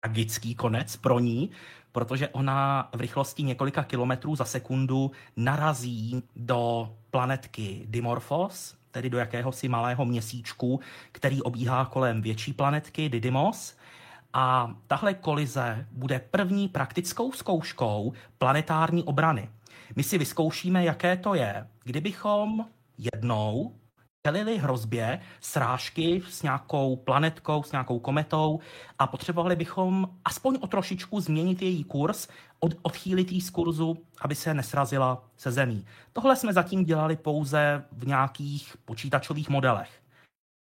tragický 0.00 0.54
konec 0.54 0.96
pro 0.96 1.18
ní, 1.18 1.50
protože 1.92 2.28
ona 2.28 2.88
v 2.94 3.00
rychlosti 3.00 3.42
několika 3.42 3.84
kilometrů 3.84 4.36
za 4.36 4.44
sekundu 4.44 5.10
narazí 5.36 6.22
do 6.36 6.92
planetky 7.10 7.82
Dimorphos, 7.88 8.76
tedy 8.90 9.10
do 9.10 9.18
jakéhosi 9.18 9.68
malého 9.68 10.04
měsíčku, 10.04 10.80
který 11.12 11.42
obíhá 11.42 11.84
kolem 11.84 12.22
větší 12.22 12.52
planetky 12.52 13.08
Didymos. 13.08 13.76
A 14.32 14.74
tahle 14.86 15.14
kolize 15.14 15.86
bude 15.92 16.18
první 16.18 16.68
praktickou 16.68 17.32
zkouškou 17.32 18.12
planetární 18.38 19.04
obrany. 19.04 19.48
My 19.96 20.02
si 20.02 20.18
vyzkoušíme, 20.18 20.84
jaké 20.84 21.16
to 21.16 21.34
je, 21.34 21.66
kdybychom 21.84 22.66
jednou 22.98 23.74
čelili 24.26 24.58
hrozbě 24.58 25.20
srážky 25.40 26.22
s 26.28 26.42
nějakou 26.42 26.96
planetkou, 26.96 27.62
s 27.62 27.72
nějakou 27.72 27.98
kometou 27.98 28.60
a 28.98 29.06
potřebovali 29.06 29.56
bychom 29.56 30.08
aspoň 30.24 30.58
o 30.60 30.66
trošičku 30.66 31.20
změnit 31.20 31.62
její 31.62 31.84
kurz, 31.84 32.28
od, 32.60 32.74
odchýlit 32.82 33.32
jí 33.32 33.40
z 33.40 33.50
kurzu, 33.50 33.98
aby 34.20 34.34
se 34.34 34.54
nesrazila 34.54 35.24
se 35.36 35.52
zemí. 35.52 35.86
Tohle 36.12 36.36
jsme 36.36 36.52
zatím 36.52 36.84
dělali 36.84 37.16
pouze 37.16 37.84
v 37.92 38.06
nějakých 38.06 38.76
počítačových 38.84 39.48
modelech. 39.48 39.90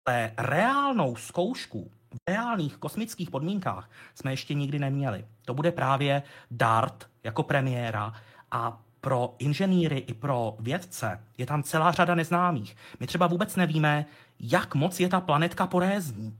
Ale 0.08 0.32
reálnou 0.38 1.16
zkoušku 1.16 1.92
v 2.14 2.18
reálných 2.30 2.78
kosmických 2.78 3.30
podmínkách 3.30 3.90
jsme 4.16 4.32
ještě 4.32 4.54
nikdy 4.54 4.80
neměli. 4.80 5.26
To 5.46 5.54
bude 5.54 5.72
právě 5.72 6.24
DART 6.52 7.10
jako 7.24 7.44
premiéra 7.44 8.14
a 8.52 8.82
pro 9.02 9.36
inženýry 9.40 9.98
i 9.98 10.14
pro 10.14 10.56
vědce 10.60 11.24
je 11.38 11.46
tam 11.46 11.64
celá 11.64 11.92
řada 11.92 12.16
neznámých. 12.16 12.76
My 13.00 13.08
třeba 13.08 13.28
vůbec 13.28 13.56
nevíme, 13.56 14.06
jak 14.40 14.76
moc 14.76 15.00
je 15.00 15.10
ta 15.10 15.22
planetka 15.22 15.68
porézní. 15.68 16.38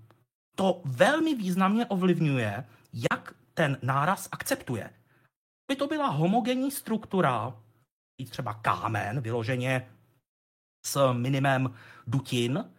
To 0.56 0.82
velmi 0.86 1.36
významně 1.36 1.86
ovlivňuje, 1.86 2.66
jak 3.12 3.34
ten 3.54 3.78
náraz 3.82 4.30
akceptuje. 4.32 4.90
By 5.72 5.76
to 5.76 5.88
byla 5.88 6.08
homogenní 6.08 6.72
struktura, 6.72 7.58
třeba 8.30 8.54
kámen, 8.54 9.22
vyloženě 9.22 9.90
s 10.86 11.14
minimem 11.14 11.76
dutin, 12.08 12.72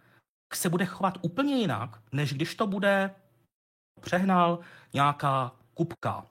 se 0.53 0.69
bude 0.69 0.85
chovat 0.85 1.17
úplně 1.21 1.55
jinak, 1.55 2.01
než 2.11 2.33
když 2.33 2.55
to 2.55 2.67
bude 2.67 3.15
přehnal 4.01 4.59
nějaká 4.93 5.51
kupka. 5.73 6.25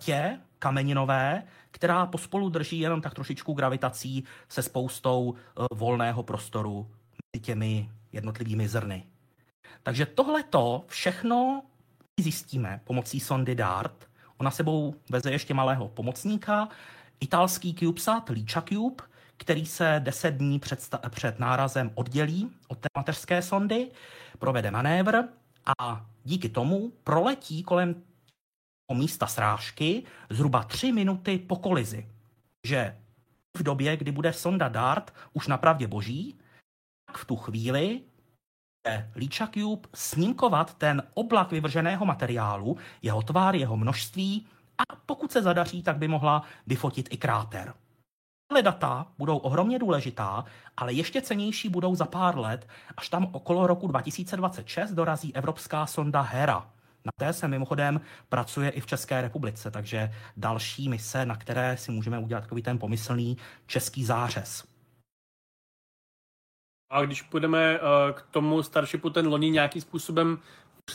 Tě 0.00 0.40
kameninové, 0.60 1.42
která 1.70 2.06
pospolu 2.06 2.48
drží 2.48 2.80
jenom 2.80 3.00
tak 3.00 3.14
trošičku 3.14 3.52
gravitací 3.52 4.24
se 4.48 4.62
spoustou 4.62 5.22
uh, 5.30 5.66
volného 5.74 6.22
prostoru 6.22 6.90
mezi 7.34 7.44
těmi 7.44 7.90
jednotlivými 8.12 8.68
zrny. 8.68 9.04
Takže 9.82 10.06
tohle 10.06 10.42
to 10.42 10.84
všechno 10.86 11.62
zjistíme 12.20 12.80
pomocí 12.84 13.20
sondy 13.20 13.54
DART. 13.54 14.08
Ona 14.38 14.50
sebou 14.50 14.94
veze 15.10 15.30
ještě 15.30 15.54
malého 15.54 15.88
pomocníka, 15.88 16.68
italský 17.20 17.74
CubeSat 17.74 18.28
Licha 18.28 18.62
Cube, 18.62 19.04
který 19.36 19.66
se 19.66 20.00
10 20.04 20.30
dní 20.30 20.58
před, 20.58 20.94
před 21.10 21.38
nárazem 21.38 21.90
oddělí 21.94 22.50
od 22.68 22.78
té 22.78 22.88
mateřské 22.98 23.42
sondy, 23.42 23.90
provede 24.38 24.70
manévr 24.70 25.16
a 25.78 26.06
díky 26.24 26.48
tomu 26.48 26.92
proletí 27.04 27.62
kolem 27.62 27.94
místa 28.94 29.26
srážky 29.26 30.02
zhruba 30.30 30.62
3 30.62 30.92
minuty 30.92 31.38
po 31.38 31.56
kolizi. 31.56 32.08
Že 32.66 32.96
v 33.56 33.62
době, 33.62 33.96
kdy 33.96 34.12
bude 34.12 34.32
sonda 34.32 34.68
DART 34.68 35.14
už 35.32 35.46
napravdě 35.46 35.86
boží, 35.86 36.38
tak 37.06 37.18
v 37.18 37.24
tu 37.24 37.36
chvíli 37.36 38.00
bude 38.84 39.10
Líča 39.16 39.46
Cube 39.46 39.88
snímkovat 39.94 40.74
ten 40.74 41.02
oblak 41.14 41.50
vyvrženého 41.50 42.06
materiálu, 42.06 42.76
jeho 43.02 43.22
tvár, 43.22 43.54
jeho 43.54 43.76
množství 43.76 44.46
a 44.78 44.96
pokud 45.06 45.32
se 45.32 45.42
zadaří, 45.42 45.82
tak 45.82 45.96
by 45.96 46.08
mohla 46.08 46.42
vyfotit 46.66 47.08
i 47.10 47.16
kráter. 47.16 47.74
Tyhle 48.48 48.62
data 48.62 49.06
budou 49.18 49.36
ohromně 49.36 49.78
důležitá, 49.78 50.44
ale 50.76 50.92
ještě 50.92 51.22
cenější 51.22 51.68
budou 51.68 51.94
za 51.94 52.04
pár 52.04 52.38
let, 52.38 52.68
až 52.96 53.08
tam 53.08 53.28
okolo 53.32 53.66
roku 53.66 53.86
2026 53.86 54.90
dorazí 54.90 55.34
evropská 55.34 55.86
sonda 55.86 56.20
Hera. 56.20 56.70
Na 57.04 57.12
té 57.18 57.32
se 57.32 57.48
mimochodem 57.48 58.00
pracuje 58.28 58.70
i 58.70 58.80
v 58.80 58.86
České 58.86 59.22
republice, 59.22 59.70
takže 59.70 60.10
další 60.36 60.88
mise, 60.88 61.26
na 61.26 61.36
které 61.36 61.76
si 61.76 61.92
můžeme 61.92 62.18
udělat 62.18 62.40
takový 62.40 62.62
ten 62.62 62.78
pomyslný 62.78 63.36
český 63.66 64.04
zářez. 64.04 64.64
A 66.92 67.02
když 67.02 67.22
půjdeme 67.22 67.80
uh, 67.80 67.86
k 68.12 68.22
tomu 68.22 68.62
Starshipu, 68.62 69.10
ten 69.10 69.26
loni 69.26 69.50
nějakým 69.50 69.82
způsobem, 69.82 70.38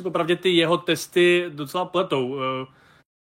popravdě 0.04 0.36
ty 0.36 0.50
jeho 0.50 0.78
testy 0.78 1.46
docela 1.50 1.86
pletou. 1.86 2.28
Uh, 2.28 2.42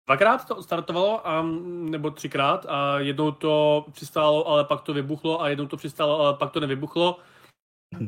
Dvakrát 0.07 0.47
to 0.47 0.63
startovalo, 0.63 1.27
a, 1.27 1.41
nebo 1.65 2.11
třikrát 2.11 2.65
a 2.69 2.99
jednou 2.99 3.32
to 3.32 3.86
přistálo, 3.91 4.47
ale 4.47 4.65
pak 4.65 4.82
to 4.82 4.93
vybuchlo 4.93 5.41
a 5.41 5.49
jednou 5.49 5.67
to 5.67 5.77
přistálo, 5.77 6.19
ale 6.19 6.34
pak 6.34 6.51
to 6.51 6.59
nevybuchlo. 6.59 7.19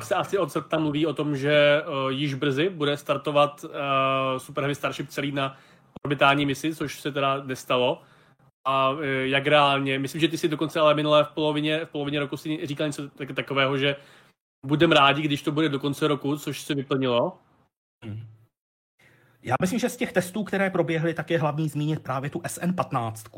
Se 0.04 0.16
asi 0.16 0.38
od 0.38 0.68
tam 0.68 0.82
mluví 0.82 1.06
o 1.06 1.14
tom, 1.14 1.38
že 1.38 1.84
uh, 1.88 2.12
již 2.12 2.34
brzy 2.34 2.70
bude 2.70 2.98
startovat 2.98 3.64
uh, 3.64 3.72
Super 4.38 4.62
Heavy 4.62 4.76
Starship 4.76 5.10
celý 5.10 5.32
na 5.32 5.58
orbitální 6.06 6.46
misi, 6.46 6.76
což 6.76 7.02
se 7.02 7.12
teda 7.12 7.44
nestalo. 7.44 8.02
A 8.68 8.90
uh, 8.90 9.02
jak 9.24 9.48
reálně, 9.48 10.00
myslím, 10.00 10.22
že 10.22 10.28
ty 10.28 10.38
si 10.38 10.48
dokonce 10.48 10.80
ale 10.80 10.94
minulé 10.94 11.24
v 11.24 11.30
polovině, 11.30 11.86
v 11.86 11.90
polovině 11.90 12.20
roku 12.20 12.38
si 12.38 12.66
říkal 12.68 12.88
něco 12.88 13.10
tak, 13.10 13.32
takového, 13.32 13.78
že 13.78 13.96
budeme 14.66 14.96
rádi, 14.96 15.22
když 15.22 15.42
to 15.42 15.52
bude 15.52 15.70
do 15.70 15.80
konce 15.80 16.08
roku, 16.08 16.38
což 16.38 16.62
se 16.62 16.76
vyplnilo. 16.76 17.40
Hmm. 18.06 18.28
Já 19.42 19.56
myslím, 19.62 19.80
že 19.80 19.90
z 19.90 19.98
těch 19.98 20.14
testů, 20.14 20.44
které 20.44 20.70
proběhly, 20.70 21.14
tak 21.14 21.30
je 21.30 21.40
hlavní 21.40 21.70
zmínit 21.70 22.04
právě 22.04 22.30
tu 22.30 22.40
SN15, 22.40 23.30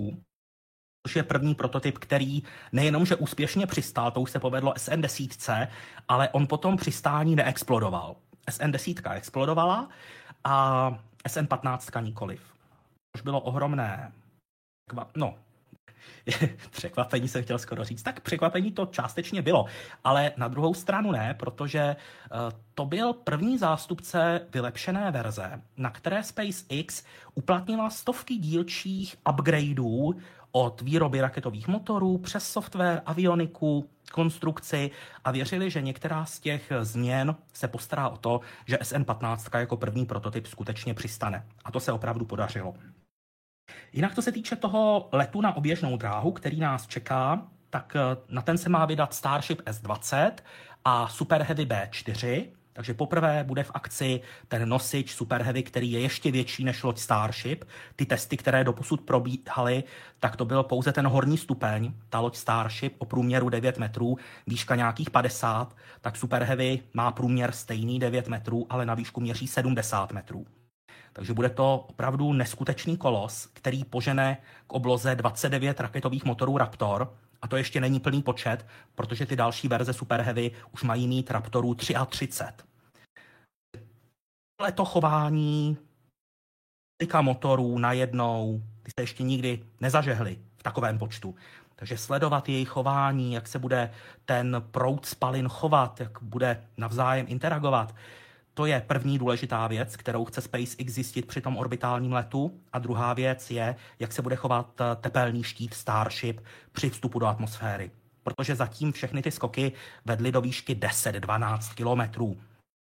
což 1.05 1.15
je 1.15 1.23
první 1.23 1.55
prototyp, 1.55 1.97
který 1.97 2.43
nejenom, 2.71 3.05
že 3.05 3.15
úspěšně 3.15 3.67
přistál, 3.67 4.11
to 4.11 4.21
už 4.21 4.31
se 4.31 4.39
povedlo 4.39 4.73
SN10, 4.73 5.67
ale 6.07 6.29
on 6.29 6.47
potom 6.47 6.77
přistání 6.77 7.35
neexplodoval. 7.35 8.15
SN10 8.49 9.11
explodovala 9.11 9.89
a 10.43 10.91
SN15 11.27 12.03
nikoliv. 12.03 12.41
Což 13.15 13.21
bylo 13.21 13.41
ohromné 13.41 14.11
no, 15.15 15.35
překvapení 16.71 17.27
jsem 17.27 17.43
chtěl 17.43 17.59
skoro 17.59 17.83
říct, 17.83 18.03
tak 18.03 18.19
překvapení 18.19 18.71
to 18.71 18.85
částečně 18.85 19.41
bylo, 19.41 19.65
ale 20.03 20.31
na 20.37 20.47
druhou 20.47 20.73
stranu 20.73 21.11
ne, 21.11 21.35
protože 21.39 21.79
eh, 21.79 21.95
to 22.73 22.85
byl 22.85 23.13
první 23.13 23.57
zástupce 23.57 24.41
vylepšené 24.53 25.11
verze, 25.11 25.61
na 25.77 25.89
které 25.89 26.23
SpaceX 26.23 27.03
uplatnila 27.35 27.89
stovky 27.89 28.35
dílčích 28.35 29.15
upgradeů 29.29 30.15
od 30.57 30.81
výroby 30.81 31.21
raketových 31.21 31.67
motorů 31.67 32.17
přes 32.17 32.51
software, 32.51 33.01
avioniku, 33.05 33.89
konstrukci 34.11 34.91
a 35.23 35.31
věřili, 35.31 35.69
že 35.71 35.81
některá 35.81 36.25
z 36.25 36.39
těch 36.39 36.71
změn 36.81 37.35
se 37.53 37.67
postará 37.67 38.09
o 38.09 38.17
to, 38.17 38.41
že 38.65 38.77
SN15 38.77 39.59
jako 39.59 39.77
první 39.77 40.05
prototyp 40.05 40.47
skutečně 40.47 40.93
přistane. 40.93 41.45
A 41.65 41.71
to 41.71 41.79
se 41.79 41.91
opravdu 41.91 42.25
podařilo. 42.25 42.73
Jinak 43.93 44.15
to 44.15 44.21
se 44.21 44.31
týče 44.31 44.55
toho 44.55 45.09
letu 45.11 45.41
na 45.41 45.55
oběžnou 45.55 45.97
dráhu, 45.97 46.31
který 46.31 46.59
nás 46.59 46.87
čeká, 46.87 47.47
tak 47.69 47.95
eh, 47.95 48.17
na 48.29 48.41
ten 48.41 48.57
se 48.57 48.69
má 48.69 48.85
vydat 48.85 49.13
Starship 49.13 49.61
S-20 49.65 50.31
a 50.85 51.07
Super 51.07 51.41
Heavy 51.43 51.65
B-4, 51.65 52.45
takže 52.75 52.93
poprvé 52.93 53.43
bude 53.43 53.63
v 53.63 53.71
akci 53.73 54.21
ten 54.47 54.69
nosič 54.69 55.13
Super 55.13 55.41
Heavy, 55.41 55.63
který 55.63 55.91
je 55.91 55.99
ještě 55.99 56.31
větší 56.31 56.63
než 56.63 56.83
loď 56.83 56.97
Starship. 56.97 57.65
Ty 57.95 58.05
testy, 58.05 58.37
které 58.37 58.63
doposud 58.63 59.01
probíhaly, 59.01 59.83
tak 60.19 60.35
to 60.35 60.45
byl 60.45 60.63
pouze 60.63 60.91
ten 60.91 61.07
horní 61.07 61.37
stupeň. 61.37 61.93
Ta 62.09 62.19
loď 62.19 62.35
Starship 62.35 62.95
o 62.97 63.05
průměru 63.05 63.49
9 63.49 63.77
metrů, 63.77 64.17
výška 64.47 64.75
nějakých 64.75 65.09
50, 65.09 65.75
tak 66.01 66.17
Super 66.17 66.43
Heavy 66.43 66.79
má 66.93 67.11
průměr 67.11 67.51
stejný 67.51 67.99
9 67.99 68.27
metrů, 68.27 68.67
ale 68.69 68.85
na 68.85 68.93
výšku 68.93 69.21
měří 69.21 69.47
70 69.47 70.11
metrů. 70.11 70.45
Takže 71.13 71.33
bude 71.33 71.49
to 71.49 71.85
opravdu 71.89 72.33
neskutečný 72.33 72.97
kolos, 72.97 73.49
který 73.53 73.83
požene 73.83 74.37
k 74.67 74.73
obloze 74.73 75.15
29 75.15 75.79
raketových 75.79 76.25
motorů 76.25 76.57
Raptor, 76.57 77.13
a 77.41 77.47
to 77.47 77.57
ještě 77.57 77.81
není 77.81 77.99
plný 77.99 78.21
počet, 78.21 78.65
protože 78.95 79.25
ty 79.25 79.35
další 79.35 79.67
verze 79.67 79.93
Super 79.93 80.21
Heavy 80.21 80.51
už 80.71 80.83
mají 80.83 81.07
mít 81.07 81.31
Raptorů 81.31 81.75
33. 81.75 82.29
Ale 84.59 84.71
to 84.71 84.85
chování 84.85 85.77
tyka 86.97 87.21
motorů 87.21 87.77
najednou, 87.77 88.61
ty 88.83 88.91
se 88.99 89.03
ještě 89.03 89.23
nikdy 89.23 89.65
nezažehly 89.81 90.39
v 90.57 90.63
takovém 90.63 90.97
počtu. 90.97 91.35
Takže 91.75 91.97
sledovat 91.97 92.49
jejich 92.49 92.69
chování, 92.69 93.33
jak 93.33 93.47
se 93.47 93.59
bude 93.59 93.93
ten 94.25 94.63
proud 94.71 95.05
spalin 95.05 95.47
chovat, 95.47 95.99
jak 95.99 96.21
bude 96.21 96.67
navzájem 96.77 97.25
interagovat, 97.29 97.95
to 98.57 98.65
je 98.65 98.81
první 98.87 99.17
důležitá 99.17 99.67
věc, 99.67 99.95
kterou 99.95 100.25
chce 100.25 100.41
SpaceX 100.41 100.93
zjistit 100.93 101.25
při 101.25 101.41
tom 101.41 101.57
orbitálním 101.57 102.13
letu. 102.13 102.59
A 102.73 102.79
druhá 102.79 103.13
věc 103.13 103.51
je, 103.51 103.75
jak 103.99 104.13
se 104.13 104.21
bude 104.21 104.35
chovat 104.35 104.81
eh, 104.81 104.95
tepelný 104.95 105.43
štít 105.43 105.73
Starship 105.73 106.41
při 106.71 106.89
vstupu 106.89 107.19
do 107.19 107.27
atmosféry. 107.27 107.91
Protože 108.23 108.55
zatím 108.55 108.91
všechny 108.91 109.21
ty 109.21 109.31
skoky 109.31 109.71
vedly 110.05 110.31
do 110.31 110.41
výšky 110.41 110.75
10-12 110.75 111.73
kilometrů. 111.73 112.37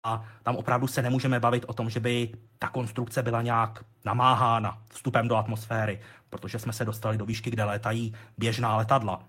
A 0.06 0.24
tam 0.42 0.56
opravdu 0.56 0.86
se 0.86 1.02
nemůžeme 1.02 1.40
bavit 1.40 1.64
o 1.68 1.72
tom, 1.72 1.90
že 1.90 2.00
by 2.00 2.32
ta 2.58 2.68
konstrukce 2.68 3.22
byla 3.22 3.42
nějak 3.42 3.84
namáhána 4.04 4.82
vstupem 4.88 5.28
do 5.28 5.36
atmosféry, 5.36 6.00
protože 6.30 6.58
jsme 6.58 6.72
se 6.72 6.84
dostali 6.84 7.18
do 7.18 7.26
výšky, 7.26 7.50
kde 7.50 7.64
létají 7.64 8.14
běžná 8.38 8.76
letadla. 8.76 9.24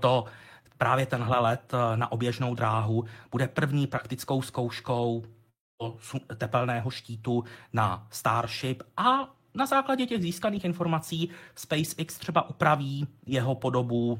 To 0.00 0.24
právě 0.78 1.06
tenhle 1.06 1.38
let 1.38 1.72
eh, 1.74 1.96
na 1.96 2.12
oběžnou 2.12 2.54
dráhu 2.54 3.04
bude 3.30 3.48
první 3.48 3.86
praktickou 3.86 4.42
zkouškou 4.42 5.24
tepelného 6.36 6.90
štítu 6.90 7.44
na 7.72 8.06
Starship 8.10 8.82
a 8.96 9.34
na 9.54 9.66
základě 9.66 10.06
těch 10.06 10.22
získaných 10.22 10.64
informací 10.64 11.30
SpaceX 11.54 12.18
třeba 12.18 12.50
upraví 12.50 13.06
jeho 13.26 13.54
podobu 13.54 14.18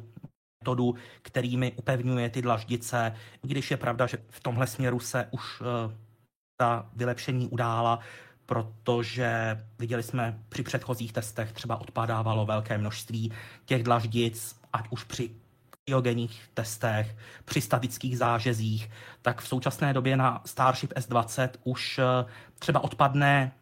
metodu, 0.60 0.94
kterými 1.22 1.72
upevňuje 1.72 2.30
ty 2.30 2.42
dlaždice, 2.42 3.16
když 3.42 3.70
je 3.70 3.76
pravda, 3.76 4.06
že 4.06 4.18
v 4.28 4.40
tomhle 4.40 4.66
směru 4.66 5.00
se 5.00 5.28
už 5.30 5.60
uh, 5.60 5.66
ta 6.56 6.90
vylepšení 6.96 7.48
udála, 7.48 7.98
protože 8.46 9.60
viděli 9.78 10.02
jsme 10.02 10.38
při 10.48 10.62
předchozích 10.62 11.12
testech 11.12 11.52
třeba 11.52 11.76
odpadávalo 11.76 12.46
velké 12.46 12.78
množství 12.78 13.32
těch 13.64 13.82
dlaždic, 13.82 14.60
ať 14.72 14.84
už 14.90 15.04
při 15.04 15.30
kryogenních 15.86 16.50
testech, 16.54 17.16
při 17.44 17.60
statických 17.60 18.18
zážezích, 18.18 18.90
tak 19.22 19.40
v 19.40 19.48
současné 19.48 19.92
době 19.92 20.16
na 20.16 20.42
Starship 20.44 20.92
S20 20.92 21.48
už 21.64 21.98
eh, 21.98 22.24
třeba 22.58 22.84
odpadne 22.84 23.52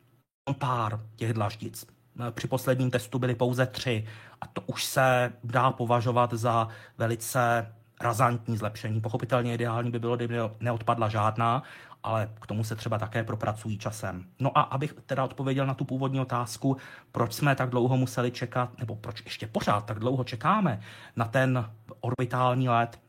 pár 0.58 1.00
těch 1.16 1.32
dlaždic. 1.32 1.86
Eh, 2.20 2.30
při 2.30 2.48
posledním 2.48 2.90
testu 2.90 3.18
byly 3.18 3.34
pouze 3.34 3.66
tři 3.66 4.06
a 4.40 4.46
to 4.46 4.60
už 4.60 4.84
se 4.84 5.32
dá 5.44 5.70
považovat 5.70 6.32
za 6.32 6.68
velice 6.98 7.74
razantní 8.00 8.56
zlepšení. 8.56 9.00
Pochopitelně 9.00 9.54
ideální 9.54 9.90
by 9.90 9.98
bylo, 9.98 10.16
kdyby 10.16 10.36
neodpadla 10.60 11.08
žádná, 11.08 11.62
ale 12.04 12.30
k 12.40 12.46
tomu 12.46 12.64
se 12.64 12.76
třeba 12.76 12.98
také 12.98 13.24
propracují 13.24 13.78
časem. 13.78 14.24
No 14.40 14.58
a 14.58 14.60
abych 14.60 14.94
teda 15.06 15.24
odpověděl 15.24 15.66
na 15.66 15.74
tu 15.74 15.84
původní 15.84 16.20
otázku, 16.20 16.76
proč 17.12 17.32
jsme 17.32 17.54
tak 17.54 17.70
dlouho 17.70 17.96
museli 17.96 18.30
čekat, 18.30 18.78
nebo 18.78 18.96
proč 18.96 19.22
ještě 19.24 19.46
pořád 19.46 19.84
tak 19.86 19.98
dlouho 19.98 20.24
čekáme 20.24 20.80
na 21.16 21.24
ten 21.24 21.70
orbitální 22.04 22.68
let, 22.68 23.00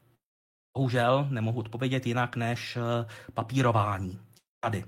bohužel 0.77 1.27
nemohu 1.29 1.59
odpovědět 1.59 2.07
jinak 2.07 2.35
než 2.35 2.77
eh, 2.77 3.05
papírování. 3.33 4.19
Tady. 4.63 4.85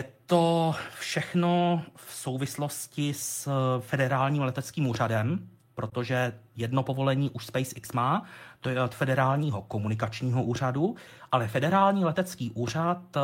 Je 0.00 0.12
to 0.26 0.74
všechno 0.98 1.82
v 1.96 2.12
souvislosti 2.14 3.14
s 3.14 3.46
eh, 3.46 3.80
federálním 3.80 4.42
leteckým 4.42 4.86
úřadem, 4.86 5.48
protože 5.74 6.40
jedno 6.56 6.82
povolení 6.82 7.30
už 7.30 7.46
SpaceX 7.46 7.92
má, 7.92 8.26
to 8.60 8.68
je 8.68 8.82
od 8.82 8.94
federálního 8.94 9.62
komunikačního 9.62 10.42
úřadu, 10.44 10.96
ale 11.32 11.48
federální 11.48 12.04
letecký 12.04 12.50
úřad 12.50 13.16
eh, 13.16 13.20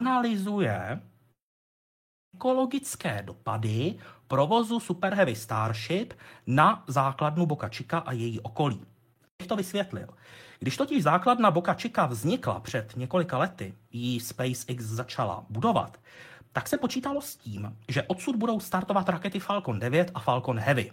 analyzuje 0.00 1.00
ekologické 2.34 3.22
dopady 3.22 3.98
provozu 4.32 4.80
Super 4.80 5.14
Heavy 5.14 5.34
Starship 5.34 6.14
na 6.46 6.84
základnu 6.86 7.46
Boca 7.46 7.68
Chica 7.68 7.98
a 7.98 8.12
její 8.12 8.40
okolí. 8.40 8.80
Bych 9.38 9.48
to 9.48 9.56
vysvětlil. 9.56 10.08
Když 10.58 10.76
totiž 10.76 11.02
základna 11.02 11.50
Boca 11.50 11.74
Chica 11.74 12.06
vznikla 12.06 12.60
před 12.60 12.96
několika 12.96 13.38
lety, 13.38 13.74
ji 13.90 14.20
SpaceX 14.20 14.84
začala 14.84 15.44
budovat, 15.48 16.00
tak 16.52 16.68
se 16.68 16.78
počítalo 16.78 17.20
s 17.20 17.36
tím, 17.36 17.76
že 17.88 18.02
odsud 18.02 18.36
budou 18.36 18.60
startovat 18.60 19.08
rakety 19.08 19.40
Falcon 19.40 19.78
9 19.78 20.10
a 20.14 20.20
Falcon 20.20 20.58
Heavy. 20.58 20.92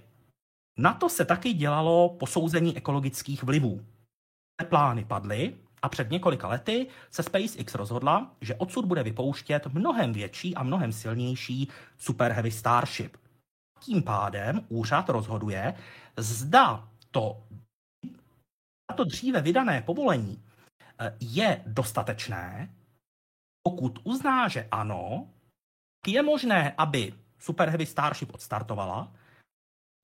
Na 0.78 0.94
to 0.94 1.10
se 1.10 1.26
taky 1.26 1.54
dělalo 1.54 2.10
posouzení 2.10 2.78
ekologických 2.78 3.44
vlivů. 3.44 3.86
Plány 4.70 5.06
padly 5.06 5.56
a 5.82 5.90
před 5.90 6.12
několika 6.12 6.48
lety 6.48 6.88
se 7.12 7.24
SpaceX 7.24 7.76
rozhodla, 7.76 8.32
že 8.42 8.56
odsud 8.56 8.86
bude 8.86 9.04
vypouštět 9.04 9.68
mnohem 9.68 10.14
větší 10.14 10.56
a 10.56 10.64
mnohem 10.64 10.92
silnější 10.92 11.68
Super 11.98 12.32
Heavy 12.32 12.52
Starship. 12.52 13.18
Tím 13.80 14.04
pádem 14.04 14.66
úřad 14.70 15.10
rozhoduje, 15.10 15.74
zda 16.18 16.90
to, 17.12 17.44
to 18.96 19.04
dříve 19.04 19.42
vydané 19.42 19.82
povolení 19.82 20.44
eh, 21.00 21.18
je 21.20 21.64
dostatečné. 21.66 22.74
Pokud 23.64 24.00
uzná, 24.04 24.48
že 24.48 24.68
ano, 24.72 25.30
je 26.08 26.24
možné, 26.24 26.74
aby 26.78 27.14
Super 27.40 27.70
Heavy 27.70 27.86
Starship 27.86 28.34
odstartovala 28.34 29.12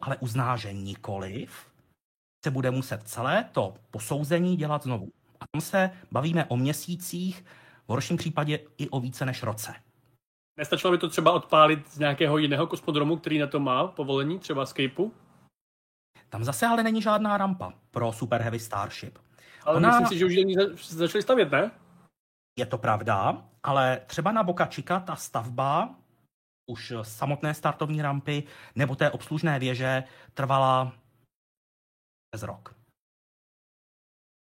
ale 0.01 0.17
uzná, 0.17 0.57
že 0.57 0.73
nikoliv, 0.73 1.71
se 2.45 2.51
bude 2.51 2.71
muset 2.71 3.07
celé 3.07 3.43
to 3.43 3.73
posouzení 3.91 4.57
dělat 4.57 4.83
znovu. 4.83 5.11
A 5.39 5.45
tam 5.51 5.61
se 5.61 5.91
bavíme 6.11 6.45
o 6.45 6.57
měsících, 6.57 7.45
v 7.87 7.89
horším 7.89 8.17
případě 8.17 8.59
i 8.77 8.89
o 8.89 8.99
více 8.99 9.25
než 9.25 9.43
roce. 9.43 9.75
Nestačilo 10.57 10.91
by 10.91 10.97
to 10.97 11.09
třeba 11.09 11.31
odpálit 11.31 11.87
z 11.87 11.99
nějakého 11.99 12.37
jiného 12.37 12.67
kosmodromu, 12.67 13.17
který 13.17 13.39
na 13.39 13.47
to 13.47 13.59
má 13.59 13.87
povolení, 13.87 14.39
třeba 14.39 14.65
Skypeu? 14.65 15.11
Tam 16.29 16.43
zase 16.43 16.67
ale 16.67 16.83
není 16.83 17.01
žádná 17.01 17.37
rampa 17.37 17.73
pro 17.91 18.13
Super 18.13 18.41
Heavy 18.41 18.59
Starship. 18.59 19.19
Ale 19.63 19.77
Ona... 19.77 19.89
myslím 19.89 20.07
si, 20.07 20.17
že 20.17 20.25
už 20.25 20.33
ji 20.33 20.55
začali 20.97 21.21
stavět, 21.21 21.51
ne? 21.51 21.71
Je 22.59 22.65
to 22.65 22.77
pravda, 22.77 23.45
ale 23.63 24.01
třeba 24.07 24.31
na 24.31 24.43
Boca 24.43 24.65
Chica 24.65 24.99
ta 24.99 25.15
stavba 25.15 25.95
už 26.71 26.93
samotné 27.01 27.53
startovní 27.53 28.01
rampy 28.01 28.43
nebo 28.75 28.95
té 28.95 29.11
obslužné 29.11 29.59
věže 29.59 30.03
trvala 30.33 30.91
bez 32.31 32.43
rok. 32.43 32.75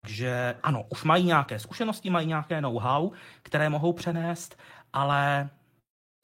Takže 0.02 0.60
ano, 0.64 0.86
už 0.90 1.04
mají 1.04 1.26
nějaké 1.26 1.60
zkušenosti, 1.60 2.10
mají 2.10 2.28
nějaké 2.28 2.62
know-how, 2.62 3.12
které 3.44 3.70
mohou 3.70 3.94
přenést, 3.94 4.60
ale 4.94 5.50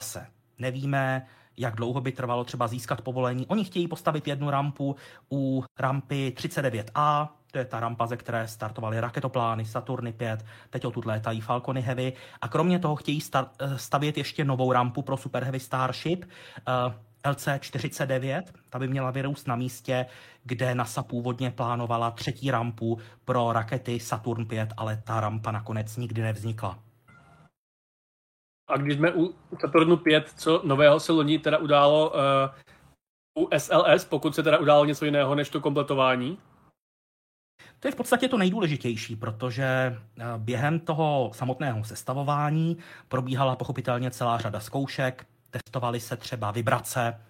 se 0.02 0.26
nevíme, 0.58 1.26
jak 1.56 1.76
dlouho 1.76 2.00
by 2.00 2.12
trvalo 2.12 2.44
třeba 2.44 2.68
získat 2.68 3.00
povolení. 3.00 3.46
Oni 3.46 3.64
chtějí 3.64 3.88
postavit 3.88 4.28
jednu 4.28 4.50
rampu 4.50 4.96
u 5.32 5.64
rampy 5.78 6.34
39A, 6.36 7.28
to 7.50 7.58
je 7.58 7.64
ta 7.64 7.80
rampa, 7.80 8.06
ze 8.06 8.16
které 8.16 8.48
startovaly 8.48 9.00
raketoplány, 9.00 9.64
Saturny 9.64 10.12
5, 10.12 10.44
teď 10.70 10.84
odtud 10.86 11.04
létají 11.04 11.40
Falcony 11.40 11.80
Heavy. 11.80 12.12
A 12.40 12.48
kromě 12.48 12.78
toho 12.78 12.96
chtějí 12.96 13.20
eh, 13.34 13.78
stavět 13.78 14.18
ještě 14.18 14.44
novou 14.44 14.72
rampu 14.72 15.02
pro 15.02 15.16
Super 15.16 15.42
Heavy 15.42 15.60
Starship, 15.60 16.24
eh, 16.24 17.30
LC-49, 17.30 18.42
ta 18.70 18.78
by 18.78 18.88
měla 18.88 19.10
vyrůst 19.10 19.48
na 19.48 19.56
místě, 19.56 20.06
kde 20.44 20.74
NASA 20.74 21.02
původně 21.02 21.50
plánovala 21.50 22.10
třetí 22.10 22.50
rampu 22.50 22.98
pro 23.24 23.52
rakety 23.52 24.00
Saturn 24.00 24.46
5, 24.46 24.72
ale 24.76 25.02
ta 25.04 25.20
rampa 25.20 25.50
nakonec 25.50 25.96
nikdy 25.96 26.22
nevznikla. 26.22 26.78
A 28.68 28.76
když 28.76 28.96
jsme 28.96 29.12
u 29.12 29.34
Saturnu 29.60 29.96
5, 29.96 30.32
co 30.36 30.62
nového 30.64 31.00
se 31.00 31.12
loni 31.12 31.38
teda 31.38 31.58
událo 31.58 32.10
uh, 32.10 33.44
u 33.44 33.48
SLS, 33.58 34.04
pokud 34.04 34.34
se 34.34 34.42
teda 34.42 34.58
událo 34.58 34.84
něco 34.84 35.04
jiného 35.04 35.34
než 35.34 35.48
to 35.48 35.60
kompletování? 35.60 36.38
To 37.82 37.88
je 37.88 37.92
v 37.92 37.96
podstatě 37.96 38.28
to 38.28 38.38
nejdůležitější, 38.38 39.16
protože 39.16 39.64
eh, 39.64 40.24
během 40.38 40.80
toho 40.80 41.30
samotného 41.34 41.84
sestavování 41.84 42.76
probíhala 43.08 43.56
pochopitelně 43.56 44.10
celá 44.10 44.38
řada 44.38 44.60
zkoušek, 44.60 45.26
testovaly 45.50 46.00
se 46.00 46.16
třeba 46.16 46.50
vibrace. 46.50 47.20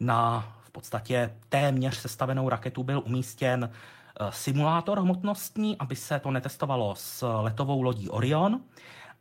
Na 0.00 0.40
v 0.62 0.70
podstatě 0.70 1.36
téměř 1.48 1.96
sestavenou 1.96 2.48
raketu 2.48 2.82
byl 2.82 3.02
umístěn 3.06 3.70
eh, 3.72 4.26
simulátor 4.30 5.00
hmotnostní, 5.00 5.78
aby 5.78 5.96
se 5.96 6.18
to 6.18 6.30
netestovalo 6.30 6.94
s 6.96 7.26
letovou 7.26 7.82
lodí 7.82 8.08
Orion, 8.08 8.60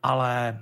ale 0.03 0.59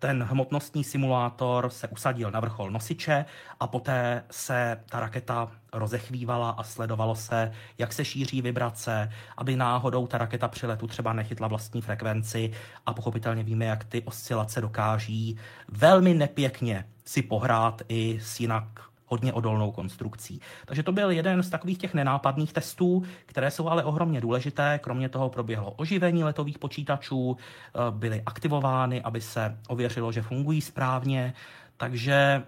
ten 0.00 0.22
hmotnostní 0.22 0.84
simulátor 0.84 1.70
se 1.70 1.88
usadil 1.88 2.30
na 2.30 2.40
vrchol 2.40 2.70
nosiče 2.70 3.24
a 3.60 3.66
poté 3.66 4.24
se 4.30 4.80
ta 4.88 5.00
raketa 5.00 5.52
rozechvívala 5.72 6.50
a 6.50 6.62
sledovalo 6.62 7.14
se, 7.14 7.52
jak 7.78 7.92
se 7.92 8.04
šíří 8.04 8.42
vibrace, 8.42 9.12
aby 9.36 9.56
náhodou 9.56 10.06
ta 10.06 10.18
raketa 10.18 10.48
při 10.48 10.66
letu 10.66 10.86
třeba 10.86 11.12
nechytla 11.12 11.48
vlastní 11.48 11.82
frekvenci 11.82 12.52
a 12.86 12.94
pochopitelně 12.94 13.42
víme, 13.42 13.64
jak 13.64 13.84
ty 13.84 14.02
oscilace 14.02 14.60
dokáží 14.60 15.36
velmi 15.68 16.14
nepěkně 16.14 16.84
si 17.04 17.22
pohrát 17.22 17.82
i 17.88 18.18
s 18.22 18.40
jinak 18.40 18.89
hodně 19.10 19.32
odolnou 19.32 19.72
konstrukcí. 19.72 20.40
Takže 20.66 20.82
to 20.82 20.92
byl 20.92 21.10
jeden 21.10 21.42
z 21.42 21.50
takových 21.50 21.78
těch 21.78 21.94
nenápadných 21.94 22.52
testů, 22.52 23.02
které 23.26 23.50
jsou 23.50 23.68
ale 23.68 23.84
ohromně 23.84 24.20
důležité. 24.20 24.80
Kromě 24.82 25.08
toho 25.08 25.28
proběhlo 25.28 25.70
oživení 25.70 26.24
letových 26.24 26.58
počítačů, 26.58 27.36
eh, 27.36 27.78
byly 27.90 28.22
aktivovány, 28.26 29.02
aby 29.02 29.20
se 29.20 29.58
ověřilo, 29.68 30.12
že 30.12 30.22
fungují 30.22 30.60
správně. 30.60 31.34
Takže 31.76 32.42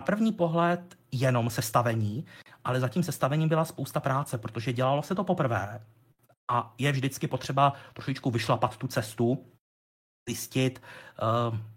na 0.00 0.06
první 0.06 0.32
pohled 0.32 0.80
jenom 1.12 1.50
sestavení, 1.50 2.24
ale 2.64 2.80
za 2.80 2.88
tím 2.88 3.02
sestavením 3.02 3.48
byla 3.48 3.64
spousta 3.64 4.00
práce, 4.00 4.38
protože 4.38 4.72
dělalo 4.72 5.02
se 5.02 5.14
to 5.14 5.24
poprvé 5.24 5.80
a 6.50 6.74
je 6.78 6.92
vždycky 6.92 7.26
potřeba 7.26 7.72
trošičku 7.92 8.30
vyšlapat 8.30 8.76
tu 8.76 8.86
cestu, 8.86 9.46
zjistit, 10.28 10.82
eh, 10.82 11.71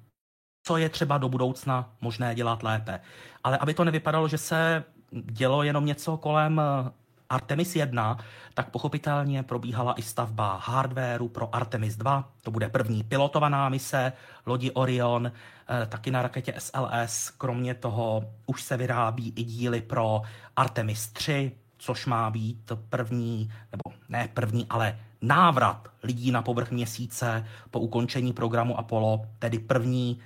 co 0.66 0.78
je 0.78 0.90
třeba 0.90 1.18
do 1.18 1.30
budoucna 1.30 1.90
možné 2.02 2.36
dělat 2.36 2.64
lépe. 2.64 3.00
Ale 3.44 3.58
aby 3.58 3.74
to 3.74 3.84
nevypadalo, 3.84 4.28
že 4.28 4.38
se 4.38 4.84
dělo 5.12 5.64
jenom 5.64 5.86
něco 5.86 6.18
kolem 6.18 6.62
eh, 6.62 6.92
Artemis 7.30 7.76
1, 7.76 8.18
tak 8.54 8.70
pochopitelně 8.70 9.44
probíhala 9.44 9.94
i 9.94 10.02
stavba 10.02 10.62
hardwareu 10.64 11.28
pro 11.28 11.56
Artemis 11.56 11.96
2. 11.96 12.30
To 12.42 12.52
bude 12.52 12.70
první 12.70 13.04
pilotovaná 13.04 13.70
mise 13.70 14.14
lodi 14.46 14.72
Orion, 14.72 15.32
eh, 15.32 15.86
taky 15.86 16.12
na 16.12 16.22
raketě 16.22 16.54
SLS. 16.58 17.30
Kromě 17.30 17.74
toho 17.74 18.24
už 18.46 18.64
se 18.64 18.78
vyrábí 18.78 19.34
i 19.36 19.44
díly 19.44 19.82
pro 19.82 20.22
Artemis 20.56 21.08
3, 21.08 21.52
což 21.78 22.06
má 22.06 22.30
být 22.30 22.72
první, 22.90 23.52
nebo 23.72 23.98
ne 24.10 24.30
první, 24.34 24.66
ale 24.70 25.00
návrat 25.22 25.88
lidí 26.04 26.32
na 26.32 26.42
povrch 26.42 26.72
měsíce 26.72 27.46
po 27.72 27.80
ukončení 27.80 28.34
programu 28.34 28.80
Apollo, 28.80 29.26
tedy 29.40 29.60
první 29.60 30.20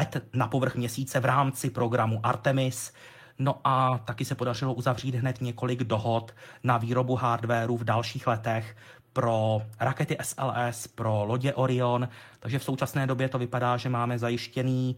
let 0.00 0.24
na 0.32 0.48
povrch 0.48 0.74
měsíce 0.74 1.20
v 1.20 1.24
rámci 1.24 1.70
programu 1.70 2.20
Artemis. 2.22 2.92
No 3.38 3.60
a 3.64 3.98
taky 3.98 4.24
se 4.24 4.34
podařilo 4.34 4.74
uzavřít 4.74 5.14
hned 5.14 5.40
několik 5.40 5.84
dohod 5.84 6.34
na 6.64 6.78
výrobu 6.78 7.14
hardwareu 7.14 7.76
v 7.76 7.84
dalších 7.84 8.26
letech 8.26 8.76
pro 9.12 9.62
rakety 9.80 10.16
SLS, 10.22 10.86
pro 10.86 11.24
lodě 11.24 11.54
Orion, 11.54 12.08
takže 12.40 12.58
v 12.58 12.64
současné 12.64 13.06
době 13.06 13.28
to 13.28 13.38
vypadá, 13.38 13.76
že 13.76 13.88
máme 13.88 14.18
zajištěný 14.18 14.96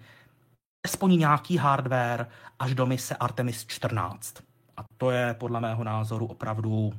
aspoň 0.85 1.19
nějaký 1.19 1.57
hardware 1.57 2.27
až 2.59 2.75
do 2.75 2.87
mise 2.87 3.17
Artemis 3.17 3.67
14. 3.67 4.35
A 4.77 4.85
to 4.97 5.11
je 5.11 5.35
podle 5.35 5.61
mého 5.61 5.85
názoru 5.85 6.27
opravdu 6.27 6.93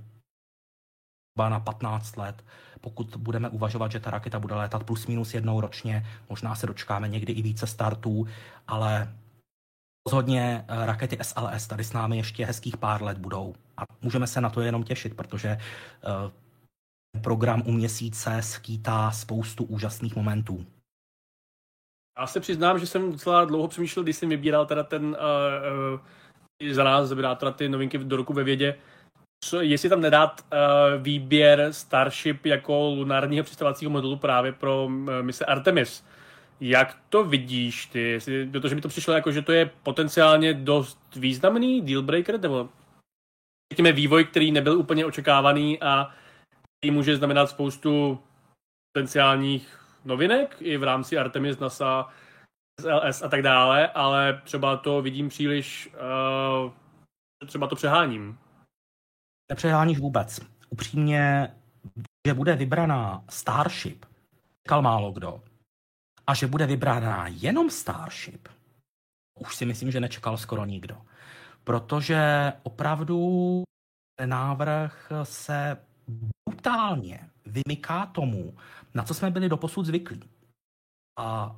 na 1.47 1.59
15 1.59 2.17
let, 2.17 2.43
pokud 2.81 3.15
budeme 3.17 3.49
uvažovat, 3.49 3.91
že 3.91 3.99
ta 3.99 4.11
raketa 4.11 4.39
bude 4.39 4.55
létat 4.55 4.83
plus 4.83 5.07
minus 5.07 5.33
jednou 5.33 5.61
ročně, 5.61 6.05
možná 6.29 6.55
se 6.55 6.67
dočkáme 6.67 7.07
někdy 7.07 7.33
i 7.33 7.41
více 7.41 7.67
startů, 7.67 8.27
ale 8.67 9.13
rozhodně 10.07 10.65
eh, 10.67 10.85
rakety 10.85 11.17
SLS 11.21 11.67
tady 11.67 11.83
s 11.83 11.93
námi 11.93 12.17
ještě 12.17 12.45
hezkých 12.45 12.77
pár 12.77 13.03
let 13.03 13.17
budou. 13.17 13.55
A 13.77 13.83
můžeme 14.01 14.27
se 14.27 14.41
na 14.41 14.49
to 14.49 14.61
jenom 14.61 14.83
těšit, 14.83 15.15
protože 15.15 15.57
uh, 15.57 17.21
program 17.21 17.63
u 17.65 17.71
měsíce 17.71 18.41
skýtá 18.41 19.11
spoustu 19.11 19.63
úžasných 19.63 20.15
momentů. 20.15 20.65
Já 22.19 22.27
se 22.27 22.39
přiznám, 22.39 22.79
že 22.79 22.87
jsem 22.87 23.11
docela 23.11 23.45
dlouho 23.45 23.67
přemýšlel, 23.67 24.03
když 24.03 24.15
jsem 24.15 24.29
vybíral 24.29 24.65
teda 24.65 24.83
ten 24.83 25.05
uh, 25.05 25.15
uh, 25.93 26.71
za 26.71 26.83
nás 26.83 27.09
vybíral 27.09 27.35
teda 27.35 27.51
ty 27.51 27.69
novinky 27.69 27.97
do 27.97 28.17
roku 28.17 28.33
ve 28.33 28.43
vědě, 28.43 28.75
co, 29.45 29.61
jestli 29.61 29.89
tam 29.89 30.01
nedát 30.01 30.41
uh, 30.41 31.03
výběr 31.03 31.73
Starship 31.73 32.45
jako 32.45 32.89
lunárního 32.97 33.43
přistávacího 33.43 33.91
modulu 33.91 34.17
právě 34.17 34.51
pro 34.51 34.85
uh, 34.85 34.91
mise 35.21 35.45
Artemis. 35.45 36.05
Jak 36.59 36.97
to 37.09 37.23
vidíš 37.23 37.85
ty? 37.85 38.01
Jestli, 38.01 38.45
protože 38.45 38.75
mi 38.75 38.81
to 38.81 38.89
přišlo 38.89 39.13
jako, 39.13 39.31
že 39.31 39.41
to 39.41 39.51
je 39.51 39.71
potenciálně 39.83 40.53
dost 40.53 40.99
významný 41.15 41.81
dealbreaker, 41.81 42.39
nebo 42.39 42.69
řekněme 43.73 43.91
vývoj, 43.91 44.25
který 44.25 44.51
nebyl 44.51 44.77
úplně 44.77 45.05
očekávaný 45.05 45.81
a 45.81 46.13
který 46.79 46.91
může 46.91 47.17
znamenat 47.17 47.49
spoustu 47.49 48.19
potenciálních 48.93 49.79
novinek 50.05 50.55
i 50.59 50.77
v 50.77 50.83
rámci 50.83 51.17
Artemis, 51.17 51.59
NASA, 51.59 52.09
SLS 52.81 53.21
a 53.21 53.29
tak 53.29 53.41
dále, 53.41 53.87
ale 53.87 54.41
třeba 54.43 54.77
to 54.77 55.01
vidím 55.01 55.29
příliš, 55.29 55.89
uh, 56.63 56.71
třeba 57.47 57.67
to 57.67 57.75
přeháním. 57.75 58.37
Nepřeháníš 59.49 59.99
vůbec. 59.99 60.39
Upřímně, 60.69 61.55
že 62.27 62.33
bude 62.33 62.55
vybraná 62.55 63.23
Starship, 63.29 64.05
čekal 64.67 64.81
málo 64.81 65.11
kdo. 65.11 65.43
A 66.27 66.33
že 66.33 66.47
bude 66.47 66.65
vybraná 66.65 67.27
jenom 67.27 67.69
Starship, 67.69 68.47
už 69.39 69.55
si 69.55 69.65
myslím, 69.65 69.91
že 69.91 69.99
nečekal 69.99 70.37
skoro 70.37 70.65
nikdo. 70.65 71.01
Protože 71.63 72.53
opravdu 72.63 73.63
ten 74.19 74.29
návrh 74.29 75.11
se 75.23 75.77
brutálně 76.49 77.29
vymyká 77.45 78.05
tomu, 78.05 78.57
na 78.93 79.03
co 79.03 79.13
jsme 79.13 79.31
byli 79.31 79.49
doposud 79.49 79.85
zvyklí. 79.85 80.29
A 81.19 81.55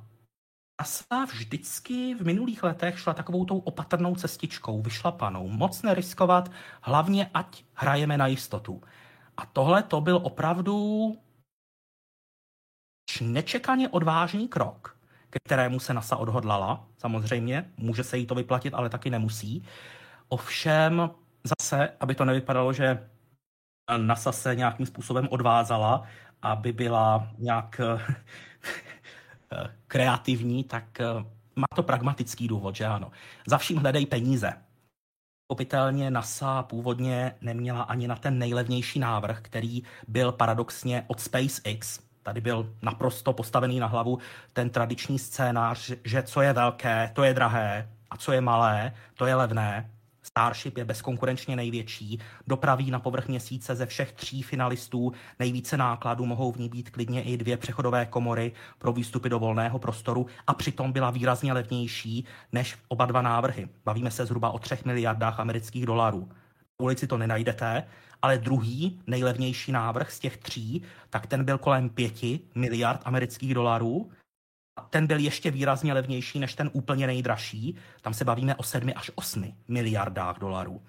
NASA 0.82 1.24
vždycky 1.24 2.14
v 2.14 2.26
minulých 2.26 2.62
letech 2.62 2.98
šla 2.98 3.14
takovou 3.14 3.44
tou 3.44 3.58
opatrnou 3.58 4.14
cestičkou, 4.14 4.82
vyšlapanou, 4.82 5.48
moc 5.48 5.82
neriskovat, 5.82 6.50
hlavně 6.80 7.30
ať 7.34 7.64
hrajeme 7.74 8.18
na 8.18 8.26
jistotu. 8.26 8.82
A 9.36 9.46
tohle 9.46 9.82
to 9.82 10.00
byl 10.00 10.16
opravdu 10.16 10.76
nečekaně 13.20 13.88
odvážný 13.88 14.48
krok, 14.48 14.98
ke 15.30 15.38
kterému 15.44 15.80
se 15.80 15.94
NASA 15.94 16.16
odhodlala. 16.16 16.86
Samozřejmě, 16.98 17.70
může 17.76 18.04
se 18.04 18.18
jí 18.18 18.26
to 18.26 18.34
vyplatit, 18.34 18.74
ale 18.74 18.88
taky 18.88 19.10
nemusí. 19.10 19.64
Ovšem, 20.28 21.10
zase, 21.44 21.88
aby 22.00 22.14
to 22.14 22.24
nevypadalo, 22.24 22.72
že 22.72 23.08
NASA 23.96 24.32
se 24.32 24.54
nějakým 24.54 24.86
způsobem 24.86 25.28
odvázala, 25.30 26.02
aby 26.42 26.72
byla 26.72 27.28
nějak 27.38 27.80
kreativní, 29.86 30.64
tak 30.64 31.00
eh, 31.00 31.06
má 31.56 31.66
to 31.74 31.82
pragmatický 31.82 32.48
důvod, 32.48 32.76
že 32.76 32.86
ano. 32.86 33.10
Za 33.46 33.58
vším 33.58 33.78
hledej 33.78 34.06
peníze. 34.06 34.52
Popitelně 35.46 36.10
NASA 36.10 36.62
původně 36.62 37.34
neměla 37.40 37.82
ani 37.82 38.08
na 38.08 38.16
ten 38.16 38.38
nejlevnější 38.38 38.98
návrh, 38.98 39.40
který 39.42 39.82
byl 40.08 40.32
paradoxně 40.32 41.04
od 41.06 41.20
SpaceX. 41.20 42.00
Tady 42.22 42.40
byl 42.40 42.74
naprosto 42.82 43.32
postavený 43.32 43.80
na 43.80 43.86
hlavu 43.86 44.18
ten 44.52 44.70
tradiční 44.70 45.18
scénář, 45.18 45.92
že 46.04 46.22
co 46.22 46.42
je 46.42 46.52
velké, 46.52 47.10
to 47.14 47.24
je 47.24 47.34
drahé 47.34 47.88
a 48.10 48.16
co 48.16 48.32
je 48.32 48.40
malé, 48.40 48.92
to 49.14 49.26
je 49.26 49.34
levné. 49.34 49.90
Starship 50.38 50.78
je 50.78 50.84
bezkonkurenčně 50.84 51.56
největší, 51.56 52.18
dopraví 52.46 52.90
na 52.90 53.00
povrch 53.00 53.28
měsíce 53.28 53.74
ze 53.74 53.86
všech 53.86 54.12
tří 54.12 54.42
finalistů 54.42 55.12
nejvíce 55.38 55.76
nákladů, 55.76 56.26
mohou 56.26 56.52
v 56.52 56.56
ní 56.56 56.68
být 56.68 56.90
klidně 56.90 57.22
i 57.22 57.36
dvě 57.36 57.56
přechodové 57.56 58.06
komory 58.06 58.52
pro 58.78 58.92
výstupy 58.92 59.28
do 59.28 59.38
volného 59.38 59.78
prostoru 59.78 60.26
a 60.46 60.54
přitom 60.54 60.92
byla 60.92 61.10
výrazně 61.10 61.52
levnější 61.52 62.24
než 62.52 62.76
oba 62.88 63.06
dva 63.06 63.22
návrhy. 63.22 63.68
Bavíme 63.84 64.10
se 64.10 64.26
zhruba 64.26 64.50
o 64.50 64.58
třech 64.58 64.84
miliardách 64.84 65.40
amerických 65.40 65.86
dolarů. 65.86 66.28
V 66.80 66.82
ulici 66.82 67.06
to 67.06 67.18
nenajdete, 67.18 67.84
ale 68.22 68.38
druhý 68.38 69.00
nejlevnější 69.06 69.72
návrh 69.72 70.10
z 70.10 70.18
těch 70.18 70.36
tří, 70.36 70.82
tak 71.10 71.26
ten 71.26 71.44
byl 71.44 71.58
kolem 71.58 71.88
pěti 71.88 72.40
miliard 72.54 73.00
amerických 73.04 73.54
dolarů 73.54 74.10
ten 74.90 75.06
byl 75.06 75.18
ještě 75.18 75.50
výrazně 75.50 75.92
levnější 75.92 76.38
než 76.38 76.54
ten 76.54 76.70
úplně 76.72 77.06
nejdražší. 77.06 77.76
Tam 78.02 78.14
se 78.14 78.24
bavíme 78.24 78.54
o 78.54 78.62
7 78.62 78.90
až 78.96 79.10
8 79.14 79.54
miliardách 79.68 80.38
dolarů. 80.38 80.82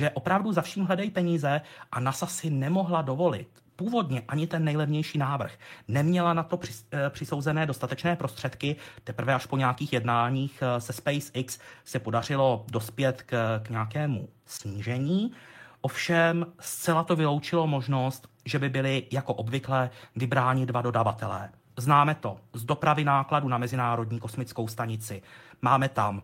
Že 0.00 0.10
opravdu 0.10 0.52
za 0.52 0.62
vším 0.62 0.84
hledají 0.84 1.10
peníze 1.10 1.60
a 1.92 2.00
NASA 2.00 2.26
si 2.26 2.50
nemohla 2.50 3.02
dovolit 3.02 3.62
původně 3.76 4.22
ani 4.28 4.46
ten 4.46 4.64
nejlevnější 4.64 5.18
návrh. 5.18 5.52
Neměla 5.88 6.34
na 6.34 6.42
to 6.42 6.60
eh, 6.92 7.10
přisouzené 7.10 7.66
dostatečné 7.66 8.16
prostředky, 8.16 8.76
teprve 9.04 9.34
až 9.34 9.46
po 9.46 9.56
nějakých 9.56 9.92
jednáních 9.92 10.62
eh, 10.62 10.80
se 10.80 10.92
SpaceX 10.92 11.58
se 11.84 11.98
podařilo 11.98 12.64
dospět 12.70 13.22
k, 13.22 13.60
k 13.62 13.70
nějakému 13.70 14.28
snížení. 14.46 15.32
Ovšem 15.80 16.46
zcela 16.60 17.04
to 17.04 17.16
vyloučilo 17.16 17.66
možnost, 17.66 18.28
že 18.44 18.58
by 18.58 18.68
byli 18.68 19.06
jako 19.10 19.34
obvykle 19.34 19.90
vybráni 20.16 20.66
dva 20.66 20.82
dodavatelé. 20.82 21.50
Známe 21.76 22.14
to 22.14 22.40
z 22.52 22.64
dopravy 22.64 23.04
nákladu 23.04 23.48
na 23.48 23.58
Mezinárodní 23.58 24.20
kosmickou 24.20 24.68
stanici. 24.68 25.22
Máme 25.62 25.88
tam 25.88 26.22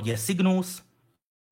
lodě 0.00 0.18
Cygnus 0.18 0.82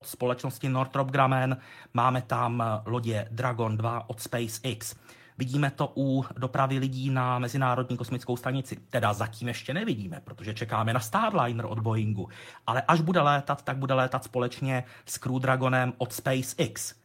od 0.01 0.07
společnosti 0.07 0.69
Northrop 0.69 1.07
Grumman, 1.07 1.57
máme 1.93 2.21
tam 2.21 2.63
lodě 2.85 3.27
Dragon 3.31 3.77
2 3.77 4.09
od 4.09 4.21
SpaceX. 4.21 4.95
Vidíme 5.37 5.71
to 5.71 5.93
u 5.95 6.25
dopravy 6.37 6.77
lidí 6.77 7.09
na 7.09 7.39
Mezinárodní 7.39 7.97
kosmickou 7.97 8.37
stanici. 8.37 8.75
Teda 8.75 9.13
zatím 9.13 9.47
ještě 9.47 9.73
nevidíme, 9.73 10.21
protože 10.23 10.53
čekáme 10.53 10.93
na 10.93 10.99
Starliner 10.99 11.65
od 11.65 11.79
Boeingu. 11.79 12.29
Ale 12.67 12.81
až 12.81 13.01
bude 13.01 13.21
létat, 13.21 13.61
tak 13.61 13.77
bude 13.77 13.93
létat 13.93 14.23
společně 14.23 14.83
s 15.05 15.17
Crew 15.17 15.39
Dragonem 15.39 15.93
od 15.97 16.13
SpaceX. 16.13 16.95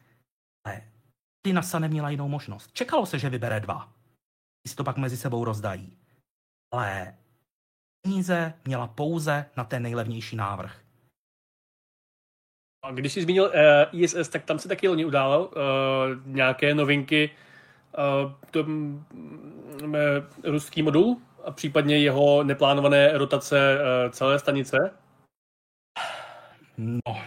Ale 0.66 0.82
ty 1.42 1.52
NASA 1.52 1.78
neměla 1.78 2.10
jinou 2.10 2.28
možnost. 2.28 2.72
Čekalo 2.72 3.06
se, 3.06 3.18
že 3.18 3.30
vybere 3.30 3.60
dva. 3.60 3.88
Si 4.68 4.76
to 4.76 4.84
pak 4.84 4.96
mezi 4.96 5.16
sebou 5.16 5.44
rozdají 5.44 5.96
ale 6.72 7.16
peníze 8.02 8.52
měla 8.64 8.86
pouze 8.86 9.46
na 9.56 9.64
ten 9.64 9.82
nejlevnější 9.82 10.36
návrh. 10.36 10.80
A 12.84 12.90
když 12.92 13.12
jsi 13.12 13.22
zmínil 13.22 13.44
uh, 13.44 13.50
eh, 13.54 13.86
ISS, 13.92 14.28
tak 14.28 14.44
tam 14.44 14.58
se 14.58 14.68
taky 14.68 14.88
loni 14.88 15.04
událo 15.04 15.46
uh, 15.46 15.54
nějaké 16.26 16.74
novinky. 16.74 17.30
Uh, 18.24 18.32
to, 18.50 18.60
um, 18.60 19.06
ruský 20.44 20.82
modul 20.82 21.20
a 21.44 21.50
případně 21.50 21.98
jeho 21.98 22.44
neplánované 22.44 23.18
rotace 23.18 23.78
uh, 23.78 24.10
celé 24.10 24.38
stanice? 24.38 24.76
No, 26.76 27.22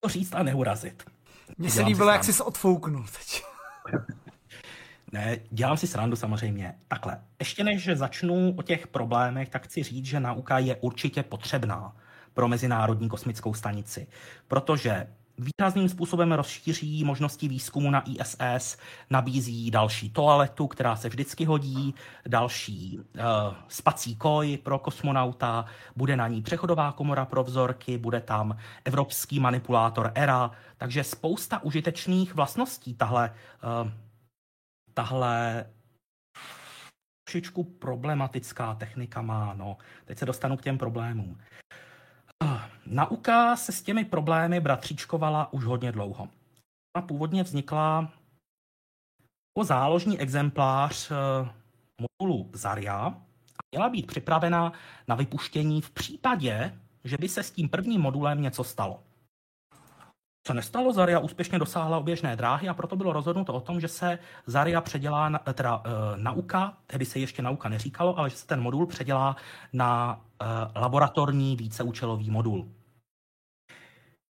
to 0.00 0.08
říct 0.08 0.34
a 0.34 0.42
neurazit. 0.42 1.04
Mně 1.58 1.70
se 1.70 1.82
líbilo, 1.82 2.10
jak 2.10 2.24
jsi 2.24 2.32
se 2.32 2.44
odfouknul 2.44 3.04
teď. 3.04 3.42
Ne, 5.12 5.38
dělám 5.50 5.76
si 5.76 5.86
srandu 5.86 6.16
samozřejmě. 6.16 6.74
Takhle, 6.88 7.20
ještě 7.38 7.64
než 7.64 7.88
začnu 7.94 8.54
o 8.58 8.62
těch 8.62 8.86
problémech, 8.86 9.48
tak 9.48 9.64
chci 9.64 9.82
říct, 9.82 10.06
že 10.06 10.20
nauka 10.20 10.58
je 10.58 10.76
určitě 10.76 11.22
potřebná 11.22 11.96
pro 12.34 12.48
Mezinárodní 12.48 13.08
kosmickou 13.08 13.54
stanici, 13.54 14.06
protože 14.48 15.06
výrazným 15.38 15.88
způsobem 15.88 16.32
rozšíří 16.32 17.04
možnosti 17.04 17.48
výzkumu 17.48 17.90
na 17.90 18.02
ISS, 18.10 18.76
nabízí 19.10 19.70
další 19.70 20.10
toaletu, 20.10 20.66
která 20.66 20.96
se 20.96 21.08
vždycky 21.08 21.44
hodí, 21.44 21.94
další 22.28 22.98
uh, 22.98 23.24
spací 23.68 24.16
koj 24.16 24.58
pro 24.62 24.78
kosmonauta, 24.78 25.64
bude 25.96 26.16
na 26.16 26.28
ní 26.28 26.42
přechodová 26.42 26.92
komora 26.92 27.24
pro 27.24 27.44
vzorky, 27.44 27.98
bude 27.98 28.20
tam 28.20 28.56
evropský 28.84 29.40
manipulátor 29.40 30.12
ERA, 30.14 30.50
takže 30.76 31.04
spousta 31.04 31.62
užitečných 31.62 32.34
vlastností 32.34 32.94
tahle 32.94 33.30
uh, 33.84 33.90
tahle 34.98 35.66
trošičku 37.24 37.64
problematická 37.64 38.74
technika 38.74 39.22
má. 39.22 39.54
No. 39.54 39.76
Teď 40.04 40.18
se 40.18 40.26
dostanu 40.26 40.56
k 40.56 40.62
těm 40.62 40.78
problémům. 40.78 41.38
Nauka 42.86 43.56
se 43.56 43.72
s 43.72 43.82
těmi 43.82 44.04
problémy 44.04 44.60
bratříčkovala 44.60 45.52
už 45.52 45.64
hodně 45.64 45.92
dlouho. 45.92 46.28
A 46.96 47.02
původně 47.02 47.42
vznikla 47.42 48.12
jako 49.56 49.64
záložní 49.64 50.20
exemplář 50.20 51.10
eh, 51.10 51.14
modulu 52.00 52.50
Zarya 52.52 53.06
a 53.06 53.60
měla 53.72 53.88
být 53.88 54.06
připravena 54.06 54.72
na 55.08 55.14
vypuštění 55.14 55.82
v 55.82 55.90
případě, 55.90 56.80
že 57.04 57.18
by 57.18 57.28
se 57.28 57.42
s 57.42 57.50
tím 57.50 57.68
prvním 57.68 58.00
modulem 58.00 58.42
něco 58.42 58.64
stalo. 58.64 59.02
Co 60.48 60.54
nestalo, 60.54 60.92
Zarya 60.92 61.18
úspěšně 61.18 61.58
dosáhla 61.58 61.98
oběžné 61.98 62.36
dráhy 62.36 62.68
a 62.68 62.74
proto 62.74 62.96
bylo 62.96 63.12
rozhodnuto 63.12 63.54
o 63.54 63.60
tom, 63.60 63.80
že 63.80 63.88
se 63.88 64.18
Zarya 64.46 64.80
předělá, 64.80 65.28
na, 65.28 65.38
teda 65.38 65.82
e, 65.84 65.90
nauka, 66.16 66.76
tehdy 66.86 67.04
se 67.04 67.18
ještě 67.18 67.42
nauka 67.42 67.68
neříkalo, 67.68 68.18
ale 68.18 68.30
že 68.30 68.36
se 68.36 68.46
ten 68.46 68.60
modul 68.60 68.86
předělá 68.86 69.36
na 69.72 70.20
e, 70.40 70.44
laboratorní 70.80 71.56
víceúčelový 71.56 72.30
modul. 72.30 72.68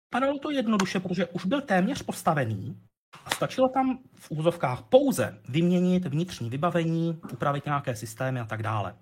Padalo 0.09 0.39
to 0.39 0.51
jednoduše, 0.51 0.99
protože 0.99 1.25
už 1.25 1.45
byl 1.45 1.61
téměř 1.61 2.01
postavený 2.01 2.81
a 3.25 3.29
stačilo 3.29 3.69
tam 3.69 3.99
v 4.15 4.31
úzovkách 4.31 4.81
pouze 4.81 5.39
vyměnit 5.49 6.05
vnitřní 6.05 6.49
vybavení, 6.49 7.21
upravit 7.33 7.65
nějaké 7.65 7.95
systémy 7.95 8.39
a 8.39 8.45
tak 8.45 8.63
dále. 8.63 8.95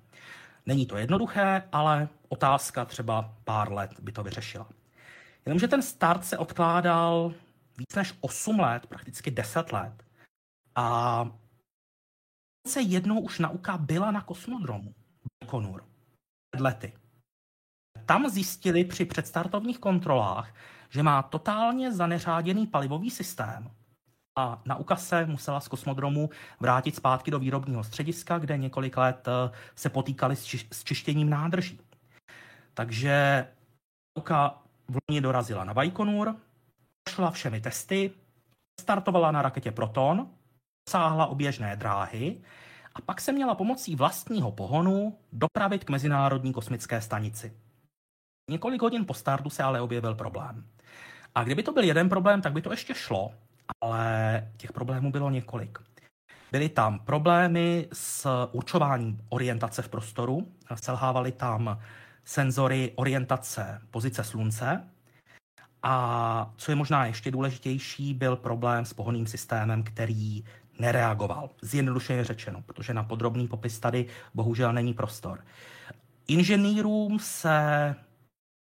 Není 0.66 0.86
to 0.86 0.98
jednoduché, 0.98 1.64
ale 1.72 2.08
otázka 2.30 2.86
třeba 2.86 3.34
pár 3.44 3.72
let 3.72 3.92
by 4.02 4.12
to 4.12 4.24
vyřešila. 4.24 4.68
Jenomže 5.46 5.68
ten 5.68 5.82
start 5.82 6.26
se 6.26 6.38
odkládal 6.38 7.34
víc 7.78 7.96
než 7.96 8.14
8 8.22 8.60
let, 8.60 8.88
prakticky 8.88 9.32
10 9.32 9.72
let. 9.72 10.04
A 10.76 11.30
se 12.68 12.82
jednou 12.82 13.20
už 13.20 13.40
nauka 13.40 13.78
byla 13.78 14.12
na 14.12 14.22
kosmodromu 14.22 14.96
Baikonur 15.44 15.86
před 16.52 16.64
lety. 16.64 16.94
Tam 18.06 18.30
zjistili 18.30 18.86
při 18.86 19.06
předstartovních 19.06 19.80
kontrolách, 19.80 20.54
že 20.90 21.04
má 21.04 21.22
totálně 21.22 21.92
zaneřáděný 21.92 22.68
palivový 22.68 23.10
systém 23.10 23.72
a 24.38 24.62
nauka 24.66 24.96
se 24.96 25.26
musela 25.26 25.60
z 25.60 25.68
kosmodromu 25.68 26.30
vrátit 26.60 26.96
zpátky 26.96 27.32
do 27.32 27.40
výrobního 27.40 27.84
střediska, 27.84 28.40
kde 28.40 28.58
několik 28.58 28.98
let 28.98 29.28
eh, 29.28 29.52
se 29.76 29.90
potýkali 29.90 30.36
s 30.72 30.84
čištěním 30.84 31.30
nádrží. 31.30 31.80
Takže 32.74 33.48
nauka 34.18 34.65
v 34.88 34.98
loni 35.10 35.22
dorazila 35.22 35.64
na 35.64 35.74
Baikonur, 35.74 36.36
šla 37.10 37.32
všemi 37.32 37.62
testy, 37.62 38.12
startovala 38.82 39.32
na 39.32 39.42
raketě 39.42 39.72
Proton, 39.72 40.30
dosáhla 40.90 41.26
oběžné 41.28 41.76
dráhy 41.76 42.42
a 42.96 43.02
pak 43.02 43.22
se 43.22 43.32
měla 43.32 43.56
pomocí 43.56 43.96
vlastního 43.96 44.52
pohonu 44.52 45.18
dopravit 45.32 45.84
k 45.84 45.90
Mezinárodní 45.90 46.54
kosmické 46.54 47.02
stanici. 47.02 47.54
Několik 48.52 48.82
hodin 48.82 49.06
po 49.06 49.14
startu 49.14 49.50
se 49.50 49.64
ale 49.64 49.82
objevil 49.82 50.16
problém. 50.16 50.66
A 51.36 51.44
kdyby 51.44 51.64
to 51.64 51.72
byl 51.72 51.84
jeden 51.84 52.10
problém, 52.10 52.42
tak 52.42 52.54
by 52.54 52.62
to 52.62 52.72
ještě 52.72 52.94
šlo, 52.94 53.32
ale 53.84 54.48
těch 54.58 54.74
problémů 54.74 55.12
bylo 55.12 55.30
několik. 55.30 55.80
Byly 56.52 56.70
tam 56.70 57.00
problémy 57.00 57.88
s 57.94 58.28
určováním 58.52 59.22
orientace 59.30 59.82
v 59.82 59.90
prostoru, 59.90 60.48
selhávaly 60.76 61.32
tam 61.32 61.80
senzory 62.26 62.92
orientace 62.96 63.82
pozice 63.92 64.24
slunce. 64.24 64.90
A 65.84 66.54
co 66.58 66.72
je 66.72 66.76
možná 66.76 67.06
ještě 67.06 67.32
důležitější, 67.32 68.14
byl 68.14 68.36
problém 68.36 68.86
s 68.86 68.94
pohonným 68.94 69.28
systémem, 69.28 69.84
který 69.84 70.44
nereagoval. 70.80 71.50
Zjednodušeně 71.62 72.24
řečeno, 72.24 72.62
protože 72.62 72.94
na 72.94 73.04
podrobný 73.04 73.48
popis 73.48 73.80
tady 73.80 74.06
bohužel 74.34 74.74
není 74.74 74.94
prostor. 74.94 75.46
Inženýrům 76.28 77.20
se 77.20 77.96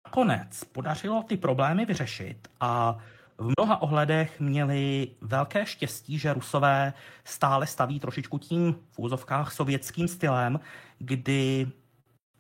nakonec 0.07 0.65
podařilo 0.65 1.23
ty 1.23 1.37
problémy 1.37 1.87
vyřešit 1.87 2.49
a 2.61 2.99
v 3.39 3.53
mnoha 3.59 3.83
ohledech 3.83 4.41
měli 4.41 5.09
velké 5.21 5.67
štěstí, 5.67 6.19
že 6.19 6.33
Rusové 6.33 6.93
stále 7.25 7.67
staví 7.67 8.01
trošičku 8.01 8.39
tím 8.39 8.77
v 8.91 8.99
úzovkách 8.99 9.53
sovětským 9.53 10.09
stylem, 10.09 10.61
kdy 10.99 11.67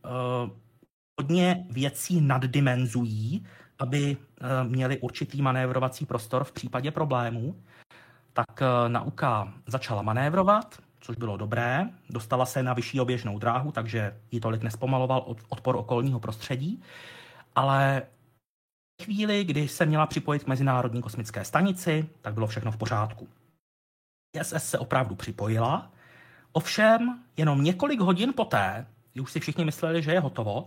uh, 0.04 0.50
hodně 1.20 1.66
věcí 1.70 2.20
naddimenzují, 2.20 3.46
aby 3.78 4.16
uh, 4.16 4.70
měli 4.70 4.98
určitý 4.98 5.42
manévrovací 5.42 6.06
prostor 6.06 6.44
v 6.44 6.52
případě 6.52 6.90
problémů. 6.90 7.62
Tak 8.32 8.60
uh, 8.60 8.88
nauka 8.88 9.52
začala 9.66 10.02
manévrovat, 10.02 10.78
což 11.00 11.16
bylo 11.16 11.36
dobré. 11.36 11.86
Dostala 12.10 12.46
se 12.46 12.62
na 12.62 12.74
vyšší 12.74 13.00
oběžnou 13.00 13.38
dráhu, 13.38 13.72
takže 13.72 14.16
ji 14.30 14.40
tolik 14.40 14.62
nespomaloval 14.62 15.36
odpor 15.48 15.76
okolního 15.76 16.20
prostředí. 16.20 16.82
Ale 17.54 18.02
chvíli, 19.02 19.44
kdy 19.44 19.68
se 19.68 19.86
měla 19.86 20.06
připojit 20.06 20.44
k 20.44 20.46
Mezinárodní 20.46 21.02
kosmické 21.02 21.44
stanici, 21.44 22.08
tak 22.20 22.34
bylo 22.34 22.46
všechno 22.46 22.72
v 22.72 22.76
pořádku. 22.76 23.28
ISS 24.40 24.68
se 24.70 24.78
opravdu 24.78 25.14
připojila, 25.14 25.90
ovšem 26.52 27.24
jenom 27.36 27.64
několik 27.64 28.00
hodin 28.00 28.32
poté, 28.36 28.86
už 29.20 29.32
si 29.32 29.40
všichni 29.40 29.64
mysleli, 29.64 30.02
že 30.02 30.12
je 30.12 30.20
hotovo, 30.20 30.66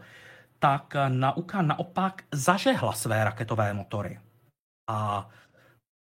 tak 0.59 0.93
nauka 1.07 1.61
naopak 1.61 2.23
zažehla 2.31 2.93
své 2.93 3.23
raketové 3.23 3.73
motory. 3.73 4.19
A 4.89 5.29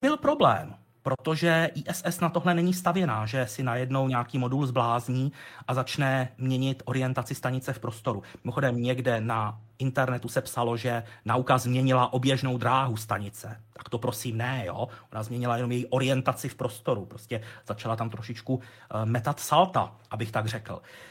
byl 0.01 0.17
problém 0.17 0.81
protože 1.03 1.71
ISS 1.75 2.21
na 2.21 2.29
tohle 2.29 2.55
není 2.55 2.75
stavěná, 2.75 3.27
že 3.27 3.47
si 3.47 3.63
najednou 3.63 4.09
nějaký 4.09 4.39
modul 4.39 4.67
zblázní 4.67 5.33
a 5.69 5.75
začne 5.75 6.29
měnit 6.39 6.83
orientaci 6.85 7.35
stanice 7.35 7.73
v 7.73 7.79
prostoru. 7.79 8.23
Mimochodem 8.45 8.83
někde 8.83 9.21
na 9.21 9.61
internetu 9.79 10.29
se 10.29 10.41
psalo, 10.41 10.77
že 10.77 11.03
nauka 11.25 11.59
změnila 11.59 12.13
oběžnou 12.13 12.59
dráhu 12.59 12.97
stanice. 12.97 13.61
Tak 13.73 13.89
to 13.89 13.99
prosím 13.99 14.37
ne, 14.37 14.63
jo. 14.67 14.89
Ona 15.13 15.23
změnila 15.23 15.57
jenom 15.57 15.73
její 15.73 15.87
orientaci 15.87 16.49
v 16.49 16.55
prostoru. 16.55 17.07
Prostě 17.07 17.43
začala 17.67 17.97
tam 17.97 18.11
trošičku 18.11 18.61
eh, 18.61 19.07
metat 19.07 19.41
salta, 19.41 19.93
abych 20.11 20.33
tak 20.33 20.47
řekl. 20.47 20.83
Eh, 20.83 21.11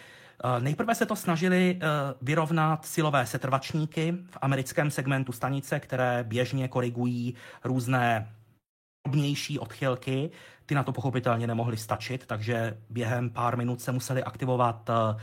nejprve 0.59 0.95
se 0.95 1.05
to 1.05 1.15
snažili 1.15 1.79
eh, 1.81 1.87
vyrovnat 2.21 2.85
silové 2.85 3.25
setrvačníky 3.25 4.17
v 4.29 4.37
americkém 4.41 4.91
segmentu 4.91 5.31
stanice, 5.31 5.79
které 5.79 6.23
běžně 6.23 6.67
korigují 6.67 7.35
různé 7.63 8.33
drobnější 9.07 9.59
odchylky, 9.59 10.29
ty 10.65 10.75
na 10.75 10.83
to 10.83 10.91
pochopitelně 10.91 11.47
nemohly 11.47 11.77
stačit, 11.77 12.25
takže 12.25 12.77
během 12.89 13.29
pár 13.29 13.57
minut 13.57 13.81
se 13.81 13.91
museli 13.91 14.23
aktivovat 14.23 14.89
eh, 14.89 15.21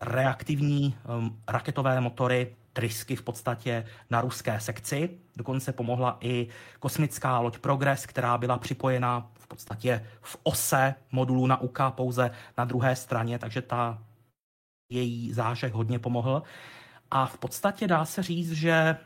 reaktivní 0.00 0.96
raketové 1.48 2.00
motory, 2.00 2.56
trysky 2.72 3.16
v 3.16 3.22
podstatě 3.22 3.84
na 4.10 4.20
ruské 4.20 4.60
sekci. 4.60 5.18
Dokonce 5.36 5.72
pomohla 5.72 6.16
i 6.20 6.48
kosmická 6.80 7.38
loď 7.38 7.58
Progress, 7.58 8.06
která 8.06 8.38
byla 8.38 8.58
připojena 8.58 9.30
v 9.38 9.46
podstatě 9.46 10.06
v 10.20 10.36
ose 10.42 10.94
modulu 11.12 11.46
na 11.46 11.60
UK 11.60 11.78
pouze 11.90 12.30
na 12.58 12.64
druhé 12.64 12.96
straně, 12.96 13.38
takže 13.38 13.62
ta 13.62 13.98
její 14.90 15.32
zážeh 15.32 15.72
hodně 15.72 15.98
pomohl. 15.98 16.42
A 17.10 17.26
v 17.26 17.38
podstatě 17.38 17.86
dá 17.86 18.04
se 18.04 18.22
říct, 18.22 18.52
že 18.52 18.96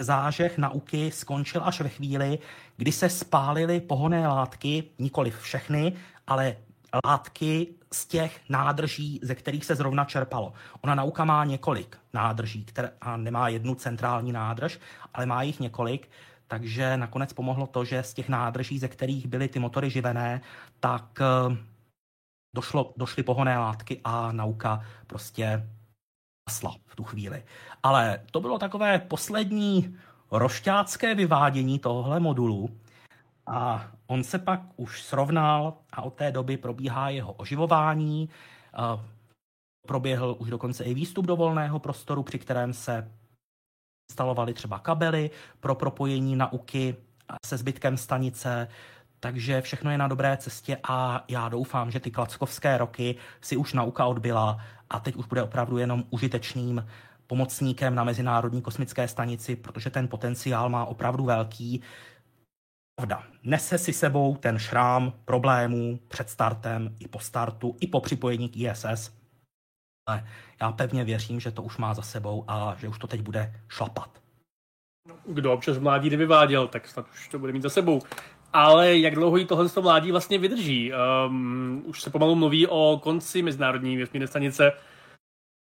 zážeh 0.00 0.58
nauky 0.58 1.10
skončil 1.10 1.62
až 1.64 1.80
ve 1.80 1.88
chvíli, 1.88 2.38
kdy 2.76 2.92
se 2.92 3.08
spálily 3.08 3.80
pohonné 3.80 4.28
látky, 4.28 4.84
nikoli 4.98 5.30
všechny, 5.30 5.92
ale 6.26 6.56
látky 7.06 7.66
z 7.92 8.06
těch 8.06 8.40
nádrží, 8.48 9.20
ze 9.22 9.34
kterých 9.34 9.64
se 9.64 9.74
zrovna 9.74 10.04
čerpalo. 10.04 10.52
Ona 10.80 10.94
nauka 10.94 11.24
má 11.24 11.44
několik 11.44 11.98
nádrží, 12.12 12.64
které, 12.64 12.90
a 13.00 13.16
nemá 13.16 13.48
jednu 13.48 13.74
centrální 13.74 14.32
nádrž, 14.32 14.78
ale 15.14 15.26
má 15.26 15.42
jich 15.42 15.60
několik, 15.60 16.08
takže 16.46 16.96
nakonec 16.96 17.32
pomohlo 17.32 17.66
to, 17.66 17.84
že 17.84 18.02
z 18.02 18.14
těch 18.14 18.28
nádrží, 18.28 18.78
ze 18.78 18.88
kterých 18.88 19.26
byly 19.26 19.48
ty 19.48 19.58
motory 19.58 19.90
živené, 19.90 20.40
tak 20.80 21.20
eh, 21.20 21.56
došlo, 22.54 22.94
došly 22.96 23.22
pohonné 23.22 23.58
látky 23.58 24.00
a 24.04 24.32
nauka 24.32 24.84
prostě 25.06 25.68
hasla 26.50 26.76
v 26.86 26.96
tu 26.96 27.04
chvíli. 27.04 27.44
Ale 27.82 28.20
to 28.30 28.40
bylo 28.40 28.58
takové 28.58 28.98
poslední 28.98 29.96
rošťácké 30.30 31.14
vyvádění 31.14 31.78
tohohle 31.78 32.20
modulu 32.20 32.70
a 33.46 33.90
on 34.06 34.24
se 34.24 34.38
pak 34.38 34.60
už 34.76 35.02
srovnal 35.02 35.74
a 35.92 36.02
od 36.02 36.14
té 36.14 36.32
doby 36.32 36.56
probíhá 36.56 37.08
jeho 37.08 37.32
oživování. 37.32 38.28
Proběhl 39.86 40.36
už 40.38 40.50
dokonce 40.50 40.84
i 40.84 40.94
výstup 40.94 41.26
do 41.26 41.36
volného 41.36 41.78
prostoru, 41.78 42.22
při 42.22 42.38
kterém 42.38 42.72
se 42.72 43.12
instalovaly 44.10 44.54
třeba 44.54 44.78
kabely 44.78 45.30
pro 45.60 45.74
propojení 45.74 46.36
nauky 46.36 46.96
se 47.46 47.56
zbytkem 47.56 47.96
stanice, 47.96 48.68
takže 49.22 49.60
všechno 49.60 49.90
je 49.90 49.98
na 49.98 50.08
dobré 50.08 50.36
cestě 50.36 50.78
a 50.82 51.24
já 51.28 51.48
doufám, 51.48 51.90
že 51.90 52.00
ty 52.00 52.10
klackovské 52.10 52.78
roky 52.78 53.16
si 53.40 53.56
už 53.56 53.72
nauka 53.72 54.06
odbyla 54.06 54.60
a 54.90 55.00
teď 55.00 55.16
už 55.16 55.26
bude 55.26 55.42
opravdu 55.42 55.78
jenom 55.78 56.04
užitečným 56.10 56.86
pomocníkem 57.26 57.94
na 57.94 58.04
Mezinárodní 58.04 58.62
kosmické 58.62 59.08
stanici, 59.08 59.56
protože 59.56 59.90
ten 59.90 60.08
potenciál 60.08 60.68
má 60.68 60.84
opravdu 60.84 61.24
velký. 61.24 61.82
Pravda, 62.94 63.22
nese 63.42 63.78
si 63.78 63.92
sebou 63.92 64.36
ten 64.36 64.58
šrám 64.58 65.12
problémů 65.24 65.98
před 66.08 66.30
startem 66.30 66.96
i 66.98 67.08
po 67.08 67.18
startu, 67.18 67.76
i 67.80 67.86
po 67.86 68.00
připojení 68.00 68.48
k 68.48 68.56
ISS. 68.56 69.12
Ale 70.08 70.26
já 70.60 70.72
pevně 70.72 71.04
věřím, 71.04 71.40
že 71.40 71.50
to 71.50 71.62
už 71.62 71.76
má 71.76 71.94
za 71.94 72.02
sebou 72.02 72.44
a 72.48 72.76
že 72.78 72.88
už 72.88 72.98
to 72.98 73.06
teď 73.06 73.20
bude 73.20 73.60
šlapat. 73.68 74.22
Kdo 75.26 75.52
občas 75.52 75.76
v 75.76 75.82
mládí 75.82 76.10
nevyváděl, 76.10 76.68
tak 76.68 76.88
snad 76.88 77.06
už 77.10 77.28
to 77.28 77.38
bude 77.38 77.52
mít 77.52 77.62
za 77.62 77.70
sebou. 77.70 78.02
Ale 78.52 78.98
jak 78.98 79.14
dlouho 79.14 79.36
jí 79.36 79.46
tohle 79.46 79.68
mládí 79.80 80.10
vlastně 80.10 80.38
vydrží? 80.38 80.92
Um, 80.92 81.82
už 81.86 82.02
se 82.02 82.10
pomalu 82.10 82.34
mluví 82.34 82.66
o 82.66 83.00
konci 83.02 83.42
Mezinárodní 83.42 83.96
vesmírné 83.96 84.26
stanice. 84.26 84.72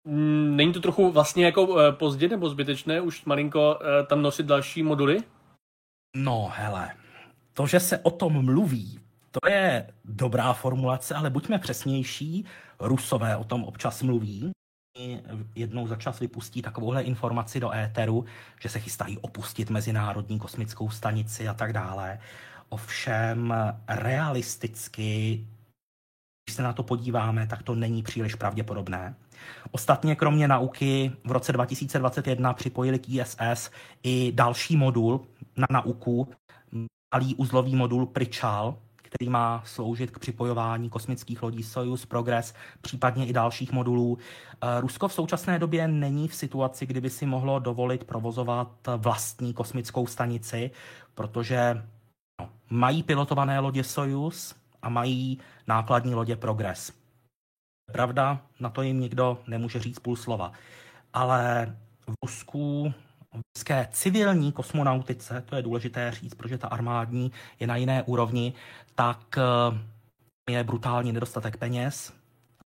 Um, 0.08 0.56
není 0.56 0.74
to 0.74 0.80
trochu 0.80 1.12
vlastně 1.12 1.46
jako 1.46 1.64
uh, 1.64 1.92
pozdě 1.92 2.28
nebo 2.28 2.50
zbytečné 2.50 3.02
už 3.02 3.26
malinko 3.26 3.76
uh, 3.76 4.08
tam 4.08 4.22
nosit 4.22 4.46
další 4.46 4.84
moduly? 4.84 5.18
No 6.16 6.52
hele, 6.56 6.96
to, 7.54 7.68
že 7.68 7.80
se 7.80 8.00
o 8.00 8.12
tom 8.12 8.46
mluví, 8.46 9.00
to 9.32 9.50
je 9.50 9.94
dobrá 10.06 10.54
formulace, 10.54 11.16
ale 11.16 11.30
buďme 11.30 11.60
přesnější. 11.60 12.46
Rusové 12.80 13.38
o 13.38 13.44
tom 13.44 13.64
občas 13.64 14.04
mluví. 14.04 14.52
Jednou 15.56 15.88
za 15.88 15.96
čas 15.96 16.20
vypustí 16.20 16.62
takovouhle 16.62 17.04
informaci 17.04 17.60
do 17.60 17.74
éteru, 17.74 18.26
že 18.62 18.70
se 18.70 18.80
chystají 18.80 19.18
opustit 19.18 19.70
Mezinárodní 19.70 20.40
kosmickou 20.40 20.90
stanici 20.90 21.48
a 21.48 21.54
tak 21.54 21.74
dále. 21.74 22.20
Ovšem 22.70 23.54
realisticky, 23.88 25.46
když 26.46 26.56
se 26.56 26.64
na 26.64 26.74
to 26.74 26.84
podíváme, 26.84 27.48
tak 27.48 27.64
to 27.64 27.76
není 27.76 28.04
příliš 28.04 28.36
pravděpodobné. 28.36 29.16
Ostatně 29.72 30.16
kromě 30.16 30.48
nauky 30.48 31.12
v 31.24 31.32
roce 31.32 31.52
2021 31.52 32.54
připojili 32.54 33.00
k 33.00 33.10
ISS 33.10 33.72
i 34.04 34.32
další 34.36 34.78
modul 34.78 35.26
na 35.58 35.68
nauku, 35.72 36.28
malý 37.16 37.36
uzlový 37.36 37.76
modul 37.76 38.06
Prichal, 38.06 38.78
který 39.14 39.30
má 39.30 39.64
sloužit 39.66 40.12
k 40.12 40.20
připojování 40.20 40.90
kosmických 40.90 41.44
lodí 41.44 41.64
Soyuz, 41.64 42.06
Progress, 42.06 42.54
případně 42.82 43.26
i 43.26 43.34
dalších 43.34 43.72
modulů. 43.72 44.18
Eh, 44.62 44.82
Rusko 44.82 45.08
v 45.08 45.14
současné 45.14 45.60
době 45.60 45.88
není 45.88 46.28
v 46.28 46.36
situaci, 46.36 46.86
kdyby 46.86 47.10
si 47.10 47.26
mohlo 47.26 47.60
dovolit 47.60 48.04
provozovat 48.04 48.72
vlastní 48.98 49.54
kosmickou 49.54 50.08
stanici, 50.08 50.72
protože 51.16 51.84
mají 52.74 53.04
pilotované 53.04 53.60
lodě 53.60 53.84
Soyuz 53.84 54.56
a 54.82 54.90
mají 54.90 55.40
nákladní 55.68 56.16
lodě 56.16 56.36
Progress. 56.36 56.92
Pravda, 57.92 58.42
na 58.60 58.70
to 58.70 58.82
jim 58.82 59.00
nikdo 59.00 59.38
nemůže 59.48 59.80
říct 59.80 60.00
půl 60.00 60.16
slova. 60.16 60.52
Ale 61.14 61.76
v 62.08 62.14
Rusku 62.24 62.94
ruské 63.56 63.88
civilní 63.92 64.52
kosmonautice, 64.52 65.44
to 65.46 65.56
je 65.56 65.62
důležité 65.62 66.12
říct, 66.12 66.34
protože 66.34 66.58
ta 66.58 66.68
armádní 66.68 67.32
je 67.60 67.68
na 67.68 67.76
jiné 67.76 68.04
úrovni, 68.04 68.54
tak 68.96 69.38
eh, 69.38 70.52
je 70.52 70.64
brutální 70.64 71.12
nedostatek 71.12 71.58
peněz 71.58 72.14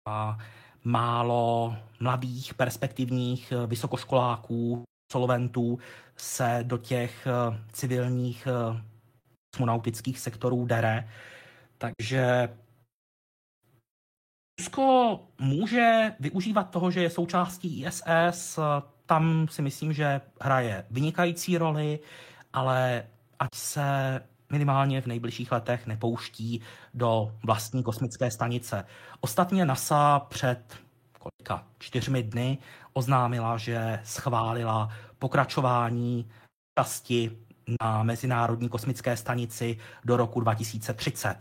a 0.08 0.38
málo 0.84 1.76
mladých, 2.00 2.54
perspektivních 2.54 3.52
eh, 3.52 3.66
vysokoškoláků, 3.66 4.84
absolventů 5.10 5.78
se 6.16 6.60
do 6.62 6.78
těch 6.78 7.26
eh, 7.26 7.58
civilních 7.72 8.48
kosmonautických 9.52 10.18
sektorů 10.18 10.66
dere. 10.66 11.08
Takže 11.78 12.48
Rusko 14.60 15.20
může 15.40 16.14
využívat 16.20 16.70
toho, 16.70 16.90
že 16.90 17.02
je 17.02 17.10
součástí 17.10 17.84
ISS, 17.84 18.58
tam 19.06 19.48
si 19.48 19.62
myslím, 19.62 19.92
že 19.92 20.20
hraje 20.40 20.86
vynikající 20.90 21.58
roli, 21.58 21.98
ale 22.52 23.06
ať 23.38 23.54
se 23.54 24.20
minimálně 24.52 25.00
v 25.00 25.06
nejbližších 25.06 25.52
letech 25.52 25.86
nepouští 25.86 26.60
do 26.94 27.36
vlastní 27.44 27.82
kosmické 27.82 28.30
stanice. 28.30 28.86
Ostatně 29.20 29.64
NASA 29.64 30.18
před 30.18 30.78
kolika 31.18 31.66
čtyřmi 31.78 32.22
dny 32.22 32.58
oznámila, 32.92 33.56
že 33.56 34.00
schválila 34.04 34.88
pokračování 35.18 36.30
časti 36.78 37.38
na 37.82 38.02
Mezinárodní 38.02 38.68
kosmické 38.68 39.16
stanici 39.16 39.76
do 40.04 40.16
roku 40.16 40.40
2030. 40.40 41.36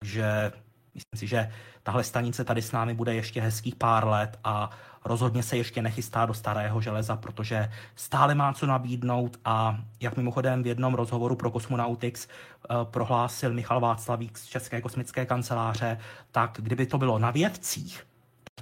Takže 0.00 0.52
myslím 0.94 1.18
si, 1.18 1.26
že 1.26 1.52
tahle 1.82 2.04
stanice 2.04 2.44
tady 2.44 2.62
s 2.62 2.72
námi 2.72 2.94
bude 2.94 3.14
ještě 3.14 3.40
hezkých 3.40 3.74
pár 3.74 4.06
let 4.06 4.38
a 4.44 4.70
rozhodně 5.04 5.42
se 5.42 5.56
ještě 5.56 5.82
nechystá 5.82 6.26
do 6.26 6.34
starého 6.34 6.80
železa, 6.80 7.16
protože 7.16 7.70
stále 7.94 8.34
má 8.34 8.52
co 8.52 8.66
nabídnout 8.66 9.40
a 9.44 9.78
jak 10.00 10.16
mimochodem 10.16 10.62
v 10.62 10.66
jednom 10.66 10.94
rozhovoru 10.94 11.36
pro 11.36 11.50
Cosmonautics 11.50 12.28
eh, 12.28 12.74
prohlásil 12.84 13.54
Michal 13.54 13.80
Václavík 13.80 14.38
z 14.38 14.46
České 14.46 14.80
kosmické 14.80 15.26
kanceláře, 15.26 15.98
tak 16.30 16.58
kdyby 16.62 16.86
to 16.86 16.98
bylo 16.98 17.18
na 17.18 17.30
vědcích, 17.30 18.06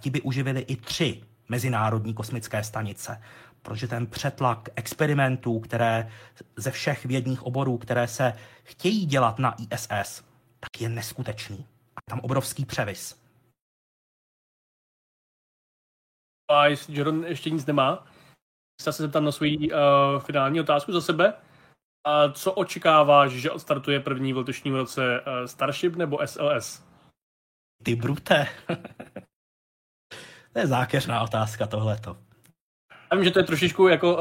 ti 0.00 0.10
by 0.10 0.20
uživili 0.20 0.60
i 0.60 0.76
tři 0.76 1.22
mezinárodní 1.48 2.14
kosmické 2.14 2.64
stanice, 2.64 3.22
protože 3.66 3.88
ten 3.88 4.06
přetlak 4.06 4.68
experimentů, 4.76 5.60
které 5.60 6.10
ze 6.56 6.70
všech 6.70 7.04
vědních 7.04 7.42
oborů, 7.42 7.78
které 7.78 8.08
se 8.08 8.32
chtějí 8.62 9.06
dělat 9.06 9.38
na 9.38 9.54
ISS, 9.58 10.24
tak 10.60 10.80
je 10.80 10.88
neskutečný. 10.88 11.66
A 11.96 12.00
tam 12.10 12.20
obrovský 12.20 12.64
převis. 12.64 13.22
A 16.50 16.66
jestli 16.66 16.98
Jordan 16.98 17.24
ještě 17.24 17.50
nic 17.50 17.66
nemá, 17.66 18.06
se 18.82 18.92
zeptám 18.92 19.24
na 19.24 19.32
svoji 19.32 19.72
uh, 19.72 19.78
finální 20.20 20.60
otázku 20.60 20.92
za 20.92 21.00
sebe. 21.00 21.34
A 22.04 22.32
co 22.32 22.52
očekáváš, 22.52 23.32
že 23.32 23.50
odstartuje 23.50 24.00
první 24.00 24.32
v 24.32 24.36
letošním 24.36 24.74
roce 24.74 25.20
uh, 25.20 25.46
Starship 25.46 25.96
nebo 25.96 26.26
SLS? 26.26 26.84
Ty 27.82 27.96
brute. 27.96 28.48
to 30.52 30.58
je 30.58 30.66
zákeřná 30.66 31.22
otázka 31.22 31.66
tohleto. 31.66 32.25
Já 33.10 33.16
vím, 33.16 33.24
že 33.24 33.30
to 33.30 33.38
je 33.38 33.44
trošičku 33.44 33.88
jako 33.88 34.16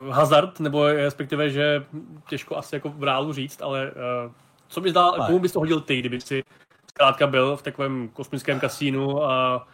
uh, 0.00 0.12
hazard, 0.12 0.60
nebo 0.60 0.86
respektive, 0.86 1.50
že 1.50 1.84
těžko 2.28 2.56
asi 2.56 2.74
jako 2.76 2.88
v 2.88 3.02
reálu 3.02 3.32
říct, 3.32 3.62
ale 3.62 3.90
uh, 3.90 4.32
co 4.68 4.80
bys 4.80 4.92
dal, 4.92 5.26
komu 5.26 5.38
bys 5.38 5.52
to 5.52 5.58
hodil 5.58 5.80
ty, 5.80 5.98
kdyby 5.98 6.20
si 6.20 6.42
zkrátka 6.90 7.26
byl 7.26 7.56
v 7.56 7.62
takovém 7.62 8.08
kosmickém 8.08 8.60
kasínu 8.60 9.24
a 9.24 9.66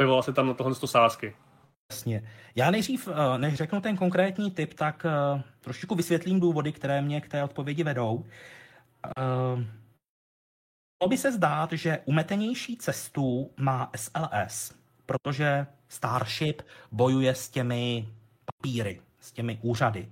objevila 0.00 0.22
se 0.22 0.32
tam 0.32 0.46
na 0.46 0.54
tohle 0.54 0.74
sásky. 0.74 1.34
Jasně. 1.92 2.30
Já 2.54 2.70
nejdřív, 2.70 3.08
eh, 3.08 3.38
než 3.38 3.54
řeknu 3.54 3.80
ten 3.80 3.96
konkrétní 3.96 4.50
typ, 4.50 4.74
tak 4.74 5.06
eh, 5.06 5.42
trošičku 5.60 5.94
vysvětlím 5.94 6.40
důvody, 6.40 6.72
které 6.72 7.02
mě 7.02 7.20
k 7.20 7.28
té 7.28 7.44
odpovědi 7.44 7.82
vedou. 7.82 8.24
Eh, 9.06 9.64
mohlo 11.02 11.08
by 11.08 11.16
se 11.16 11.32
zdát, 11.32 11.72
že 11.72 11.98
umetenější 12.04 12.76
cestu 12.76 13.50
má 13.56 13.90
SLS, 13.96 14.74
protože 15.06 15.66
Starship 15.88 16.62
bojuje 16.92 17.34
s 17.34 17.48
těmi 17.48 18.08
papíry, 18.44 19.00
s 19.20 19.32
těmi 19.32 19.58
úřady. 19.62 20.08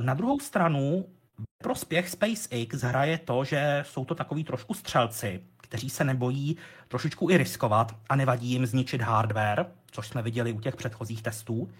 Na 0.00 0.14
druhou 0.14 0.40
stranu 0.40 1.04
prospěch 1.62 2.08
SpaceX 2.08 2.80
hraje 2.82 3.18
to, 3.18 3.44
že 3.44 3.84
jsou 3.86 4.04
to 4.04 4.14
takový 4.14 4.44
trošku 4.44 4.74
střelci, 4.74 5.42
kteří 5.56 5.90
se 5.90 6.04
nebojí 6.04 6.56
trošičku 6.88 7.30
i 7.30 7.36
riskovat 7.36 7.96
a 8.08 8.16
nevadí 8.16 8.48
jim 8.48 8.66
zničit 8.66 9.00
hardware, 9.00 9.66
což 9.90 10.08
jsme 10.08 10.22
viděli 10.22 10.52
u 10.52 10.60
těch 10.60 10.76
předchozích 10.76 11.22
testů. 11.22 11.70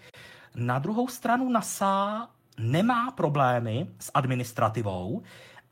Na 0.55 0.79
druhou 0.79 1.07
stranu 1.07 1.49
NASA 1.49 2.27
nemá 2.57 3.11
problémy 3.11 3.87
s 3.99 4.11
administrativou, 4.13 5.23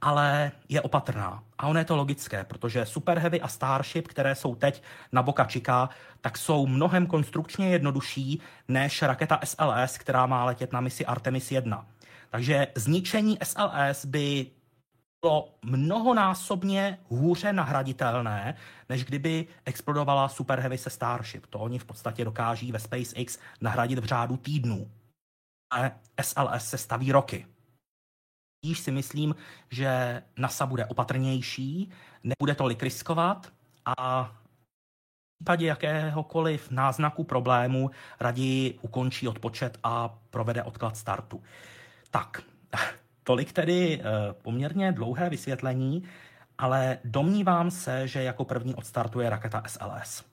ale 0.02 0.52
je 0.70 0.82
opatrná. 0.82 1.44
A 1.58 1.68
ono 1.68 1.80
je 1.80 1.86
to 1.86 1.96
logické, 1.96 2.44
protože 2.44 2.86
Super 2.86 3.20
Heavy 3.20 3.42
a 3.42 3.48
Starship, 3.48 4.08
které 4.08 4.36
jsou 4.36 4.56
teď 4.56 4.84
na 5.12 5.22
Boca 5.24 5.44
Chica, 5.44 5.90
tak 6.22 6.38
jsou 6.38 6.68
mnohem 6.68 7.08
konstrukčně 7.08 7.70
jednodušší 7.70 8.42
než 8.68 9.02
raketa 9.02 9.40
SLS, 9.44 9.98
která 9.98 10.26
má 10.26 10.46
letět 10.46 10.74
na 10.74 10.82
misi 10.82 11.06
Artemis 11.06 11.52
1. 11.52 11.86
Takže 12.30 12.68
zničení 12.76 13.38
SLS 13.44 14.06
by 14.06 14.52
bylo 15.22 15.50
mnohonásobně 15.62 17.00
hůře 17.10 17.54
nahraditelné, 17.54 18.56
než 18.90 19.06
kdyby 19.06 19.48
explodovala 19.66 20.30
Super 20.30 20.60
Heavy 20.60 20.78
se 20.78 20.90
Starship. 20.90 21.46
To 21.46 21.60
oni 21.60 21.80
v 21.80 21.86
podstatě 21.86 22.26
dokáží 22.26 22.72
ve 22.72 22.80
SpaceX 22.80 23.40
nahradit 23.62 24.00
v 24.00 24.06
řádu 24.06 24.38
týdnů. 24.38 24.92
Ale 25.72 25.92
SLS 26.22 26.70
se 26.70 26.78
staví 26.78 27.12
roky. 27.12 27.46
Již 28.68 28.80
si 28.80 28.92
myslím, 28.92 29.36
že 29.70 30.22
NASA 30.38 30.66
bude 30.66 30.86
opatrnější, 30.86 31.92
nebude 32.24 32.56
tolik 32.56 32.84
riskovat 32.84 33.52
a 33.86 34.24
v 34.24 35.40
případě 35.40 35.66
jakéhokoliv 35.66 36.72
náznaku 36.72 37.24
problému 37.24 37.92
raději 38.20 38.80
ukončí 38.82 39.28
odpočet 39.28 39.78
a 39.84 40.20
provede 40.30 40.64
odklad 40.64 40.98
startu. 40.98 41.44
Tak, 42.12 42.42
tolik 43.24 43.52
tedy 43.52 44.02
eh, 44.02 44.34
poměrně 44.34 44.92
dlouhé 44.92 45.30
vysvětlení, 45.30 46.04
ale 46.58 47.00
domnívám 47.04 47.72
se, 47.72 48.08
že 48.08 48.24
jako 48.24 48.46
první 48.46 48.76
odstartuje 48.76 49.30
raketa 49.30 49.64
SLS. 49.68 50.24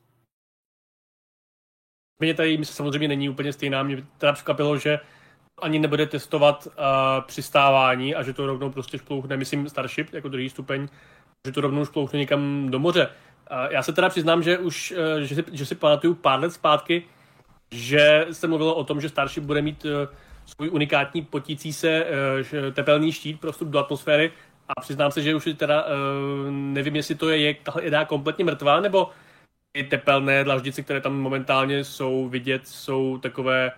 Mě 2.19 2.35
tady 2.35 2.65
samozřejmě 2.65 3.09
není 3.09 3.29
úplně 3.29 3.53
stejná. 3.53 3.83
Mě 3.83 4.07
teda 4.19 4.33
překvapilo, 4.33 4.79
že 4.79 5.01
ani 5.63 5.79
nebude 5.79 6.07
testovat 6.07 6.67
uh, 6.67 6.73
přistávání 7.27 8.15
a 8.15 8.23
že 8.23 8.33
to 8.33 8.47
rovnou 8.47 8.71
prostě 8.71 8.99
šplouchne, 8.99 9.37
myslím 9.37 9.69
Starship 9.69 10.15
jako 10.15 10.29
druhý 10.29 10.51
stupeň, 10.51 10.89
že 11.47 11.53
to 11.53 11.61
rovnou 11.61 11.85
šplouchne 11.85 12.19
někam 12.19 12.71
do 12.71 12.79
moře. 12.79 13.09
Já 13.71 13.83
se 13.83 13.93
teda 13.93 14.09
přiznám, 14.09 14.43
že 14.43 14.59
už, 14.59 14.95
že 15.23 15.35
si, 15.35 15.45
že 15.53 15.67
si 15.67 15.75
pamatuju 15.75 16.15
pár 16.15 16.41
let 16.41 16.53
zpátky, 16.53 17.03
že 17.71 18.27
se 18.33 18.47
mluvilo 18.47 18.75
o 18.75 18.85
tom, 18.85 19.01
že 19.01 19.09
Starship 19.09 19.45
bude 19.45 19.63
mít 19.63 19.87
svůj 20.47 20.69
unikátní 20.69 21.23
potící 21.23 21.73
se 21.73 22.07
tepelný 22.73 23.13
štít 23.13 23.41
pro 23.41 23.53
vstup 23.53 23.69
do 23.69 23.79
atmosféry 23.79 24.33
a 24.69 24.81
přiznám 24.81 25.11
se, 25.11 25.23
že 25.23 25.35
už 25.35 25.49
teda 25.57 25.87
nevím, 26.51 26.97
jestli 26.97 27.15
to 27.15 27.29
je, 27.29 27.39
je 27.39 27.57
jedná 27.81 28.05
kompletně 28.05 28.45
mrtvá, 28.45 28.81
nebo 28.81 29.11
ty 29.73 29.83
tepelné 29.83 30.45
dlaždice, 30.45 30.83
které 30.83 31.01
tam 31.01 31.21
momentálně 31.21 31.85
jsou 31.85 32.29
vidět, 32.29 32.69
jsou 32.69 33.19
takové 33.19 33.73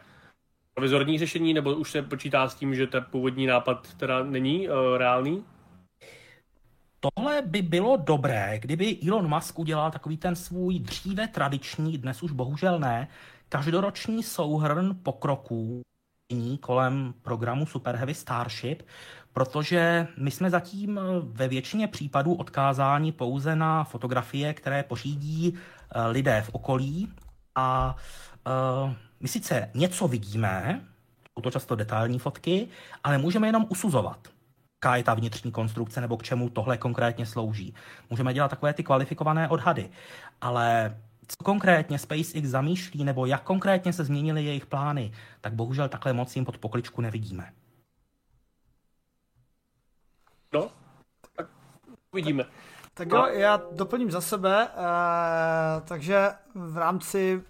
provizorní 0.76 1.18
řešení, 1.18 1.54
nebo 1.54 1.74
už 1.74 1.90
se 1.90 2.02
počítá 2.02 2.48
s 2.48 2.54
tím, 2.54 2.74
že 2.74 2.86
ten 2.86 3.06
původní 3.10 3.46
nápad 3.46 3.94
teda 3.94 4.22
není 4.22 4.68
uh, 4.68 4.74
reálný? 4.96 5.44
Tohle 7.00 7.42
by 7.42 7.62
bylo 7.62 7.96
dobré, 7.96 8.58
kdyby 8.58 8.98
Elon 9.08 9.28
Musk 9.28 9.58
udělal 9.58 9.90
takový 9.90 10.16
ten 10.16 10.36
svůj 10.36 10.78
dříve 10.78 11.28
tradiční, 11.28 11.98
dnes 11.98 12.22
už 12.22 12.32
bohužel 12.32 12.78
ne, 12.78 13.08
každoroční 13.48 14.22
souhrn 14.22 14.96
pokroků 15.02 15.80
kolem 16.60 17.14
programu 17.22 17.66
Super 17.66 17.96
Heavy 17.96 18.14
Starship, 18.14 18.82
protože 19.32 20.08
my 20.18 20.30
jsme 20.30 20.50
zatím 20.50 21.00
ve 21.22 21.48
většině 21.48 21.88
případů 21.88 22.34
odkázáni 22.34 23.12
pouze 23.12 23.56
na 23.56 23.84
fotografie, 23.84 24.54
které 24.54 24.82
pořídí 24.82 25.54
eh, 25.54 26.06
lidé 26.06 26.42
v 26.42 26.50
okolí 26.52 27.12
a 27.54 27.96
my 29.20 29.28
sice 29.28 29.70
něco 29.74 30.08
vidíme, 30.08 30.86
jsou 31.34 31.42
to 31.42 31.50
často 31.50 31.76
detailní 31.76 32.18
fotky, 32.18 32.68
ale 33.04 33.18
můžeme 33.18 33.48
jenom 33.48 33.66
usuzovat, 33.68 34.28
jaká 34.76 34.96
je 34.96 35.04
ta 35.04 35.14
vnitřní 35.14 35.52
konstrukce 35.52 36.00
nebo 36.00 36.16
k 36.16 36.22
čemu 36.22 36.50
tohle 36.50 36.78
konkrétně 36.78 37.26
slouží. 37.26 37.74
Můžeme 38.10 38.34
dělat 38.34 38.48
takové 38.48 38.74
ty 38.74 38.84
kvalifikované 38.84 39.48
odhady, 39.48 39.90
ale 40.40 40.96
co 41.28 41.44
konkrétně 41.44 41.98
SpaceX 41.98 42.48
zamýšlí 42.48 43.04
nebo 43.04 43.26
jak 43.26 43.42
konkrétně 43.42 43.92
se 43.92 44.04
změnily 44.04 44.44
jejich 44.44 44.66
plány, 44.66 45.12
tak 45.40 45.52
bohužel 45.52 45.88
takhle 45.88 46.12
moc 46.12 46.36
jim 46.36 46.44
pod 46.44 46.58
pokličku 46.58 47.00
nevidíme. 47.00 47.52
No, 50.52 50.70
tak 51.36 51.46
uvidíme. 52.12 52.44
Tak 52.94 53.08
jo, 53.08 53.26
já 53.26 53.62
doplním 53.72 54.10
za 54.10 54.20
sebe, 54.20 54.68
eh, 54.68 55.80
takže 55.84 56.28
v 56.54 56.76
rámci 56.76 57.42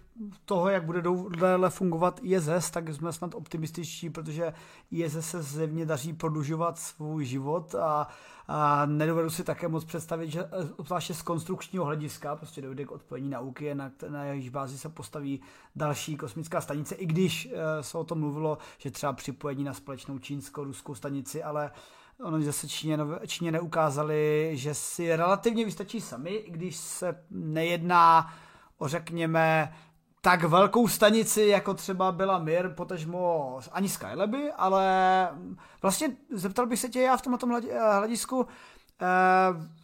toho, 0.45 0.69
jak 0.69 0.85
bude 0.85 1.03
dále 1.41 1.71
fungovat 1.71 2.21
ISS, 2.23 2.71
tak 2.71 2.89
jsme 2.89 3.13
snad 3.13 3.35
optimističtí, 3.35 4.11
protože 4.11 4.53
ISS 4.91 5.31
se 5.31 5.43
zjevně 5.43 5.87
daří 5.87 6.13
prodlužovat 6.13 6.79
svůj 6.79 7.25
život 7.25 7.75
a, 7.75 8.09
a 8.49 8.87
nedovedu 8.87 9.31
si 9.31 9.45
také 9.45 9.69
moc 9.69 9.85
představit, 9.85 10.31
že 10.31 10.49
zvláště 10.85 11.15
z 11.15 11.23
konstrukčního 11.23 11.85
hlediska 11.85 12.37
prostě 12.37 12.63
dojde 12.63 12.85
k 12.85 12.91
odpojení 12.91 13.31
nauky, 13.31 13.75
na, 13.75 13.91
na 14.09 14.25
jejíž 14.25 14.49
bázi 14.49 14.79
se 14.79 14.89
postaví 14.89 15.41
další 15.77 16.17
kosmická 16.17 16.61
stanice, 16.61 16.95
i 16.95 17.07
když 17.07 17.49
e, 17.53 17.83
se 17.83 17.99
o 17.99 18.05
tom 18.05 18.21
mluvilo, 18.21 18.59
že 18.79 18.91
třeba 18.91 19.13
připojení 19.13 19.65
na 19.65 19.75
společnou 19.75 20.19
čínskou-ruskou 20.19 20.95
stanici, 20.95 21.43
ale 21.43 21.71
Ono 22.23 22.43
zase 22.43 22.69
Číně, 22.69 22.99
Číně 23.27 23.53
neukázali, 23.53 24.51
že 24.55 24.75
si 24.75 25.17
relativně 25.17 25.65
vystačí 25.65 26.01
sami, 26.01 26.31
i 26.31 26.51
když 26.51 26.77
se 26.77 27.25
nejedná 27.31 28.33
o 28.79 28.89
řekněme 28.89 29.73
tak 30.27 30.45
velkou 30.45 30.89
stanici, 30.89 31.43
jako 31.43 31.75
třeba 31.75 32.13
byla 32.13 32.39
Mir, 32.39 32.69
potažmo 32.69 33.59
ani 33.73 33.89
Skyleby, 33.89 34.53
ale 34.53 35.29
vlastně 35.83 36.17
zeptal 36.31 36.67
bych 36.67 36.79
se 36.79 36.89
tě 36.89 37.01
já 37.01 37.17
v 37.17 37.23
tomto 37.23 37.47
hledisku, 37.97 38.47
eh, 39.03 39.07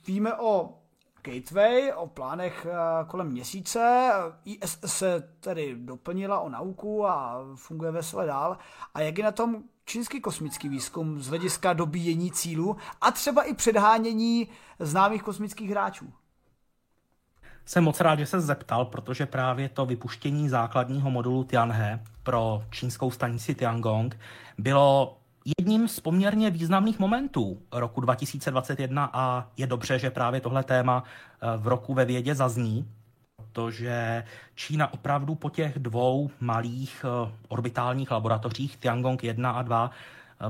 víme 0.06 0.34
o 0.34 0.78
Gateway, 1.22 1.92
o 1.96 2.06
plánech 2.06 2.66
eh, 2.70 3.04
kolem 3.06 3.28
měsíce, 3.28 4.10
ISS 4.44 4.78
se 4.86 5.28
tedy 5.40 5.76
doplnila 5.76 6.40
o 6.40 6.48
nauku 6.48 7.06
a 7.06 7.44
funguje 7.54 7.90
vesele 7.90 8.26
dál. 8.26 8.58
A 8.94 9.00
jak 9.00 9.18
je 9.18 9.24
na 9.24 9.32
tom 9.32 9.62
čínský 9.84 10.20
kosmický 10.20 10.68
výzkum 10.68 11.22
z 11.22 11.28
hlediska 11.28 11.72
dobíjení 11.72 12.32
cílů 12.32 12.76
a 13.00 13.10
třeba 13.10 13.42
i 13.42 13.54
předhánění 13.54 14.48
známých 14.78 15.22
kosmických 15.22 15.70
hráčů? 15.70 16.12
Jsem 17.66 17.84
moc 17.84 18.00
rád, 18.00 18.18
že 18.18 18.26
se 18.26 18.40
zeptal, 18.40 18.84
protože 18.84 19.26
právě 19.26 19.68
to 19.68 19.86
vypuštění 19.86 20.48
základního 20.48 21.10
modulu 21.10 21.44
Tianhe 21.44 22.00
pro 22.22 22.64
čínskou 22.70 23.10
stanici 23.10 23.54
Tiangong 23.54 24.18
bylo 24.58 25.18
jedním 25.58 25.88
z 25.88 26.00
poměrně 26.00 26.50
významných 26.50 26.98
momentů 26.98 27.62
roku 27.72 28.00
2021 28.00 29.10
a 29.12 29.48
je 29.56 29.66
dobře, 29.66 29.98
že 29.98 30.10
právě 30.10 30.40
tohle 30.40 30.64
téma 30.64 31.04
eh, 31.04 31.46
v 31.56 31.66
roku 31.66 31.94
ve 31.94 32.04
vědě 32.04 32.34
zazní, 32.34 32.88
protože 33.36 34.24
Čína 34.54 34.92
opravdu 34.92 35.34
po 35.34 35.50
těch 35.50 35.78
dvou 35.78 36.30
malých 36.40 37.04
eh, 37.04 37.32
orbitálních 37.48 38.10
laboratořích 38.10 38.76
Tiangong 38.76 39.24
1 39.24 39.50
a 39.50 39.62
2 39.62 39.90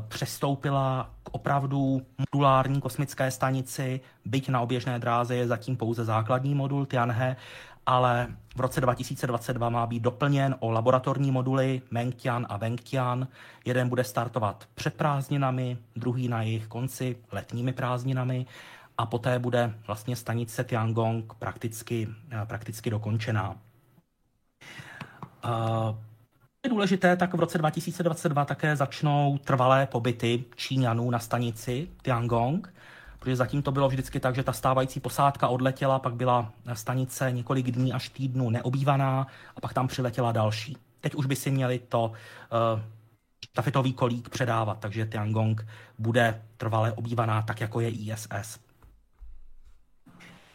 přestoupila 0.00 1.10
k 1.22 1.28
opravdu 1.32 2.02
modulární 2.18 2.80
kosmické 2.80 3.30
stanici, 3.30 4.00
byť 4.24 4.48
na 4.48 4.60
oběžné 4.60 4.98
dráze 4.98 5.36
je 5.36 5.46
zatím 5.46 5.76
pouze 5.76 6.04
základní 6.04 6.54
modul 6.54 6.86
Tianhe, 6.86 7.36
ale 7.86 8.28
v 8.56 8.60
roce 8.60 8.80
2022 8.80 9.68
má 9.68 9.86
být 9.86 10.02
doplněn 10.02 10.56
o 10.60 10.70
laboratorní 10.70 11.30
moduly 11.30 11.82
Mengtian 11.90 12.46
a 12.48 12.56
Wengtian. 12.56 13.28
Jeden 13.64 13.88
bude 13.88 14.04
startovat 14.04 14.68
před 14.74 14.94
prázdninami, 14.94 15.78
druhý 15.96 16.28
na 16.28 16.42
jejich 16.42 16.66
konci 16.66 17.16
letními 17.32 17.72
prázdninami 17.72 18.46
a 18.98 19.06
poté 19.06 19.38
bude 19.38 19.74
vlastně 19.86 20.16
stanice 20.16 20.64
Tiangong 20.64 21.34
prakticky, 21.34 22.08
prakticky 22.46 22.90
dokončená. 22.90 23.56
Uh, 25.44 25.96
je 26.64 26.70
důležité, 26.70 27.16
tak 27.16 27.34
v 27.34 27.40
roce 27.40 27.58
2022 27.58 28.44
také 28.44 28.76
začnou 28.76 29.38
trvalé 29.38 29.86
pobyty 29.86 30.44
Číňanů 30.56 31.10
na 31.10 31.18
stanici 31.18 31.88
Tiangong, 32.02 32.74
protože 33.18 33.36
zatím 33.36 33.62
to 33.62 33.72
bylo 33.72 33.88
vždycky 33.88 34.20
tak, 34.20 34.34
že 34.34 34.42
ta 34.42 34.52
stávající 34.52 35.00
posádka 35.00 35.48
odletěla, 35.48 35.98
pak 35.98 36.14
byla 36.14 36.52
stanice 36.72 37.32
několik 37.32 37.70
dní 37.70 37.92
až 37.92 38.08
týdnů 38.08 38.50
neobývaná 38.50 39.26
a 39.56 39.60
pak 39.60 39.74
tam 39.74 39.88
přiletěla 39.88 40.32
další. 40.32 40.76
Teď 41.00 41.14
už 41.14 41.26
by 41.26 41.36
si 41.36 41.50
měli 41.50 41.78
to 41.78 42.04
uh, 42.04 42.80
štafetový 43.44 43.92
kolík 43.92 44.28
předávat, 44.28 44.78
takže 44.78 45.06
Tiangong 45.06 45.66
bude 45.98 46.42
trvale 46.56 46.92
obývaná 46.92 47.42
tak, 47.42 47.60
jako 47.60 47.80
je 47.80 47.90
ISS. 47.90 48.58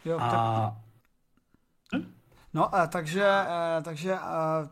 Jo, 0.04 0.18
a 0.20 0.30
tak... 0.30 0.87
No, 2.58 2.74
a 2.74 2.86
takže, 2.86 3.24
eh, 3.24 3.82
takže 3.82 4.14
eh, 4.14 4.18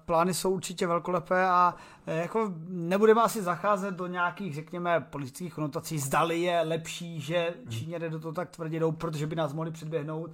plány 0.05 0.35
jsou 0.35 0.51
určitě 0.51 0.87
velkolepé 0.87 1.45
a 1.45 1.75
eh, 2.07 2.17
jako 2.17 2.53
nebudeme 2.69 3.23
asi 3.23 3.43
zacházet 3.43 3.95
do 3.95 4.07
nějakých, 4.07 4.55
řekněme, 4.55 5.01
politických 5.01 5.55
konotací. 5.55 5.99
Zdali 5.99 6.41
je 6.41 6.61
lepší, 6.61 7.21
že 7.21 7.55
Číňané 7.69 8.11
do 8.11 8.21
toho 8.21 8.33
tak 8.33 8.51
tvrdě 8.51 8.81
jdou, 8.81 8.93
protože 8.93 9.27
by 9.27 9.37
nás 9.37 9.53
mohli 9.53 9.71
předběhnout. 9.71 10.31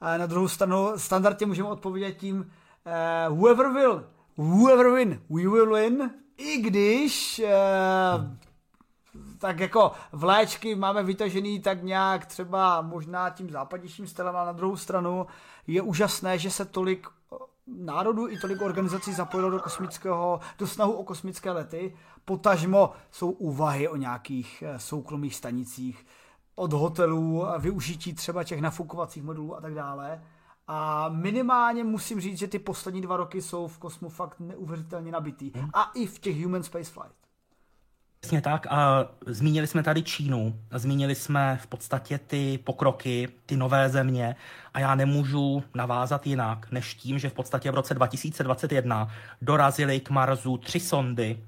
A 0.00 0.16
na 0.18 0.26
druhou 0.26 0.48
stranu 0.48 0.92
standardně 0.96 1.46
můžeme 1.46 1.68
odpovědět 1.68 2.12
tím 2.12 2.50
whoever 3.28 3.68
will, 3.68 4.04
whoever 4.36 4.90
win, 4.90 5.20
we 5.30 5.42
will 5.42 5.74
win, 5.74 6.10
i 6.36 6.58
když 6.58 7.42
uh, 7.44 8.24
tak 9.42 9.60
jako 9.60 9.92
vléčky 10.12 10.74
máme 10.74 11.02
vytažený 11.02 11.60
tak 11.60 11.82
nějak 11.82 12.26
třeba 12.26 12.80
možná 12.82 13.30
tím 13.30 13.50
západnějším 13.50 14.06
stylem, 14.06 14.36
a 14.36 14.44
na 14.44 14.52
druhou 14.52 14.76
stranu 14.76 15.26
je 15.66 15.82
úžasné, 15.82 16.38
že 16.38 16.50
se 16.50 16.64
tolik 16.64 17.06
eh, 17.06 17.36
národů 17.66 18.28
i 18.28 18.38
tolik 18.38 18.62
organizací 18.62 19.12
zapojilo 19.12 19.50
do 19.50 19.60
kosmického, 19.60 20.40
do 20.58 20.66
snahu 20.66 20.92
o 20.92 21.04
kosmické 21.04 21.50
lety. 21.50 21.96
Potažmo 22.24 22.92
jsou 23.10 23.30
úvahy 23.30 23.88
o 23.88 23.96
nějakých 23.96 24.62
eh, 24.66 24.78
soukromých 24.78 25.34
stanicích, 25.34 26.06
od 26.54 26.72
hotelů, 26.72 27.46
využití 27.58 28.14
třeba 28.14 28.44
těch 28.44 28.60
nafukovacích 28.60 29.22
modulů 29.22 29.56
a 29.56 29.60
tak 29.60 29.74
dále. 29.74 30.22
A 30.66 31.08
minimálně 31.08 31.84
musím 31.84 32.20
říct, 32.20 32.38
že 32.38 32.48
ty 32.48 32.58
poslední 32.58 33.00
dva 33.00 33.16
roky 33.16 33.42
jsou 33.42 33.68
v 33.68 33.78
kosmu 33.78 34.08
fakt 34.08 34.40
neuvěřitelně 34.40 35.12
nabitý. 35.12 35.52
Hmm. 35.54 35.70
A 35.74 35.90
i 35.94 36.06
v 36.06 36.18
těch 36.18 36.44
human 36.44 36.62
spaceflight. 36.62 37.21
Přesně 38.22 38.40
tak 38.40 38.66
a 38.70 39.06
zmínili 39.26 39.66
jsme 39.66 39.82
tady 39.82 40.02
Čínu, 40.02 40.56
zmínili 40.70 41.14
jsme 41.14 41.58
v 41.62 41.66
podstatě 41.66 42.18
ty 42.18 42.58
pokroky, 42.64 43.28
ty 43.46 43.56
nové 43.56 43.88
země 43.88 44.36
a 44.74 44.80
já 44.80 44.94
nemůžu 44.94 45.62
navázat 45.74 46.26
jinak, 46.26 46.66
než 46.70 46.94
tím, 46.94 47.18
že 47.18 47.28
v 47.28 47.32
podstatě 47.32 47.70
v 47.70 47.74
roce 47.74 47.94
2021 47.94 49.08
dorazily 49.42 50.00
k 50.00 50.10
Marsu 50.10 50.56
tři 50.56 50.80
sondy, 50.80 51.38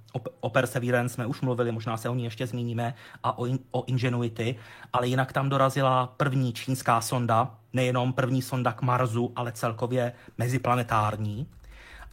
o 0.41 0.51
Perseverance 0.51 1.15
jsme 1.15 1.27
už 1.27 1.41
mluvili, 1.41 1.73
možná 1.73 1.97
se 1.97 2.09
o 2.09 2.15
ní 2.15 2.25
ještě 2.25 2.47
zmíníme, 2.47 2.95
a 3.23 3.39
o, 3.39 3.47
o 3.71 3.85
Ingenuity, 3.85 4.57
ale 4.93 5.07
jinak 5.07 5.33
tam 5.33 5.49
dorazila 5.49 6.07
první 6.07 6.53
čínská 6.53 7.01
sonda, 7.01 7.55
nejenom 7.73 8.13
první 8.13 8.43
sonda 8.43 8.73
k 8.73 8.83
Marsu, 8.83 9.33
ale 9.37 9.53
celkově 9.53 10.13
meziplanetární. 10.39 11.47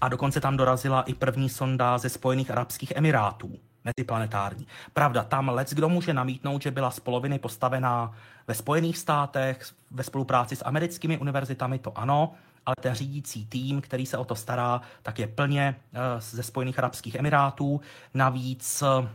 A 0.01 0.09
dokonce 0.09 0.41
tam 0.41 0.57
dorazila 0.57 1.01
i 1.01 1.13
první 1.13 1.49
sonda 1.49 1.97
ze 1.97 2.09
Spojených 2.09 2.51
Arabských 2.51 2.91
Emirátů 2.95 3.59
meziplanetární. 3.83 4.67
Pravda, 4.93 5.23
tam 5.23 5.49
lec 5.49 5.73
kdo 5.73 5.89
může 5.89 6.13
namítnout, 6.13 6.61
že 6.61 6.71
byla 6.71 6.91
z 6.91 6.99
poloviny 6.99 7.39
postavená 7.39 8.13
ve 8.47 8.53
Spojených 8.53 8.97
státech 8.97 9.65
ve 9.91 10.03
spolupráci 10.03 10.55
s 10.55 10.65
americkými 10.65 11.17
univerzitami, 11.17 11.79
to 11.79 11.97
ano, 11.97 12.33
ale 12.65 12.75
ten 12.81 12.95
řídící 12.95 13.45
tým, 13.45 13.81
který 13.81 14.05
se 14.05 14.17
o 14.17 14.25
to 14.25 14.35
stará, 14.35 14.81
tak 15.03 15.19
je 15.19 15.27
plně 15.27 15.75
eh, 15.93 15.97
ze 16.19 16.43
Spojených 16.43 16.79
arabských 16.79 17.15
emirátů. 17.15 17.81
Navíc 18.13 18.81
eh, 18.81 19.09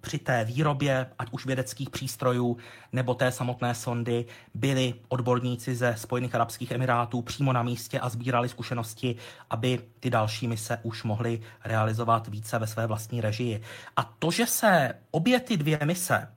při 0.00 0.18
té 0.18 0.44
výrobě, 0.44 1.06
ať 1.18 1.28
už 1.30 1.46
vědeckých 1.46 1.90
přístrojů 1.90 2.56
nebo 2.92 3.14
té 3.14 3.32
samotné 3.32 3.74
sondy, 3.74 4.26
byli 4.54 4.94
odborníci 5.08 5.74
ze 5.74 5.94
Spojených 5.96 6.34
arabských 6.34 6.70
emirátů 6.70 7.22
přímo 7.22 7.52
na 7.52 7.62
místě 7.62 8.00
a 8.00 8.08
sbírali 8.08 8.48
zkušenosti, 8.48 9.16
aby 9.50 9.80
ty 10.00 10.10
další 10.10 10.48
mise 10.48 10.78
už 10.82 11.04
mohly 11.04 11.40
realizovat 11.64 12.28
více 12.28 12.58
ve 12.58 12.66
své 12.66 12.86
vlastní 12.86 13.20
režii. 13.20 13.62
A 13.96 14.02
to, 14.18 14.30
že 14.30 14.46
se 14.46 14.94
obě 15.10 15.40
ty 15.40 15.56
dvě 15.56 15.78
mise, 15.84 16.28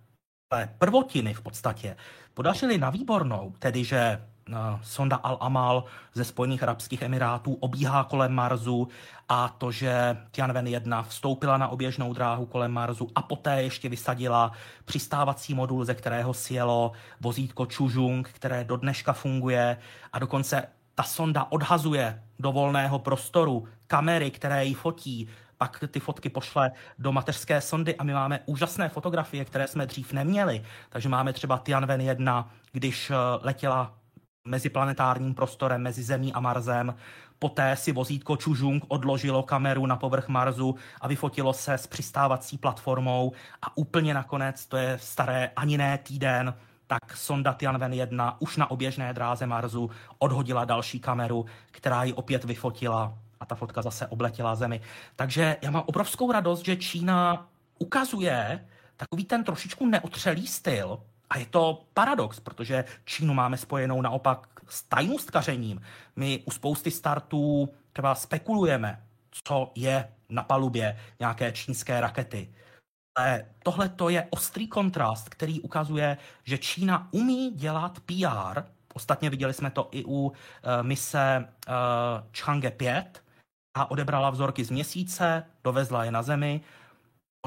prvotiny 0.77 1.33
v 1.33 1.41
podstatě, 1.41 1.95
podařily 2.33 2.77
na 2.77 2.89
výbornou, 2.89 3.53
tedy 3.59 3.83
že 3.83 4.27
sonda 4.83 5.15
Al-Amal 5.15 5.83
ze 6.13 6.23
Spojených 6.23 6.63
arabských 6.63 7.01
emirátů 7.01 7.57
obíhá 7.59 8.03
kolem 8.03 8.33
Marsu 8.33 8.87
a 9.29 9.55
to, 9.57 9.71
že 9.71 10.17
Tianwen 10.31 10.67
1 10.67 11.03
vstoupila 11.03 11.57
na 11.57 11.67
oběžnou 11.67 12.13
dráhu 12.13 12.45
kolem 12.45 12.71
Marsu 12.71 13.09
a 13.15 13.21
poté 13.21 13.63
ještě 13.63 13.89
vysadila 13.89 14.51
přistávací 14.85 15.53
modul, 15.53 15.85
ze 15.85 15.93
kterého 15.93 16.33
sjelo 16.33 16.91
vozítko 17.21 17.67
Chuzhung, 17.75 18.29
které 18.29 18.63
do 18.63 18.77
dneška 18.77 19.13
funguje 19.13 19.77
a 20.13 20.19
dokonce 20.19 20.67
ta 20.95 21.03
sonda 21.03 21.47
odhazuje 21.49 22.23
do 22.39 22.51
volného 22.51 22.99
prostoru 22.99 23.67
kamery, 23.87 24.31
které 24.31 24.65
ji 24.65 24.73
fotí, 24.73 25.29
pak 25.57 25.83
ty 25.91 25.99
fotky 25.99 26.29
pošle 26.29 26.71
do 26.99 27.11
mateřské 27.11 27.61
sondy 27.61 27.95
a 27.95 28.03
my 28.03 28.13
máme 28.13 28.39
úžasné 28.45 28.89
fotografie, 28.89 29.45
které 29.45 29.67
jsme 29.67 29.85
dřív 29.85 30.13
neměli. 30.13 30.63
Takže 30.89 31.09
máme 31.09 31.33
třeba 31.33 31.57
Tianwen 31.57 32.01
1, 32.01 32.49
když 32.71 33.11
eh, 33.11 33.15
letěla 33.41 33.93
meziplanetárním 34.45 35.33
prostorem 35.33 35.81
mezi 35.81 36.03
Zemí 36.03 36.33
a 36.33 36.39
Marsem. 36.39 36.95
Poté 37.39 37.75
si 37.75 37.91
vozítko 37.91 38.37
Čužung 38.37 38.83
odložilo 38.87 39.43
kameru 39.43 39.85
na 39.85 39.95
povrch 39.95 40.27
Marsu 40.27 40.75
a 41.01 41.07
vyfotilo 41.07 41.53
se 41.53 41.73
s 41.73 41.87
přistávací 41.87 42.57
platformou 42.57 43.31
a 43.61 43.77
úplně 43.77 44.13
nakonec, 44.13 44.65
to 44.65 44.77
je 44.77 44.97
staré 45.01 45.51
ani 45.55 45.77
ne 45.77 45.97
týden, 45.97 46.53
tak 46.87 47.17
sonda 47.17 47.53
Tianwen 47.53 47.93
1 47.93 48.41
už 48.41 48.57
na 48.57 48.71
oběžné 48.71 49.13
dráze 49.13 49.45
Marsu 49.45 49.89
odhodila 50.19 50.65
další 50.65 50.99
kameru, 50.99 51.45
která 51.71 52.03
ji 52.03 52.13
opět 52.13 52.43
vyfotila 52.43 53.17
a 53.39 53.45
ta 53.45 53.55
fotka 53.55 53.81
zase 53.81 54.07
obletěla 54.07 54.55
Zemi. 54.55 54.81
Takže 55.15 55.57
já 55.61 55.71
mám 55.71 55.83
obrovskou 55.85 56.31
radost, 56.31 56.65
že 56.65 56.75
Čína 56.75 57.47
ukazuje 57.79 58.67
takový 58.97 59.25
ten 59.25 59.43
trošičku 59.43 59.85
neotřelý 59.85 60.47
styl, 60.47 60.99
a 61.32 61.38
je 61.38 61.45
to 61.45 61.86
paradox, 61.93 62.39
protože 62.39 62.86
Čínu 63.05 63.34
máme 63.34 63.57
spojenou 63.57 64.01
naopak 64.01 64.47
s 64.67 64.84
tajnostkařením. 64.84 65.82
My 66.15 66.43
u 66.45 66.51
spousty 66.51 66.91
startů 66.91 67.69
třeba 67.93 68.15
spekulujeme, 68.15 69.03
co 69.45 69.71
je 69.75 70.13
na 70.29 70.43
palubě 70.43 70.99
nějaké 71.19 71.51
čínské 71.51 72.01
rakety. 72.01 72.53
Ale 73.17 73.45
tohle 73.63 73.89
to 73.89 74.09
je 74.09 74.27
ostrý 74.29 74.67
kontrast, 74.67 75.29
který 75.29 75.61
ukazuje, 75.61 76.17
že 76.43 76.57
Čína 76.57 77.07
umí 77.11 77.51
dělat 77.51 77.99
PR. 77.99 78.61
Ostatně 78.93 79.29
viděli 79.29 79.53
jsme 79.53 79.71
to 79.71 79.88
i 79.91 80.05
u 80.05 80.09
uh, 80.09 80.34
mise 80.82 81.47
uh, 81.67 81.73
Chang'e 82.32 82.71
5 82.71 83.23
a 83.77 83.91
odebrala 83.91 84.29
vzorky 84.29 84.65
z 84.65 84.69
měsíce, 84.69 85.43
dovezla 85.63 86.03
je 86.03 86.11
na 86.11 86.23
Zemi 86.23 86.61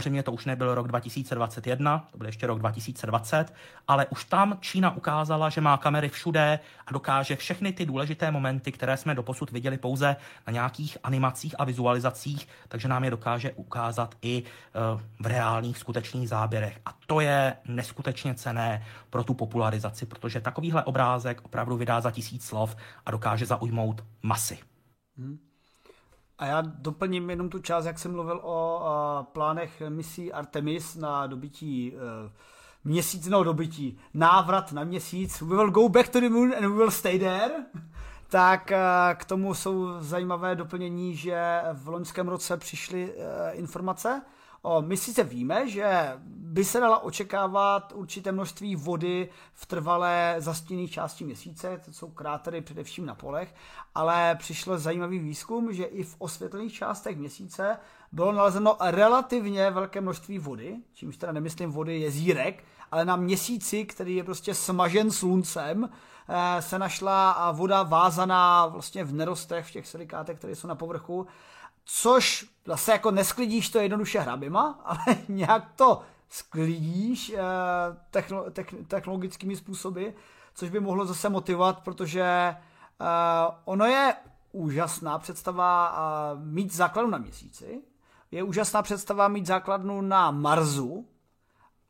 Samozřejmě 0.00 0.22
to 0.22 0.32
už 0.32 0.44
nebyl 0.44 0.74
rok 0.74 0.88
2021, 0.88 2.08
to 2.10 2.18
byl 2.18 2.26
ještě 2.26 2.46
rok 2.46 2.58
2020, 2.58 3.54
ale 3.88 4.06
už 4.06 4.24
tam 4.24 4.58
Čína 4.60 4.96
ukázala, 4.96 5.48
že 5.48 5.60
má 5.60 5.76
kamery 5.76 6.08
všude 6.08 6.58
a 6.86 6.92
dokáže 6.92 7.36
všechny 7.36 7.72
ty 7.72 7.86
důležité 7.86 8.30
momenty, 8.30 8.72
které 8.72 8.96
jsme 8.96 9.14
doposud 9.14 9.50
viděli 9.50 9.78
pouze 9.78 10.16
na 10.46 10.52
nějakých 10.52 10.98
animacích 11.02 11.54
a 11.58 11.64
vizualizacích, 11.64 12.48
takže 12.68 12.88
nám 12.88 13.04
je 13.04 13.10
dokáže 13.10 13.52
ukázat 13.52 14.14
i 14.22 14.42
eh, 14.42 14.80
v 15.20 15.26
reálných 15.26 15.78
skutečných 15.78 16.28
záběrech. 16.28 16.80
A 16.86 16.98
to 17.06 17.20
je 17.20 17.56
neskutečně 17.68 18.34
cené 18.34 18.84
pro 19.10 19.24
tu 19.24 19.34
popularizaci, 19.34 20.06
protože 20.06 20.40
takovýhle 20.40 20.84
obrázek 20.84 21.40
opravdu 21.44 21.76
vydá 21.76 22.00
za 22.00 22.10
tisíc 22.10 22.44
slov 22.44 22.76
a 23.06 23.10
dokáže 23.10 23.46
zaujmout 23.46 24.04
masy. 24.22 24.58
Hmm. 25.16 25.53
A 26.38 26.46
já 26.46 26.60
doplním 26.60 27.30
jenom 27.30 27.48
tu 27.48 27.58
část, 27.58 27.84
jak 27.84 27.98
jsem 27.98 28.12
mluvil 28.12 28.40
o 28.42 29.26
plánech 29.32 29.82
misí 29.88 30.32
Artemis 30.32 30.96
na 30.96 31.26
dobytí 31.26 31.92
e, 31.94 31.98
měsícného 32.84 33.44
dobytí. 33.44 33.98
Návrat 34.14 34.72
na 34.72 34.84
měsíc. 34.84 35.40
We 35.40 35.56
will 35.56 35.70
go 35.70 35.88
back 35.88 36.08
to 36.08 36.20
the 36.20 36.28
moon 36.28 36.54
and 36.54 36.60
we 36.60 36.76
will 36.76 36.90
stay 36.90 37.18
there. 37.18 37.54
Tak 38.28 38.72
e, 38.72 38.78
k 39.14 39.24
tomu 39.24 39.54
jsou 39.54 40.00
zajímavé 40.00 40.54
doplnění, 40.54 41.16
že 41.16 41.62
v 41.72 41.88
loňském 41.88 42.28
roce 42.28 42.56
přišly 42.56 43.12
e, 43.12 43.52
informace, 43.52 44.22
my 44.80 44.96
sice 44.96 45.24
víme, 45.24 45.68
že 45.68 46.12
by 46.54 46.64
se 46.64 46.80
dala 46.80 47.02
očekávat 47.02 47.92
určité 47.96 48.32
množství 48.32 48.76
vody 48.76 49.28
v 49.54 49.66
trvalé 49.66 50.36
zastěných 50.38 50.90
části 50.90 51.24
měsíce, 51.24 51.80
to 51.84 51.92
jsou 51.92 52.10
krátery 52.10 52.60
především 52.60 53.06
na 53.06 53.14
polech, 53.14 53.54
ale 53.94 54.36
přišel 54.38 54.78
zajímavý 54.78 55.18
výzkum, 55.18 55.72
že 55.72 55.84
i 55.84 56.02
v 56.02 56.16
osvětlených 56.18 56.72
částech 56.72 57.16
měsíce 57.16 57.78
bylo 58.12 58.32
nalezeno 58.32 58.76
relativně 58.80 59.70
velké 59.70 60.00
množství 60.00 60.38
vody, 60.38 60.76
čímž 60.92 61.16
teda 61.16 61.32
nemyslím 61.32 61.70
vody 61.70 62.00
jezírek, 62.00 62.64
ale 62.90 63.04
na 63.04 63.16
měsíci, 63.16 63.84
který 63.84 64.16
je 64.16 64.24
prostě 64.24 64.54
smažen 64.54 65.10
sluncem, 65.10 65.90
eh, 66.28 66.62
se 66.62 66.78
našla 66.78 67.52
voda 67.52 67.82
vázaná 67.82 68.66
vlastně 68.66 69.04
v 69.04 69.12
nerostech, 69.12 69.66
v 69.66 69.72
těch 69.72 69.86
silikátech, 69.86 70.38
které 70.38 70.56
jsou 70.56 70.68
na 70.68 70.74
povrchu 70.74 71.26
což 71.84 72.46
zase 72.66 72.92
jako 72.92 73.10
nesklidíš 73.10 73.68
to 73.68 73.78
jednoduše 73.78 74.20
hrabima, 74.20 74.80
ale 74.84 75.16
nějak 75.28 75.72
to 75.76 76.02
sklidíš 76.28 77.30
eh, 77.30 77.40
techno, 78.10 78.44
technologickými 78.88 79.56
způsoby, 79.56 80.06
což 80.54 80.70
by 80.70 80.80
mohlo 80.80 81.06
zase 81.06 81.28
motivovat, 81.28 81.80
protože 81.80 82.22
eh, 82.22 82.56
ono 83.64 83.84
je 83.84 84.14
úžasná 84.52 85.18
představa 85.18 85.96
eh, 85.96 86.44
mít 86.44 86.74
základnu 86.74 87.10
na 87.10 87.18
měsíci, 87.18 87.82
je 88.30 88.42
úžasná 88.42 88.82
představa 88.82 89.28
mít 89.28 89.46
základnu 89.46 90.00
na 90.00 90.30
Marsu, 90.30 91.08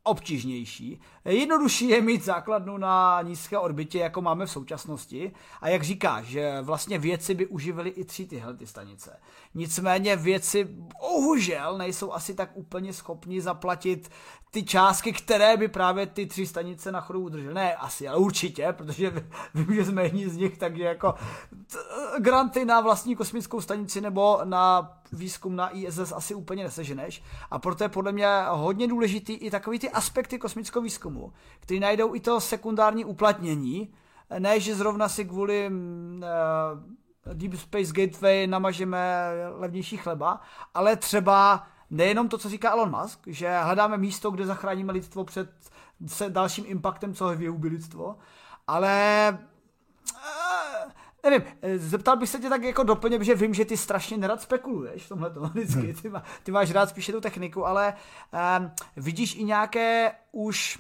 obtížnější. 0.05 1.01
Jednodušší 1.25 1.89
je 1.89 2.01
mít 2.01 2.25
základnu 2.25 2.77
na 2.77 3.23
nízké 3.23 3.59
orbitě, 3.59 3.99
jako 3.99 4.23
máme 4.23 4.47
v 4.47 4.51
současnosti. 4.51 5.33
A 5.61 5.69
jak 5.69 5.83
říkáš, 5.83 6.25
že 6.25 6.59
vlastně 6.63 6.99
věci 6.99 7.35
by 7.35 7.47
uživili 7.47 7.91
i 7.91 8.05
tři 8.05 8.27
tyhle 8.27 8.55
ty 8.55 8.67
stanice. 8.67 9.21
Nicméně 9.55 10.17
věci 10.17 10.65
bohužel 11.01 11.79
nejsou 11.79 12.13
asi 12.13 12.35
tak 12.35 12.51
úplně 12.55 12.93
schopni 12.93 13.41
zaplatit 13.41 14.11
ty 14.51 14.63
částky, 14.63 15.13
které 15.13 15.57
by 15.57 15.69
právě 15.69 16.07
ty 16.07 16.27
tři 16.27 16.47
stanice 16.47 16.93
na 16.93 17.01
chodu 17.01 17.21
udržely. 17.21 17.55
Ne, 17.55 17.75
asi, 17.75 18.09
ale 18.09 18.19
určitě, 18.19 18.73
protože 18.73 19.11
vím, 19.55 19.75
že 19.75 19.85
jsme 19.85 20.03
jedni 20.03 20.29
z 20.29 20.37
nich, 20.37 20.59
takže 20.59 20.83
jako 20.83 21.15
granty 22.19 22.65
na 22.65 22.81
vlastní 22.81 23.17
kosmickou 23.17 23.61
stanici 23.61 24.01
nebo 24.01 24.41
na 24.45 24.93
výzkum 25.15 25.57
na 25.57 25.77
ISS 25.77 26.13
asi 26.13 26.35
úplně 26.35 26.65
neseženeš. 26.65 27.23
A 27.51 27.59
proto 27.59 27.85
je 27.85 27.89
podle 27.89 28.13
mě 28.13 28.27
hodně 28.49 28.89
důležitý 28.89 29.33
i 29.33 29.51
takový 29.51 29.79
ty 29.79 29.91
aspekty 29.91 30.39
kosmického 30.39 30.83
výzkumu, 30.83 31.33
který 31.61 31.81
najdou 31.81 32.15
i 32.15 32.21
to 32.21 32.41
sekundární 32.41 33.05
uplatnění, 33.05 33.95
ne, 34.39 34.61
že 34.61 34.75
zrovna 34.75 35.09
si 35.09 35.25
kvůli 35.25 35.71
uh, 35.71 37.35
Deep 37.35 37.55
Space 37.55 37.93
Gateway 37.93 38.47
namažeme 38.47 39.31
levnější 39.57 39.97
chleba, 39.97 40.41
ale 40.75 40.97
třeba 40.97 41.67
nejenom 41.91 42.29
to, 42.29 42.39
co 42.39 42.49
říká 42.49 42.71
Elon 42.71 43.01
Musk, 43.01 43.21
že 43.27 43.59
hledáme 43.59 43.97
místo, 43.99 44.31
kde 44.31 44.47
zachráníme 44.47 44.93
lidstvo 44.93 45.25
před 45.25 45.51
se 46.07 46.31
dalším 46.31 46.65
impactem, 46.69 47.15
co 47.15 47.29
vyhubí 47.29 47.69
lidstvo, 47.69 48.17
ale 48.67 49.39
uh, 50.13 50.91
nevím, 51.25 51.43
zeptal 51.77 52.17
bych 52.17 52.29
se 52.29 52.39
tě 52.39 52.49
tak 52.49 52.63
jako 52.63 52.83
doplně, 52.83 53.19
protože 53.19 53.35
vím, 53.35 53.55
že 53.55 53.65
ty 53.65 53.77
strašně 53.77 54.17
nerad 54.17 54.43
spekuluješ 54.43 55.03
v 55.03 55.09
tomhle 55.09 55.31
vždycky, 55.31 55.81
hmm. 55.81 55.95
ty, 56.03 56.09
má, 56.09 56.23
ty 56.43 56.53
máš 56.53 56.71
rád 56.71 56.89
spíše 56.89 57.13
tu 57.13 57.21
techniku, 57.21 57.67
ale 57.67 57.95
um, 58.59 58.71
vidíš 58.97 59.37
i 59.37 59.45
nějaké 59.45 60.13
už 60.33 60.79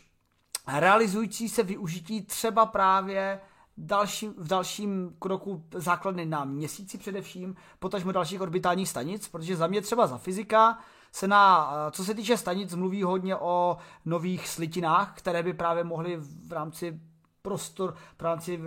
realizující 0.66 1.48
se 1.48 1.62
využití 1.62 2.22
třeba 2.22 2.66
právě 2.66 3.40
dalším, 3.76 4.34
v 4.38 4.48
dalším 4.48 5.16
kroku 5.18 5.64
základny 5.74 6.26
na 6.26 6.44
měsíci 6.44 6.98
především, 6.98 7.56
potažmo 7.78 8.12
dalších 8.12 8.40
orbitálních 8.40 8.88
stanic, 8.88 9.28
protože 9.28 9.56
za 9.56 9.66
mě 9.66 9.80
třeba 9.80 10.06
za 10.06 10.18
fyzika 10.18 10.78
se 11.12 11.28
na, 11.28 11.72
co 11.90 12.04
se 12.04 12.14
týče 12.14 12.36
stanic, 12.36 12.74
mluví 12.74 13.02
hodně 13.02 13.36
o 13.36 13.76
nových 14.04 14.48
slitinách, 14.48 15.12
které 15.16 15.42
by 15.42 15.52
právě 15.52 15.84
mohly 15.84 16.16
v 16.46 16.52
rámci 16.52 17.00
prostor 17.44 17.94
v 18.18 18.22
rámci 18.22 18.58
uh, 18.58 18.64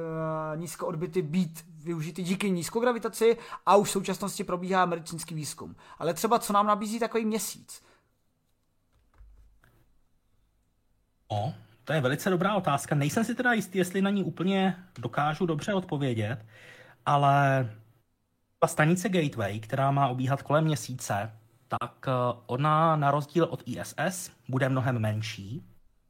nízkoorbity 0.56 1.22
být 1.22 1.66
využity 1.84 2.24
díky 2.24 2.50
nízkogravitaci 2.50 3.38
a 3.66 3.76
už 3.76 3.90
v 3.90 3.92
současnosti 3.92 4.44
probíhá 4.44 4.86
medicínský 4.86 5.36
výzkum. 5.36 5.76
Ale 6.00 6.14
třeba 6.14 6.40
co 6.40 6.54
nám 6.54 6.68
nabízí 6.68 7.00
takový 7.00 7.26
měsíc? 7.26 7.84
O, 11.28 11.54
to 11.84 11.94
je 11.94 12.02
velice 12.02 12.30
dobrá 12.30 12.56
otázka. 12.56 12.96
Nejsem 12.96 13.24
si 13.24 13.36
teda 13.36 13.54
jistý, 13.54 13.78
jestli 13.78 14.02
na 14.02 14.10
ní 14.10 14.24
úplně 14.24 14.84
dokážu 15.00 15.46
dobře 15.46 15.74
odpovědět, 15.74 16.46
ale 17.06 17.70
ta 18.60 18.68
stanice 18.68 19.10
Gateway, 19.10 19.60
která 19.60 19.92
má 19.92 20.08
obíhat 20.08 20.42
kolem 20.42 20.64
měsíce, 20.64 21.32
tak 21.68 22.06
eh, 22.08 22.12
ona 22.46 22.96
na 22.96 23.12
rozdíl 23.12 23.44
od 23.44 23.64
ISS 23.66 24.32
bude 24.50 24.70
mnohem 24.70 25.00
menší, 25.00 25.64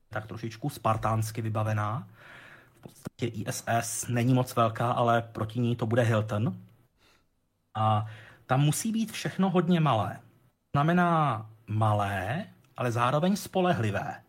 tak 0.09 0.27
trošičku 0.27 0.69
spartánsky 0.69 1.41
vybavená. 1.41 2.07
V 2.77 2.81
podstatě 2.81 3.25
ISS 3.25 4.07
není 4.07 4.33
moc 4.33 4.55
velká, 4.55 4.91
ale 4.91 5.21
proti 5.21 5.59
ní 5.59 5.75
to 5.75 5.85
bude 5.85 6.01
Hilton. 6.01 6.57
A 7.75 8.05
tam 8.45 8.61
musí 8.61 8.91
být 8.91 9.11
všechno 9.11 9.49
hodně 9.49 9.79
malé. 9.79 10.19
Znamená 10.75 11.45
malé, 11.67 12.45
ale 12.77 12.91
zároveň 12.91 13.35
spolehlivé. 13.35 14.23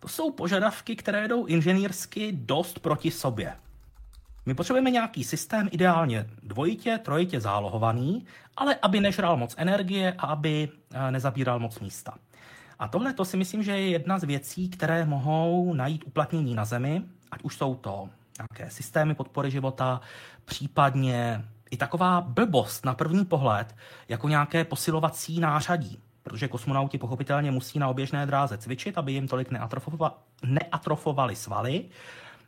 To 0.00 0.08
jsou 0.08 0.32
požadavky, 0.32 0.96
které 0.96 1.28
jdou 1.28 1.46
inženýrsky 1.46 2.32
dost 2.32 2.78
proti 2.78 3.10
sobě. 3.10 3.56
My 4.46 4.54
potřebujeme 4.54 4.90
nějaký 4.90 5.24
systém, 5.24 5.68
ideálně 5.72 6.26
dvojitě, 6.42 6.98
trojitě 6.98 7.40
zálohovaný, 7.40 8.26
ale 8.56 8.76
aby 8.82 9.00
nežral 9.00 9.36
moc 9.36 9.54
energie 9.58 10.12
a 10.18 10.26
aby 10.26 10.68
eh, 10.92 11.10
nezabíral 11.10 11.58
moc 11.58 11.80
místa. 11.80 12.14
A 12.78 12.88
tohle 12.88 13.12
to 13.12 13.24
si 13.24 13.36
myslím, 13.36 13.62
že 13.62 13.72
je 13.72 13.90
jedna 13.90 14.18
z 14.18 14.24
věcí, 14.24 14.68
které 14.68 15.04
mohou 15.04 15.74
najít 15.74 16.04
uplatnění 16.06 16.54
na 16.54 16.64
Zemi, 16.64 17.02
ať 17.30 17.42
už 17.42 17.56
jsou 17.56 17.74
to 17.74 18.08
nějaké 18.38 18.70
systémy 18.70 19.14
podpory 19.14 19.50
života, 19.50 20.00
případně 20.44 21.44
i 21.70 21.76
taková 21.76 22.20
blbost 22.20 22.84
na 22.84 22.94
první 22.94 23.24
pohled, 23.24 23.76
jako 24.08 24.28
nějaké 24.28 24.64
posilovací 24.64 25.40
nářadí. 25.40 25.98
Protože 26.22 26.48
kosmonauti 26.48 26.98
pochopitelně 26.98 27.50
musí 27.50 27.78
na 27.78 27.88
oběžné 27.88 28.26
dráze 28.26 28.58
cvičit, 28.58 28.98
aby 28.98 29.12
jim 29.12 29.28
tolik 29.28 29.52
neatrofova- 29.52 30.12
neatrofovali 30.42 31.36
svaly. 31.36 31.84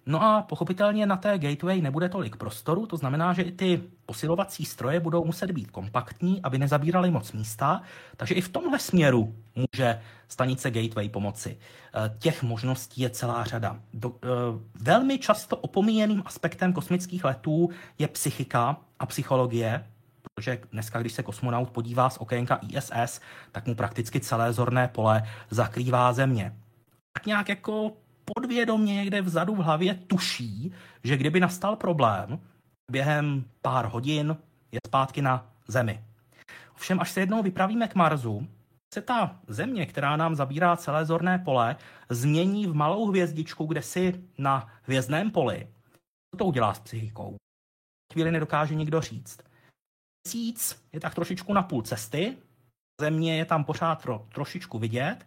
No 0.07 0.23
a 0.23 0.43
pochopitelně 0.43 1.07
na 1.07 1.17
té 1.17 1.39
gateway 1.39 1.81
nebude 1.81 2.09
tolik 2.09 2.37
prostoru, 2.37 2.87
to 2.87 2.97
znamená, 2.97 3.33
že 3.33 3.43
i 3.43 3.53
ty 3.53 3.83
posilovací 4.07 4.65
stroje 4.65 5.01
budou 5.01 5.25
muset 5.25 5.51
být 5.51 5.71
kompaktní, 5.71 6.43
aby 6.43 6.59
nezabírali 6.59 7.11
moc 7.11 7.33
místa, 7.33 7.83
takže 8.17 8.35
i 8.35 8.41
v 8.41 8.49
tomhle 8.49 8.79
směru 8.79 9.35
může 9.55 10.01
stanice 10.29 10.71
gateway 10.71 11.09
pomoci. 11.09 11.59
Eh, 11.95 12.17
těch 12.19 12.43
možností 12.43 13.01
je 13.01 13.11
celá 13.11 13.45
řada. 13.45 13.81
Uh, 14.05 14.11
velmi 14.75 15.19
často 15.19 15.57
opomíjeným 15.57 16.23
aspektem 16.27 16.73
kosmických 16.73 17.25
letů 17.25 17.71
je 17.99 18.09
psychika 18.09 18.77
a 18.99 19.07
psychologie, 19.07 19.87
protože 20.23 20.61
dneska, 20.73 21.01
když 21.01 21.13
se 21.13 21.23
kosmonaut 21.23 21.71
podívá 21.71 22.11
z 22.11 22.19
okénka 22.19 22.61
ISS, 22.69 23.21
tak 23.53 23.67
mu 23.67 23.75
prakticky 23.75 24.21
celé 24.21 24.53
zorné 24.53 24.89
pole 24.89 25.23
zakrývá 25.51 26.13
země. 26.13 26.57
Tak 27.13 27.27
nějak 27.27 27.49
jako 27.49 27.93
podvědomě 28.25 28.95
někde 28.95 29.23
vzadu 29.23 29.55
v 29.55 29.59
hlavě 29.59 29.95
tuší, 29.95 30.73
že 31.05 31.17
kdyby 31.17 31.41
nastal 31.41 31.77
problém, 31.77 32.41
během 32.91 33.45
pár 33.63 33.85
hodin 33.85 34.37
je 34.73 34.79
zpátky 34.87 35.23
na 35.23 35.47
Zemi. 35.69 36.05
Ovšem, 36.75 37.01
až 37.01 37.11
se 37.11 37.21
jednou 37.21 37.43
vypravíme 37.43 37.89
k 37.89 37.95
Marsu, 37.95 38.49
se 38.95 39.03
ta 39.03 39.41
země, 39.49 39.87
která 39.87 40.17
nám 40.17 40.35
zabírá 40.35 40.77
celé 40.77 41.05
zorné 41.07 41.39
pole, 41.39 41.77
změní 42.11 42.67
v 42.67 42.75
malou 42.75 43.07
hvězdičku, 43.07 43.67
kde 43.67 43.83
si 43.83 44.25
na 44.39 44.69
hvězdném 44.83 45.31
poli. 45.31 45.69
Co 46.31 46.39
to 46.39 46.45
udělá 46.45 46.75
s 46.75 46.81
psychikou? 46.81 47.37
Chvíli 48.13 48.31
nedokáže 48.31 48.75
nikdo 48.75 49.01
říct. 49.01 49.41
Měsíc 50.25 50.85
je 50.93 51.01
tak 51.01 51.15
trošičku 51.15 51.53
na 51.53 51.63
půl 51.63 51.83
cesty, 51.83 52.37
země 53.01 53.37
je 53.37 53.45
tam 53.45 53.65
pořád 53.65 54.03
tro, 54.03 54.27
trošičku 54.35 54.79
vidět, 54.79 55.27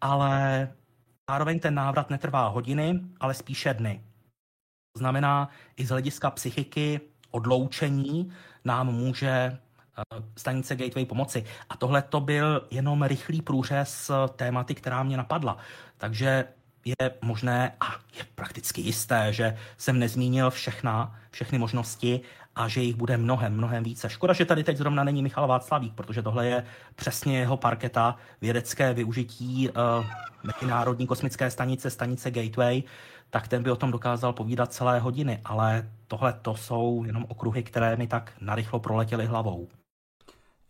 ale 0.00 0.72
Zároveň 1.30 1.60
ten 1.60 1.74
návrat 1.74 2.10
netrvá 2.10 2.48
hodiny, 2.48 3.00
ale 3.20 3.34
spíše 3.34 3.74
dny. 3.74 4.02
To 4.92 4.98
znamená, 4.98 5.48
i 5.76 5.86
z 5.86 5.88
hlediska 5.88 6.30
psychiky 6.30 7.00
odloučení 7.30 8.32
nám 8.64 8.86
může 8.86 9.28
eh, 9.28 9.58
stanice 10.36 10.76
Gateway 10.76 11.04
pomoci. 11.04 11.44
A 11.68 11.76
tohle 11.76 12.02
to 12.02 12.20
byl 12.20 12.66
jenom 12.70 13.02
rychlý 13.02 13.42
průřez 13.42 14.10
tématy, 14.36 14.74
která 14.74 15.02
mě 15.02 15.16
napadla. 15.16 15.56
Takže 15.96 16.44
je 16.84 17.10
možné 17.22 17.76
a 17.80 17.86
je 18.16 18.24
prakticky 18.34 18.80
jisté, 18.80 19.32
že 19.32 19.58
jsem 19.76 19.98
nezmínil 19.98 20.50
všechna, 20.50 21.18
všechny 21.30 21.58
možnosti 21.58 22.20
a 22.56 22.68
že 22.68 22.80
jich 22.80 22.96
bude 22.96 23.16
mnohem, 23.16 23.56
mnohem 23.56 23.84
více. 23.84 24.10
Škoda, 24.10 24.32
že 24.32 24.44
tady 24.44 24.64
teď 24.64 24.76
zrovna 24.76 25.04
není 25.04 25.22
Michal 25.22 25.48
Václavík, 25.48 25.94
protože 25.94 26.22
tohle 26.22 26.46
je 26.46 26.64
přesně 26.94 27.38
jeho 27.38 27.56
parketa, 27.56 28.16
vědecké 28.40 28.94
využití 28.94 29.68
uh, 29.68 29.74
Mezinárodní 30.44 31.06
kosmické 31.06 31.50
stanice, 31.50 31.90
stanice 31.90 32.30
Gateway, 32.30 32.82
tak 33.30 33.48
ten 33.48 33.62
by 33.62 33.70
o 33.70 33.76
tom 33.76 33.90
dokázal 33.90 34.32
povídat 34.32 34.72
celé 34.72 35.00
hodiny, 35.00 35.40
ale 35.44 35.90
tohle 36.08 36.32
to 36.32 36.54
jsou 36.54 37.04
jenom 37.06 37.26
okruhy, 37.28 37.62
které 37.62 37.96
mi 37.96 38.06
tak 38.06 38.32
narychlo 38.40 38.80
proletěly 38.80 39.26
hlavou. 39.26 39.68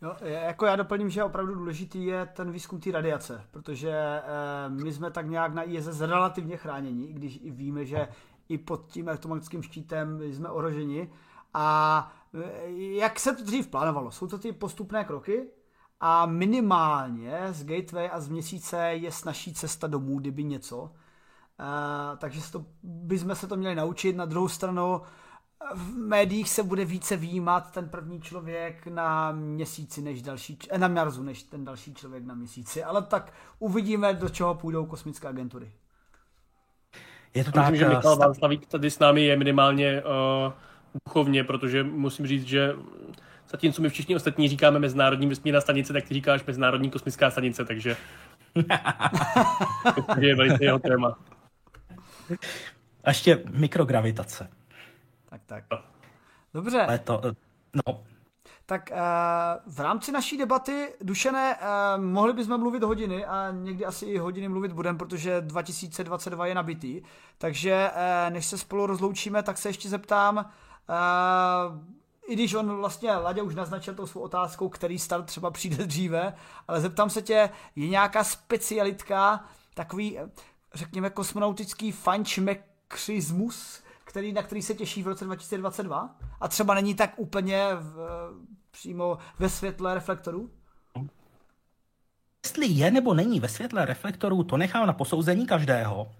Jo, 0.03 0.17
jako 0.21 0.67
já 0.67 0.77
doplním, 0.77 1.11
že 1.11 1.25
opravdu 1.25 1.55
důležitý 1.55 2.05
je 2.05 2.27
ten 2.27 2.53
výzkum 2.53 2.81
té 2.81 2.91
radiace, 2.91 3.45
protože 3.51 3.91
eh, 3.91 4.23
my 4.69 4.93
jsme 4.93 5.11
tak 5.11 5.29
nějak 5.29 5.55
na 5.55 5.63
ISS 5.63 6.01
relativně 6.01 6.57
chráněni, 6.57 7.13
když 7.13 7.39
i 7.43 7.51
víme, 7.51 7.85
že 7.85 8.09
i 8.49 8.59
pod 8.59 8.87
tím 8.87 9.09
elektromagnetickým 9.09 9.63
štítem 9.63 10.23
jsme 10.23 10.49
ohroženi. 10.49 11.11
A 11.59 12.13
eh, 12.35 12.71
jak 12.99 13.21
se 13.21 13.37
to 13.37 13.45
dřív 13.45 13.69
plánovalo? 13.69 14.11
Jsou 14.11 14.27
to 14.27 14.39
ty 14.39 14.53
postupné 14.53 15.05
kroky 15.05 15.47
a 16.01 16.27
minimálně 16.27 17.39
z 17.51 17.65
Gateway 17.65 18.11
a 18.13 18.21
z 18.21 18.29
měsíce 18.29 18.79
je 18.79 19.13
snažší 19.13 19.55
cesta 19.55 19.87
domů, 19.87 20.19
kdyby 20.19 20.45
něco. 20.45 20.83
Uh, 20.83 22.19
takže 22.19 22.53
to, 22.53 22.65
bychom 22.83 23.35
se 23.35 23.47
to 23.47 23.57
měli 23.57 23.75
naučit. 23.75 24.17
Na 24.17 24.25
druhou 24.25 24.49
stranu 24.49 25.01
v 25.75 25.97
médiích 25.97 26.51
se 26.51 26.63
bude 26.63 26.85
více 26.85 27.17
výjímat 27.17 27.73
ten 27.73 27.89
první 27.89 28.21
člověk 28.21 28.87
na 28.87 29.33
měsíci 29.33 30.03
než 30.03 30.23
další, 30.23 30.59
eh, 30.71 30.79
na 30.79 30.89
Marsu 30.89 31.23
než 31.23 31.43
ten 31.43 31.65
další 31.65 31.95
člověk 31.95 32.25
na 32.25 32.35
měsíci, 32.35 32.85
ale 32.85 33.03
tak 33.03 33.33
uvidíme, 33.59 34.15
do 34.15 34.29
čeho 34.29 34.55
půjdou 34.55 34.87
kosmické 34.87 35.29
agentury. 35.29 35.73
Je 37.35 37.45
to 37.45 37.53
tak, 37.53 37.71
Myslím, 37.71 37.89
že 37.89 37.95
Michal 37.97 38.17
Václavík 38.17 38.67
tady 38.67 38.91
s 38.91 38.99
námi 38.99 39.25
je 39.25 39.37
minimálně 39.37 40.03
uh, 40.03 40.53
duchovně, 41.07 41.45
protože 41.45 41.85
musím 41.85 42.27
říct, 42.27 42.47
že 42.47 42.73
zatímco 43.51 43.83
my 43.83 43.89
všichni 43.89 44.17
ostatní 44.17 44.49
říkáme 44.49 44.79
Mezinárodní 44.79 45.27
vesmírná 45.27 45.61
stanice, 45.61 45.93
tak 45.93 46.05
ty 46.05 46.15
říkáš 46.15 46.45
Mezinárodní 46.45 46.91
kosmická 46.91 47.31
stanice, 47.31 47.65
takže 47.65 47.97
to 50.15 50.21
je 50.21 50.37
velice 50.37 50.65
jeho 50.65 50.79
téma. 50.79 51.19
A 53.05 53.11
ještě 53.11 53.43
mikrogravitace. 53.51 54.51
Tak, 55.29 55.41
tak. 55.47 55.65
Dobře. 56.55 56.83
Ale 56.83 56.99
to, 56.99 57.21
no. 57.87 58.03
Tak 58.67 58.91
uh, 58.93 59.75
v 59.75 59.81
rámci 59.81 60.13
naší 60.13 60.39
debaty, 60.39 60.89
Dušené, 61.01 61.57
uh, 61.57 62.05
mohli 62.05 62.33
bychom 62.33 62.61
mluvit 62.61 62.83
hodiny 62.83 63.25
a 63.25 63.51
někdy 63.51 63.85
asi 63.85 64.07
i 64.07 64.19
hodiny 64.19 64.49
mluvit 64.49 64.73
budeme, 64.73 64.99
protože 64.99 65.41
2022 65.41 66.47
je 66.47 66.55
nabitý. 66.55 67.03
Takže 67.39 67.91
uh, 67.91 68.33
než 68.35 68.47
se 68.47 68.59
spolu 68.59 68.87
rozloučíme, 68.87 69.43
tak 69.43 69.59
se 69.59 69.69
ještě 69.69 69.89
zeptám, 69.89 70.51
i 72.29 72.33
když 72.33 72.55
on 72.55 72.77
vlastně, 72.77 73.13
Ladě 73.13 73.43
už 73.43 73.55
naznačil 73.55 73.95
tou 73.95 74.07
svou 74.07 74.21
otázkou, 74.21 74.69
který 74.69 74.99
start 74.99 75.27
třeba 75.27 75.51
přijde 75.51 75.87
dříve, 75.87 76.35
ale 76.69 76.81
zeptám 76.81 77.11
se 77.11 77.23
tě, 77.23 77.51
je 77.77 77.89
nějaká 77.89 78.25
specialitka, 78.25 79.45
takový, 79.75 80.19
řekněme, 80.75 81.11
kosmonautický 81.11 81.93
fančmekrismus, 81.93 83.83
který, 84.05 84.33
na 84.33 84.43
který 84.43 84.63
se 84.63 84.75
těší 84.75 85.03
v 85.03 85.07
roce 85.07 85.25
2022 85.25 86.17
a 86.41 86.49
třeba 86.49 86.75
není 86.75 86.95
tak 86.95 87.13
úplně 87.17 87.69
v, 87.75 88.31
přímo 88.71 89.19
ve 89.39 89.49
světle 89.49 89.95
reflektorů? 89.95 90.51
Jestli 92.45 92.67
je 92.67 92.91
nebo 92.91 93.15
není 93.15 93.41
ve 93.41 93.49
světle 93.49 93.85
reflektorů, 93.85 94.45
to 94.45 94.57
nechám 94.57 94.87
na 94.87 94.93
posouzení 94.93 95.47
každého, 95.47 96.13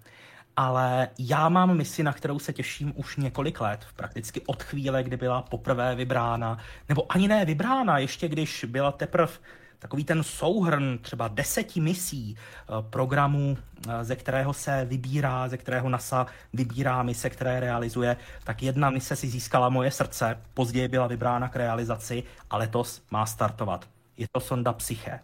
ale 0.57 1.09
já 1.19 1.49
mám 1.49 1.77
misi, 1.77 2.03
na 2.03 2.13
kterou 2.13 2.39
se 2.39 2.53
těším 2.53 2.93
už 2.95 3.17
několik 3.17 3.61
let, 3.61 3.85
prakticky 3.95 4.41
od 4.45 4.63
chvíle, 4.63 5.03
kdy 5.03 5.17
byla 5.17 5.41
poprvé 5.41 5.95
vybrána, 5.95 6.57
nebo 6.89 7.11
ani 7.11 7.27
ne 7.27 7.45
vybrána, 7.45 7.97
ještě 7.97 8.27
když 8.27 8.65
byla 8.69 8.91
teprve 8.91 9.33
takový 9.79 10.03
ten 10.03 10.23
souhrn 10.23 10.97
třeba 11.01 11.27
deseti 11.27 11.79
misí 11.79 12.35
eh, 12.37 12.71
programů, 12.89 13.57
eh, 13.89 14.03
ze 14.03 14.15
kterého 14.15 14.53
se 14.53 14.85
vybírá, 14.85 15.47
ze 15.47 15.57
kterého 15.57 15.89
NASA 15.89 16.27
vybírá 16.53 17.03
mise, 17.03 17.29
které 17.29 17.59
realizuje, 17.59 18.17
tak 18.43 18.63
jedna 18.63 18.89
mise 18.89 19.15
si 19.15 19.27
získala 19.27 19.69
moje 19.69 19.91
srdce, 19.91 20.39
později 20.53 20.87
byla 20.87 21.07
vybrána 21.07 21.49
k 21.49 21.55
realizaci 21.55 22.23
a 22.49 22.57
letos 22.57 23.01
má 23.11 23.25
startovat. 23.25 23.87
Je 24.17 24.27
to 24.31 24.39
sonda 24.39 24.73
Psyche. 24.73 25.19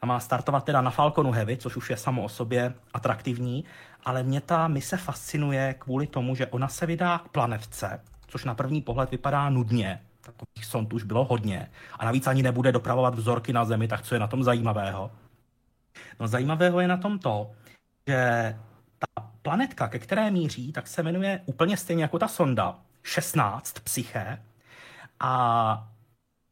A 0.00 0.06
má 0.06 0.20
startovat 0.20 0.64
teda 0.64 0.80
na 0.80 0.90
Falconu 0.90 1.32
Heavy, 1.32 1.56
což 1.56 1.76
už 1.76 1.90
je 1.90 1.96
samo 1.96 2.22
o 2.22 2.28
sobě 2.28 2.74
atraktivní, 2.94 3.64
ale 4.04 4.22
mě 4.22 4.40
ta 4.40 4.68
mise 4.68 4.96
fascinuje 4.96 5.74
kvůli 5.78 6.06
tomu, 6.06 6.34
že 6.34 6.46
ona 6.46 6.68
se 6.68 6.86
vydá 6.86 7.18
k 7.18 7.28
planetce, 7.28 8.00
což 8.26 8.44
na 8.44 8.54
první 8.54 8.82
pohled 8.82 9.10
vypadá 9.10 9.50
nudně, 9.50 10.00
takových 10.20 10.64
sond 10.64 10.92
už 10.92 11.02
bylo 11.02 11.24
hodně. 11.24 11.70
A 11.98 12.04
navíc 12.04 12.26
ani 12.26 12.42
nebude 12.42 12.72
dopravovat 12.72 13.14
vzorky 13.14 13.52
na 13.52 13.64
Zemi, 13.64 13.88
tak 13.88 14.02
co 14.02 14.14
je 14.14 14.18
na 14.18 14.26
tom 14.26 14.44
zajímavého? 14.44 15.10
No 16.20 16.28
zajímavého 16.28 16.80
je 16.80 16.88
na 16.88 16.96
tom 16.96 17.18
to, 17.18 17.50
že 18.08 18.58
ta 18.98 19.22
planetka, 19.42 19.88
ke 19.88 19.98
které 19.98 20.30
míří, 20.30 20.72
tak 20.72 20.86
se 20.86 21.02
jmenuje 21.02 21.40
úplně 21.46 21.76
stejně 21.76 22.02
jako 22.02 22.18
ta 22.18 22.28
sonda 22.28 22.78
16 23.02 23.80
Psyche 23.80 24.42
a 25.20 25.88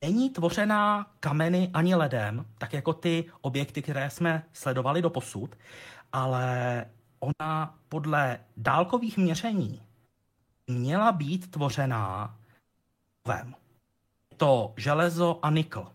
není 0.05 0.31
tvořená 0.31 1.07
kameny 1.21 1.71
ani 1.75 1.95
ledem, 1.95 2.47
tak 2.59 2.73
jako 2.73 2.93
ty 2.93 3.25
objekty, 3.41 3.83
které 3.83 4.11
jsme 4.11 4.43
sledovali 4.53 5.03
do 5.03 5.11
posud, 5.11 5.57
ale 6.13 6.85
ona 7.21 7.79
podle 7.89 8.41
dálkových 8.57 9.17
měření 9.17 9.83
měla 10.67 11.13
být 11.13 11.51
tvořená 11.51 12.37
kovem. 13.23 13.55
To 14.37 14.75
železo 14.77 15.39
a 15.43 15.51
nikl. 15.51 15.93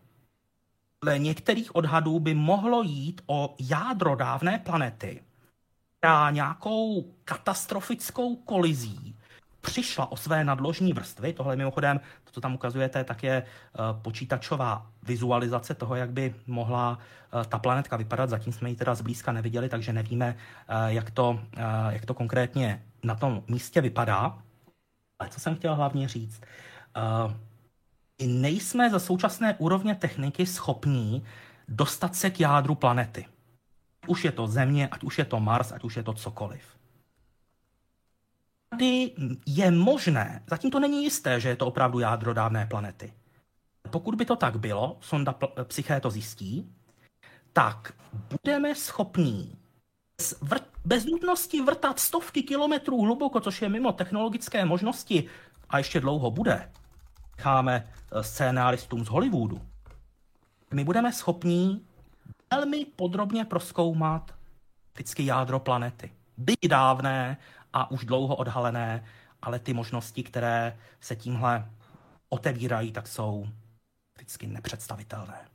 Dle 1.04 1.20
některých 1.20 1.76
odhadů 1.76 2.20
by 2.20 2.34
mohlo 2.34 2.84
jít 2.84 3.22
o 3.28 3.56
jádro 3.60 4.16
dávné 4.16 4.60
planety, 4.60 5.24
která 5.98 6.32
nějakou 6.32 7.14
katastrofickou 7.26 8.36
kolizí 8.36 9.16
přišla 9.62 10.12
o 10.12 10.18
své 10.18 10.44
nadložní 10.44 10.94
vrstvy. 10.94 11.34
Tohle 11.34 11.56
mimochodem, 11.56 12.00
to, 12.24 12.32
co 12.32 12.42
tam 12.42 12.56
ukazujete, 12.56 13.04
tak 13.04 13.24
je 13.24 13.44
uh, 13.44 14.02
počítačová 14.02 14.88
vizualizace 15.04 15.74
toho, 15.76 15.96
jak 15.96 16.12
by 16.12 16.36
mohla 16.48 16.98
uh, 17.34 17.44
ta 17.44 17.60
planetka 17.60 17.98
vypadat. 17.98 18.30
Zatím 18.30 18.54
jsme 18.54 18.70
ji 18.70 18.76
teda 18.76 18.96
zblízka 18.96 19.32
neviděli, 19.32 19.70
takže 19.70 19.94
nevíme, 19.94 20.36
uh, 20.36 20.76
jak, 20.86 21.12
to, 21.12 21.40
jak 21.90 22.06
to 22.06 22.14
konkrétně 22.14 22.84
na 23.04 23.16
tom 23.16 23.44
místě 23.48 23.82
vypadá. 23.82 24.38
Ale 25.20 25.30
co 25.30 25.40
jsem 25.40 25.56
chtěl 25.56 25.76
hlavně 25.76 26.08
říct, 26.08 26.42
nejsme 28.28 28.90
za 28.90 29.00
současné 29.00 29.56
úrovně 29.58 29.96
techniky 29.96 30.46
schopní 30.46 31.24
dostat 31.68 32.16
se 32.16 32.30
k 32.30 32.40
jádru 32.40 32.76
planety. 32.76 33.26
Už 34.08 34.26
je 34.26 34.32
to 34.32 34.48
Země, 34.48 34.88
ať 34.88 35.04
už 35.04 35.18
je 35.18 35.26
to 35.26 35.40
Mars, 35.40 35.72
ať 35.72 35.84
už 35.84 35.98
je 35.98 36.04
to 36.04 36.14
cokoliv. 36.14 36.62
Tady 38.72 39.12
je 39.46 39.72
možné, 39.72 40.44
zatím 40.50 40.72
to 40.72 40.80
není 40.80 41.04
jisté, 41.04 41.40
že 41.40 41.50
je 41.50 41.56
to 41.56 41.68
opravdu 41.68 42.00
jádro 42.00 42.34
dávné 42.34 42.66
planety. 42.66 43.14
Pokud 43.90 44.16
by 44.16 44.26
to 44.26 44.36
tak 44.36 44.60
bylo, 44.60 44.98
sonda 45.02 45.36
Psyché 45.64 46.00
to 46.00 46.10
zjistí, 46.10 46.76
tak 47.54 47.94
budeme 48.30 48.76
schopní 48.76 49.56
bez, 50.18 50.68
bez 50.86 51.06
nutnosti 51.06 51.62
vrtat 51.62 52.00
stovky 52.00 52.44
kilometrů 52.44 53.02
hluboko, 53.02 53.40
což 53.40 53.62
je 53.62 53.70
mimo 53.70 53.92
technologické 53.92 54.66
možnosti 54.66 55.28
a 55.70 55.78
ještě 55.78 56.00
dlouho 56.00 56.32
bude, 56.32 56.72
necháme 57.38 57.88
eh, 58.12 58.24
scénáristům 58.24 59.06
z 59.06 59.08
Hollywoodu, 59.08 59.62
my 60.74 60.84
budeme 60.84 61.14
schopní 61.14 61.86
velmi 62.52 62.86
podrobně 62.86 63.46
proskoumat 63.46 64.36
vždycky 64.94 65.26
jádro 65.26 65.60
planety. 65.60 66.12
Byť 66.38 66.68
dávné 66.68 67.38
a 67.74 67.92
už 67.92 68.06
dlouho 68.06 68.36
odhalené, 68.36 69.04
ale 69.42 69.60
ty 69.60 69.74
možnosti, 69.74 70.24
které 70.24 70.78
se 71.00 71.16
tímhle 71.16 71.72
otevírají, 72.30 72.92
tak 72.92 73.08
jsou 73.08 73.48
vždycky 74.16 74.48
nepředstavitelné. 74.48 75.52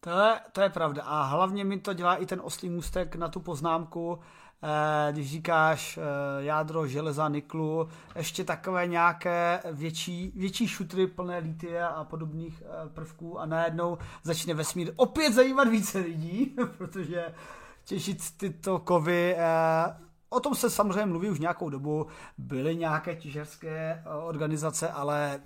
To 0.00 0.10
je, 0.10 0.40
to 0.52 0.60
je 0.60 0.68
pravda. 0.70 1.02
A 1.02 1.22
hlavně 1.22 1.64
mi 1.64 1.80
to 1.80 1.92
dělá 1.92 2.16
i 2.16 2.26
ten 2.26 2.40
oslý 2.44 2.68
můstek 2.68 3.16
na 3.16 3.28
tu 3.28 3.40
poznámku, 3.40 4.18
eh, 4.62 5.12
když 5.12 5.30
říkáš 5.30 5.98
eh, 5.98 6.02
jádro 6.44 6.86
železa, 6.86 7.28
niklu, 7.28 7.88
ještě 8.16 8.44
takové 8.44 8.86
nějaké 8.86 9.62
větší, 9.72 10.32
větší 10.36 10.68
šutry 10.68 11.06
plné 11.06 11.38
litia 11.38 11.86
a 11.86 12.04
podobných 12.04 12.62
eh, 12.62 12.88
prvků 12.88 13.40
a 13.40 13.46
najednou 13.46 13.98
začne 14.22 14.54
vesmír 14.54 14.92
opět 14.96 15.32
zajímat 15.32 15.68
více 15.68 15.98
lidí, 15.98 16.56
protože 16.78 17.34
těšit 17.84 18.36
tyto 18.36 18.78
kovy 18.78 19.36
O 20.28 20.40
tom 20.40 20.54
se 20.54 20.70
samozřejmě 20.70 21.06
mluví 21.06 21.30
už 21.30 21.40
nějakou 21.40 21.70
dobu, 21.70 22.06
byly 22.38 22.76
nějaké 22.76 23.16
těžerské 23.16 24.04
organizace, 24.26 24.88
ale 24.88 25.40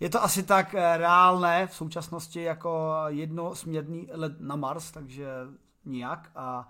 je 0.00 0.10
to 0.10 0.22
asi 0.22 0.42
tak 0.42 0.74
eh, 0.74 0.96
reálné 0.96 1.66
v 1.66 1.74
současnosti 1.74 2.42
jako 2.42 2.94
jednosměrný 3.06 4.08
let 4.12 4.32
na 4.40 4.56
Mars, 4.56 4.90
takže 4.90 5.26
nijak. 5.84 6.30
A, 6.34 6.68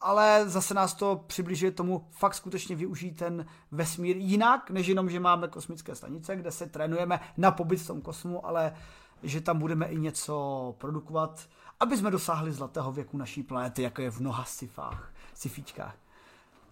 ale 0.00 0.48
zase 0.48 0.74
nás 0.74 0.94
to 0.94 1.24
přibližuje 1.26 1.72
tomu 1.72 2.06
fakt 2.10 2.34
skutečně 2.34 2.76
využít 2.76 3.12
ten 3.12 3.46
vesmír 3.70 4.16
jinak, 4.16 4.70
než 4.70 4.86
jenom, 4.86 5.10
že 5.10 5.20
máme 5.20 5.48
kosmické 5.48 5.94
stanice, 5.94 6.36
kde 6.36 6.50
se 6.50 6.66
trénujeme 6.66 7.20
na 7.36 7.50
pobyt 7.50 7.76
v 7.76 7.86
tom 7.86 8.00
kosmu, 8.00 8.46
ale 8.46 8.74
že 9.22 9.40
tam 9.40 9.58
budeme 9.58 9.86
i 9.86 9.98
něco 9.98 10.74
produkovat, 10.78 11.48
aby 11.80 11.96
jsme 11.96 12.10
dosáhli 12.10 12.52
zlatého 12.52 12.92
věku 12.92 13.16
naší 13.16 13.42
planety, 13.42 13.82
jako 13.82 14.02
je 14.02 14.10
v 14.10 14.20
mnoha 14.20 14.44
sci-fách, 14.44 15.12
sci-fíčkách. 15.34 15.94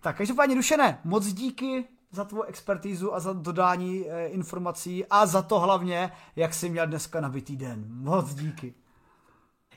Tak 0.06 0.16
každopádně 0.16 0.56
Dušené, 0.56 0.98
moc 1.04 1.26
díky 1.26 1.84
za 2.12 2.24
tvou 2.24 2.42
expertízu 2.42 3.14
a 3.14 3.20
za 3.20 3.32
dodání 3.32 4.10
e, 4.10 4.26
informací 4.26 5.06
a 5.10 5.26
za 5.26 5.42
to 5.42 5.60
hlavně, 5.60 6.10
jak 6.36 6.54
jsi 6.54 6.68
měl 6.68 6.86
dneska 6.86 7.20
nabitý 7.20 7.56
den. 7.56 7.84
Moc 7.88 8.34
díky. 8.34 8.74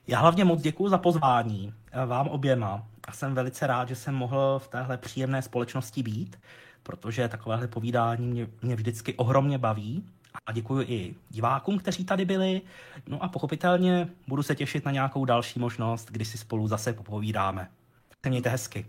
Já 0.08 0.20
hlavně 0.20 0.46
moc 0.46 0.62
děkuji 0.62 0.90
za 0.90 0.98
pozvání 0.98 1.74
eh, 1.92 2.06
vám 2.06 2.28
oběma 2.28 2.84
a 3.08 3.12
jsem 3.12 3.34
velice 3.34 3.68
rád, 3.68 3.88
že 3.88 3.96
jsem 3.96 4.16
mohl 4.16 4.60
v 4.64 4.68
téhle 4.68 4.98
příjemné 4.98 5.42
společnosti 5.42 6.04
být, 6.04 6.40
protože 6.84 7.28
takovéhle 7.28 7.68
povídání 7.68 8.28
mě, 8.28 8.48
mě 8.62 8.76
vždycky 8.76 9.14
ohromně 9.14 9.58
baví 9.58 10.10
a 10.46 10.52
děkuji 10.52 10.88
i 10.88 11.16
divákům, 11.30 11.80
kteří 11.80 12.06
tady 12.06 12.26
byli. 12.26 12.62
No 13.08 13.24
a 13.24 13.28
pochopitelně 13.28 14.10
budu 14.28 14.44
se 14.44 14.56
těšit 14.56 14.86
na 14.86 14.92
nějakou 14.92 15.26
další 15.26 15.60
možnost, 15.60 16.12
kdy 16.12 16.26
si 16.26 16.38
spolu 16.38 16.68
zase 16.68 16.94
popovídáme. 16.94 17.70
Mějte 18.30 18.50
hezky. 18.50 18.86